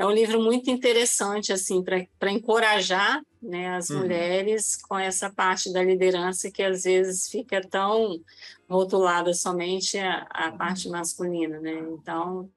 é 0.00 0.06
um 0.06 0.10
livro 0.10 0.40
muito 0.40 0.70
interessante 0.70 1.52
assim 1.52 1.82
para 1.82 2.32
encorajar 2.32 3.20
né, 3.42 3.74
as 3.76 3.90
uhum. 3.90 4.00
mulheres 4.00 4.76
com 4.76 4.98
essa 4.98 5.30
parte 5.30 5.72
da 5.72 5.82
liderança 5.82 6.50
que 6.50 6.62
às 6.62 6.84
vezes 6.84 7.28
fica 7.28 7.60
tão 7.60 8.20
rotulada 8.68 9.32
somente 9.32 9.98
a, 9.98 10.26
a 10.30 10.52
parte 10.52 10.88
masculina, 10.88 11.58
né? 11.58 11.72
Então, 11.92 12.50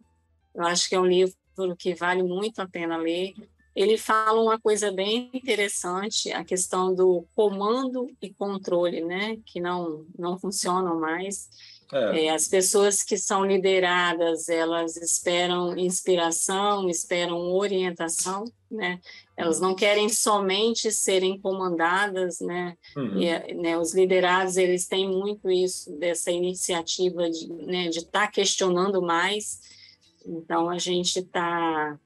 eu 0.54 0.64
acho 0.64 0.88
que 0.88 0.96
é 0.96 1.00
um 1.00 1.06
livro 1.06 1.36
que 1.78 1.96
vale 1.96 2.22
muito 2.22 2.60
a 2.60 2.68
pena 2.68 2.98
ler. 2.98 3.34
Ele 3.76 3.98
fala 3.98 4.40
uma 4.40 4.60
coisa 4.60 4.92
bem 4.92 5.32
interessante, 5.34 6.32
a 6.32 6.44
questão 6.44 6.94
do 6.94 7.26
comando 7.36 8.08
e 8.22 8.32
controle, 8.32 9.02
né, 9.02 9.38
que 9.46 9.60
não 9.60 10.06
não 10.18 10.38
funcionam 10.38 11.00
mais. 11.00 11.50
É. 11.94 12.26
É, 12.26 12.30
as 12.32 12.48
pessoas 12.48 13.04
que 13.04 13.18
são 13.18 13.46
lideradas, 13.46 14.50
elas 14.50 14.98
esperam 14.98 15.78
inspiração, 15.78 16.90
esperam 16.90 17.52
orientação, 17.54 18.46
né? 18.70 19.00
Elas 19.38 19.60
não 19.60 19.76
querem 19.76 20.10
somente 20.10 20.92
serem 20.92 21.40
comandadas, 21.40 22.40
né? 22.40 22.76
Uhum. 22.98 23.22
E, 23.22 23.54
né 23.54 23.78
os 23.78 23.94
liderados, 23.94 24.58
eles 24.58 24.88
têm 24.88 25.08
muito 25.08 25.50
isso, 25.50 25.92
dessa 25.98 26.32
iniciativa 26.32 27.30
de 27.30 27.48
né, 27.48 27.88
estar 27.88 28.26
tá 28.26 28.28
questionando 28.28 29.02
mais. 29.02 29.60
Então, 30.26 30.70
a 30.70 30.78
gente 30.78 31.20
está 31.20 32.00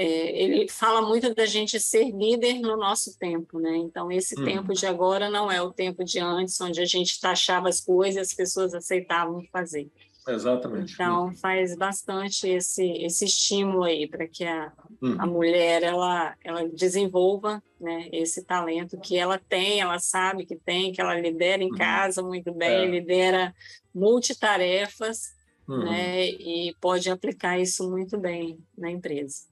é, 0.00 0.42
ele 0.44 0.68
fala 0.68 1.02
muito 1.02 1.34
da 1.34 1.44
gente 1.44 1.80
ser 1.80 2.12
líder 2.12 2.60
no 2.60 2.76
nosso 2.76 3.18
tempo, 3.18 3.58
né? 3.58 3.76
Então, 3.78 4.12
esse 4.12 4.38
uhum. 4.38 4.44
tempo 4.44 4.72
de 4.72 4.86
agora 4.86 5.28
não 5.28 5.50
é 5.50 5.60
o 5.60 5.72
tempo 5.72 6.04
de 6.04 6.20
antes, 6.20 6.60
onde 6.60 6.80
a 6.80 6.84
gente 6.84 7.20
taxava 7.20 7.68
as 7.68 7.80
coisas 7.80 8.14
e 8.14 8.20
as 8.20 8.32
pessoas 8.32 8.74
aceitavam 8.74 9.42
fazer. 9.50 9.90
Exatamente. 10.28 10.92
Então, 10.92 11.34
faz 11.34 11.74
bastante 11.74 12.48
esse, 12.48 12.86
esse 13.02 13.24
estímulo 13.24 13.82
aí 13.82 14.06
para 14.06 14.28
que 14.28 14.44
a, 14.44 14.72
uhum. 15.02 15.16
a 15.18 15.26
mulher 15.26 15.82
ela, 15.82 16.36
ela 16.44 16.68
desenvolva 16.68 17.60
né, 17.80 18.08
esse 18.12 18.44
talento 18.44 19.00
que 19.00 19.16
ela 19.16 19.36
tem, 19.48 19.80
ela 19.80 19.98
sabe 19.98 20.46
que 20.46 20.54
tem, 20.54 20.92
que 20.92 21.00
ela 21.00 21.18
lidera 21.18 21.60
em 21.60 21.72
uhum. 21.72 21.76
casa 21.76 22.22
muito 22.22 22.52
bem, 22.52 22.84
é. 22.84 22.86
lidera 22.86 23.52
multitarefas, 23.92 25.34
uhum. 25.66 25.86
né, 25.86 26.24
e 26.28 26.72
pode 26.80 27.10
aplicar 27.10 27.58
isso 27.58 27.90
muito 27.90 28.16
bem 28.16 28.60
na 28.76 28.92
empresa. 28.92 29.48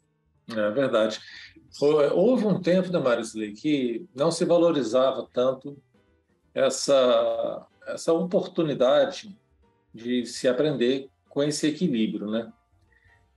É 0.49 0.71
verdade. 0.71 1.21
Houve 1.81 2.47
um 2.47 2.61
tempo, 2.61 2.91
né, 2.91 2.99
Marisley, 2.99 3.53
que 3.53 4.07
não 4.15 4.31
se 4.31 4.45
valorizava 4.45 5.29
tanto 5.33 5.77
essa, 6.55 7.67
essa 7.87 8.13
oportunidade 8.13 9.37
de 9.93 10.25
se 10.25 10.49
aprender 10.49 11.11
com 11.29 11.43
esse 11.43 11.67
equilíbrio, 11.67 12.31
né? 12.31 12.53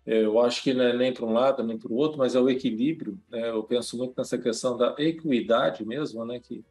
Eu 0.06 0.40
acho 0.40 0.64
que 0.64 0.74
não 0.74 0.86
é 0.86 0.96
nem 0.96 1.14
para 1.14 1.26
um 1.26 1.34
lado 1.34 1.64
nem 1.64 1.78
para 1.78 1.92
o 1.92 1.96
outro, 1.96 2.18
mas 2.18 2.34
é 2.34 2.40
o 2.40 2.50
equilíbrio. 2.50 3.20
Né? 3.30 3.50
Eu 3.50 3.64
penso 3.64 3.98
muito 3.98 4.16
nessa 4.18 4.38
questão 4.38 4.76
da 4.76 4.96
equidade 4.98 5.86
mesmo, 5.86 6.26
né? 6.26 6.40
Que 6.40 6.64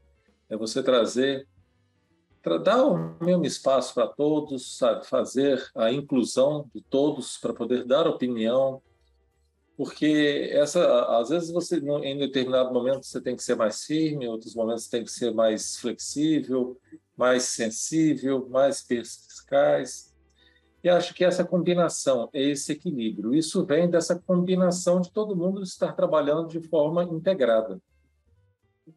é 0.49 0.57
você 0.57 0.83
trazer, 0.83 1.47
dar 2.65 2.85
o 2.85 3.17
mesmo 3.23 3.45
espaço 3.45 3.95
para 3.95 4.07
todos, 4.07 4.77
sabe? 4.79 5.07
Fazer 5.07 5.63
a 5.77 5.93
inclusão 5.93 6.69
de 6.75 6.81
todos 6.81 7.37
para 7.37 7.53
poder 7.53 7.85
dar 7.85 8.09
opinião, 8.09 8.83
porque 9.79 10.51
essa, 10.53 11.05
às 11.21 11.29
vezes 11.29 11.53
você 11.53 11.77
em 11.79 12.19
determinado 12.19 12.75
momento 12.75 13.07
você 13.07 13.21
tem 13.21 13.37
que 13.37 13.45
ser 13.45 13.55
mais 13.55 13.85
firme, 13.85 14.25
em 14.25 14.29
outros 14.29 14.53
momentos 14.53 14.83
você 14.83 14.91
tem 14.91 15.05
que 15.05 15.11
ser 15.13 15.33
mais 15.33 15.77
flexível, 15.77 16.77
mais 17.17 17.45
sensível, 17.45 18.49
mais 18.51 18.83
perspicaz. 18.83 20.13
E 20.83 20.89
acho 20.89 21.15
que 21.15 21.25
essa 21.25 21.45
combinação, 21.45 22.29
esse 22.33 22.73
equilíbrio, 22.73 23.33
isso 23.33 23.65
vem 23.65 23.89
dessa 23.89 24.19
combinação 24.19 25.01
de 25.01 25.13
todo 25.13 25.37
mundo 25.37 25.63
estar 25.63 25.93
trabalhando 25.93 26.49
de 26.49 26.61
forma 26.61 27.05
integrada. 27.05 27.81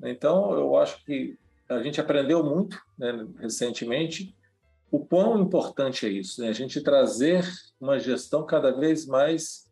Então, 0.04 0.52
eu 0.54 0.76
acho 0.78 1.06
que 1.06 1.38
a 1.70 1.80
gente 1.84 2.02
aprendeu 2.02 2.44
muito 2.44 2.76
né, 2.98 3.28
recentemente 3.38 4.36
o 4.90 5.06
quão 5.06 5.40
importante 5.40 6.08
é 6.08 6.10
isso, 6.10 6.42
né? 6.42 6.50
a 6.50 6.54
gente 6.54 6.82
trazer 6.82 7.48
uma 7.80 8.00
gestão 8.00 8.44
cada 8.44 8.72
vez 8.72 9.06
mais 9.06 9.71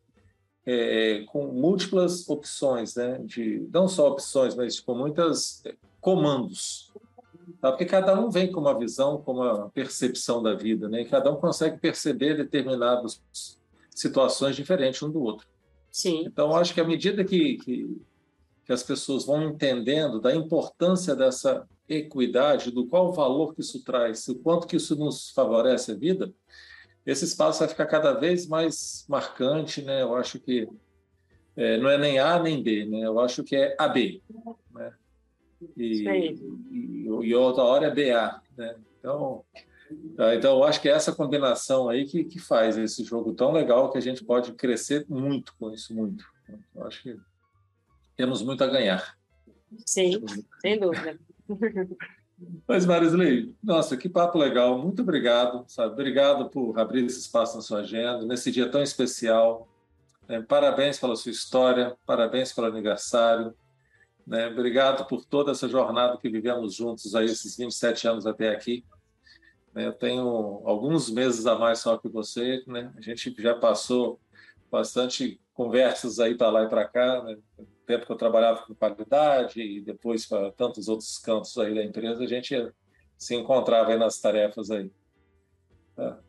é, 0.72 1.24
com 1.26 1.48
múltiplas 1.48 2.30
opções, 2.30 2.96
né? 2.96 3.20
de, 3.26 3.68
não 3.74 3.88
só 3.88 4.08
opções, 4.10 4.56
mas 4.56 4.80
com 4.80 4.94
muitas 4.94 5.66
é, 5.66 5.74
comandos. 6.00 6.92
Tá? 7.60 7.72
Porque 7.72 7.86
cada 7.86 8.20
um 8.20 8.30
vem 8.30 8.52
com 8.52 8.62
uma 8.62 8.78
visão, 8.78 9.20
com 9.20 9.34
uma 9.34 9.70
percepção 9.72 10.44
da 10.44 10.54
vida, 10.54 10.88
né? 10.88 11.02
e 11.02 11.06
cada 11.06 11.32
um 11.32 11.38
consegue 11.38 11.80
perceber 11.80 12.38
determinadas 12.38 13.20
situações 13.90 14.56
diferentes 14.56 15.02
um 15.02 15.10
do 15.10 15.22
outro. 15.24 15.48
Sim. 15.92 16.24
Então, 16.26 16.56
acho 16.56 16.74
que 16.74 16.82
à 16.82 16.86
medida 16.86 17.24
que, 17.24 17.58
que, 17.58 18.02
que 18.64 18.72
as 18.72 18.84
pessoas 18.84 19.26
vão 19.26 19.42
entendendo 19.42 20.22
da 20.22 20.36
importância 20.36 21.16
dessa 21.16 21.68
equidade, 21.88 22.70
do 22.70 22.86
qual 22.86 23.12
valor 23.12 23.56
que 23.56 23.62
isso 23.62 23.84
traz, 23.84 24.28
o 24.28 24.36
quanto 24.36 24.68
que 24.68 24.76
isso 24.76 24.96
nos 24.96 25.32
favorece 25.32 25.94
a 25.94 25.96
vida, 25.96 26.32
esse 27.10 27.26
espaço 27.26 27.60
vai 27.60 27.68
ficar 27.68 27.88
cada 27.88 28.14
vez 28.14 28.47
mais 28.47 29.05
marcante, 29.07 29.82
né? 29.82 30.01
Eu 30.01 30.16
acho 30.16 30.39
que 30.39 30.68
é, 31.55 31.78
não 31.78 31.89
é 31.89 31.97
nem 31.97 32.20
A 32.20 32.41
nem 32.41 32.62
B, 32.62 32.86
né? 32.86 32.99
Eu 32.99 33.20
acho 33.20 33.43
que 33.43 33.55
é 33.55 33.76
AB, 33.78 34.22
né? 34.72 34.93
E, 35.76 36.07
e, 36.07 37.05
e, 37.05 37.36
outra 37.36 37.64
hora 37.64 37.88
é 37.88 37.93
BA, 37.93 38.41
né? 38.57 38.76
Então, 38.97 39.43
tá, 40.16 40.36
então 40.36 40.57
eu 40.57 40.64
acho 40.64 40.82
que 40.82 40.88
é 40.88 40.93
essa 40.93 41.14
combinação 41.14 41.89
aí 41.89 42.05
que, 42.05 42.24
que 42.24 42.39
faz 42.39 42.78
esse 42.78 43.03
jogo 43.03 43.34
tão 43.34 43.51
legal 43.51 43.91
que 43.91 43.97
a 43.97 44.01
gente 44.01 44.24
pode 44.24 44.53
crescer 44.53 45.05
muito 45.10 45.53
com 45.60 45.72
isso, 45.72 45.93
muito. 45.93 46.24
Eu 46.76 46.86
acho 46.86 47.03
que 47.03 47.18
temos 48.16 48.41
muito 48.41 48.64
a 48.64 48.68
ganhar. 48.68 49.18
Sim, 49.86 50.24
sem 50.62 50.80
dúvida. 50.80 51.20
Mas, 52.68 52.86
Marisley, 52.86 53.54
nossa, 53.62 53.98
que 53.98 54.08
papo 54.08 54.38
legal. 54.38 54.78
Muito 54.78 55.02
obrigado, 55.02 55.66
sabe? 55.68 55.94
Obrigado 55.94 56.50
por 56.50 56.78
abrir 56.80 57.06
esse 57.06 57.20
espaço 57.20 57.56
na 57.56 57.62
sua 57.62 57.80
agenda, 57.80 58.26
nesse 58.26 58.52
dia 58.52 58.70
tão 58.70 58.82
especial. 58.82 59.68
É, 60.28 60.42
parabéns 60.42 61.00
pela 61.00 61.16
sua 61.16 61.32
história, 61.32 61.98
parabéns 62.06 62.54
pelo 62.54 62.68
aniversário. 62.68 63.54
Né? 64.26 64.48
Obrigado 64.48 65.08
por 65.08 65.26
toda 65.26 65.52
essa 65.52 65.68
jornada 65.68 66.18
que 66.18 66.30
vivemos 66.30 66.76
juntos 66.76 67.16
aí, 67.16 67.26
esses 67.26 67.58
27 67.58 68.08
anos 68.08 68.28
até 68.28 68.50
aqui. 68.50 68.86
Né? 69.74 69.88
Eu 69.88 69.94
tenho 69.94 70.62
alguns 70.66 71.10
meses 71.10 71.46
a 71.48 71.58
mais 71.58 71.80
só 71.80 71.98
que 71.98 72.08
você, 72.08 72.64
né? 72.68 72.92
A 72.96 73.02
gente 73.02 73.34
já 73.40 73.56
passou 73.56 74.20
bastante 74.72 75.42
conversas 75.54 76.20
aí 76.20 76.36
para 76.36 76.50
lá 76.50 76.64
e 76.64 76.70
para 76.70 76.88
cá, 76.88 77.24
né? 77.24 77.38
Tempo 77.90 78.06
que 78.06 78.12
eu 78.12 78.18
trabalhava 78.18 78.62
com 78.62 78.76
qualidade 78.76 79.60
e 79.60 79.82
depois 79.82 80.24
para 80.24 80.52
tantos 80.52 80.88
outros 80.88 81.18
cantos 81.18 81.58
aí 81.58 81.74
da 81.74 81.84
empresa, 81.84 82.24
a 82.24 82.28
gente 82.28 82.72
se 83.18 83.36
encontrava 83.36 83.90
aí 83.90 83.98
nas 83.98 84.22
tarefas 84.22 84.70
aí. 84.70 84.92
Tá? 85.96 86.20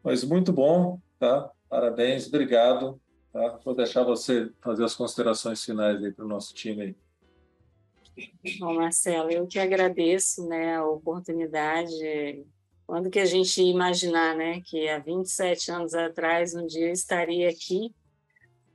Mas 0.00 0.22
muito 0.22 0.52
bom, 0.52 1.00
tá? 1.18 1.50
Parabéns, 1.68 2.28
obrigado. 2.28 3.00
Tá? 3.32 3.58
Vou 3.64 3.74
deixar 3.74 4.04
você 4.04 4.48
fazer 4.60 4.84
as 4.84 4.94
considerações 4.94 5.64
finais 5.64 6.04
aí 6.04 6.12
para 6.12 6.24
o 6.24 6.28
nosso 6.28 6.54
time 6.54 6.82
aí. 6.82 6.96
Bom, 8.60 8.74
Marcelo, 8.74 9.28
eu 9.28 9.44
que 9.48 9.58
agradeço 9.58 10.46
né, 10.46 10.76
a 10.76 10.86
oportunidade. 10.86 12.46
Quando 12.86 13.10
que 13.10 13.18
a 13.18 13.26
gente 13.26 13.60
ia 13.60 13.72
imaginar 13.72 14.36
né, 14.36 14.60
que 14.64 14.88
há 14.88 15.00
27 15.00 15.72
anos 15.72 15.94
atrás, 15.94 16.54
um 16.54 16.64
dia 16.64 16.86
eu 16.86 16.92
estaria 16.92 17.50
aqui 17.50 17.92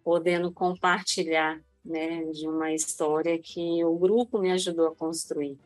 podendo 0.03 0.51
compartilhar 0.51 1.61
né, 1.83 2.23
de 2.25 2.47
uma 2.47 2.71
história 2.73 3.37
que 3.37 3.83
o 3.83 3.95
grupo 3.95 4.39
me 4.39 4.51
ajudou 4.51 4.87
a 4.87 4.95
construir. 4.95 5.57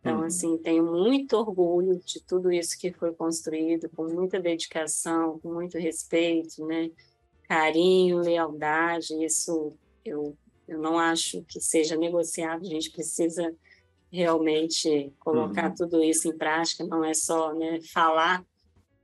Então, 0.00 0.18
uhum. 0.20 0.24
assim, 0.24 0.56
tenho 0.58 0.84
muito 0.84 1.36
orgulho 1.36 1.98
de 2.04 2.22
tudo 2.22 2.52
isso 2.52 2.78
que 2.78 2.92
foi 2.92 3.12
construído, 3.12 3.88
com 3.88 4.04
muita 4.04 4.38
dedicação, 4.38 5.40
com 5.40 5.52
muito 5.52 5.78
respeito, 5.78 6.64
né, 6.64 6.90
carinho, 7.48 8.18
lealdade. 8.18 9.24
Isso 9.24 9.72
eu, 10.04 10.36
eu 10.68 10.78
não 10.78 10.98
acho 10.98 11.42
que 11.42 11.60
seja 11.60 11.96
negociável, 11.96 12.66
a 12.66 12.70
gente 12.70 12.92
precisa 12.92 13.52
realmente 14.12 15.12
colocar 15.18 15.70
uhum. 15.70 15.74
tudo 15.74 16.02
isso 16.02 16.28
em 16.28 16.36
prática, 16.36 16.84
não 16.84 17.04
é 17.04 17.12
só 17.12 17.52
né, 17.52 17.80
falar, 17.92 18.44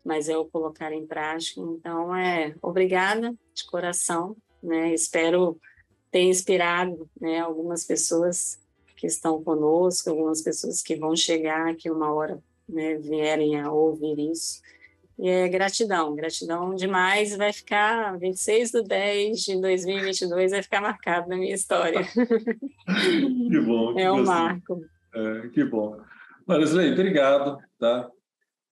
mas 0.05 0.28
é 0.28 0.36
o 0.36 0.44
colocar 0.44 0.92
em 0.92 1.07
prática. 1.07 1.61
Então, 1.61 2.14
é 2.14 2.55
obrigada 2.62 3.34
de 3.55 3.64
coração, 3.66 4.36
né? 4.62 4.92
Espero 4.94 5.59
tem 6.12 6.28
inspirado 6.28 7.08
né, 7.20 7.40
algumas 7.40 7.84
pessoas 7.84 8.60
que 8.96 9.06
estão 9.06 9.42
conosco, 9.42 10.10
algumas 10.10 10.42
pessoas 10.42 10.82
que 10.82 10.94
vão 10.94 11.16
chegar, 11.16 11.74
que 11.74 11.90
uma 11.90 12.12
hora 12.12 12.38
né, 12.68 12.96
vierem 12.98 13.58
a 13.58 13.72
ouvir 13.72 14.30
isso. 14.30 14.60
E 15.18 15.28
é 15.28 15.48
gratidão, 15.48 16.14
gratidão 16.14 16.74
demais. 16.74 17.36
Vai 17.36 17.52
ficar 17.52 18.18
26 18.18 18.70
de 18.70 18.82
10 18.82 19.40
de 19.40 19.60
2022, 19.60 20.50
vai 20.52 20.62
ficar 20.62 20.80
marcado 20.80 21.28
na 21.28 21.36
minha 21.36 21.54
história. 21.54 22.02
que 23.50 23.60
bom. 23.60 23.98
é 23.98 24.12
um 24.12 24.24
marco. 24.24 24.84
É, 25.14 25.48
que 25.48 25.64
bom. 25.64 25.98
Marisley, 26.46 26.92
obrigado. 26.92 27.58
Tá? 27.78 28.10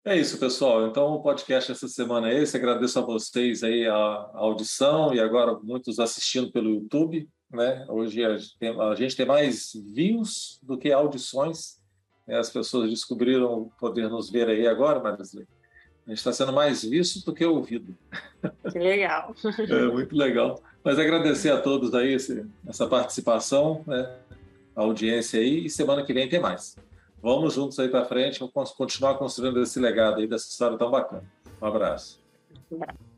É 0.06 0.16
isso, 0.16 0.38
pessoal. 0.38 0.86
Então, 0.86 1.14
o 1.14 1.20
podcast 1.20 1.72
essa 1.72 1.88
semana 1.88 2.30
é 2.30 2.40
esse. 2.40 2.56
Agradeço 2.56 2.96
a 2.96 3.02
vocês 3.02 3.64
aí 3.64 3.88
a, 3.88 3.92
a 3.92 4.38
audição 4.38 5.12
e 5.12 5.18
agora 5.18 5.58
muitos 5.60 5.98
assistindo 5.98 6.52
pelo 6.52 6.70
YouTube. 6.70 7.28
Né? 7.50 7.84
Hoje 7.88 8.24
a 8.24 8.36
gente, 8.36 8.56
tem, 8.56 8.80
a 8.80 8.94
gente 8.94 9.16
tem 9.16 9.26
mais 9.26 9.72
views 9.74 10.60
do 10.62 10.78
que 10.78 10.92
audições. 10.92 11.82
Né? 12.24 12.38
As 12.38 12.48
pessoas 12.48 12.88
descobriram 12.88 13.68
poder 13.80 14.08
nos 14.08 14.30
ver 14.30 14.48
aí 14.48 14.68
agora, 14.68 15.00
Marisley. 15.00 15.44
A 16.06 16.10
gente 16.10 16.18
está 16.18 16.32
sendo 16.32 16.52
mais 16.52 16.84
visto 16.84 17.26
do 17.26 17.34
que 17.34 17.44
ouvido. 17.44 17.92
Que 18.70 18.78
legal. 18.78 19.34
É 19.58 19.88
muito 19.88 20.14
legal. 20.14 20.62
Mas 20.84 21.00
agradecer 21.00 21.50
a 21.50 21.60
todos 21.60 21.92
aí 21.96 22.12
esse, 22.12 22.46
essa 22.64 22.86
participação, 22.86 23.82
né? 23.84 24.08
a 24.76 24.82
audiência 24.82 25.40
aí, 25.40 25.66
e 25.66 25.68
semana 25.68 26.04
que 26.04 26.14
vem 26.14 26.28
tem 26.28 26.38
mais. 26.38 26.76
Vamos 27.22 27.54
juntos 27.54 27.78
aí 27.78 27.88
para 27.88 28.04
frente, 28.04 28.40
vamos 28.40 28.72
continuar 28.72 29.14
construindo 29.14 29.60
esse 29.62 29.80
legado 29.80 30.20
aí 30.20 30.26
dessa 30.26 30.48
história 30.48 30.76
tão 30.76 30.90
bacana. 30.90 31.24
Um 31.60 31.66
abraço. 31.66 32.20
Um 32.70 32.76
abraço. 32.76 33.15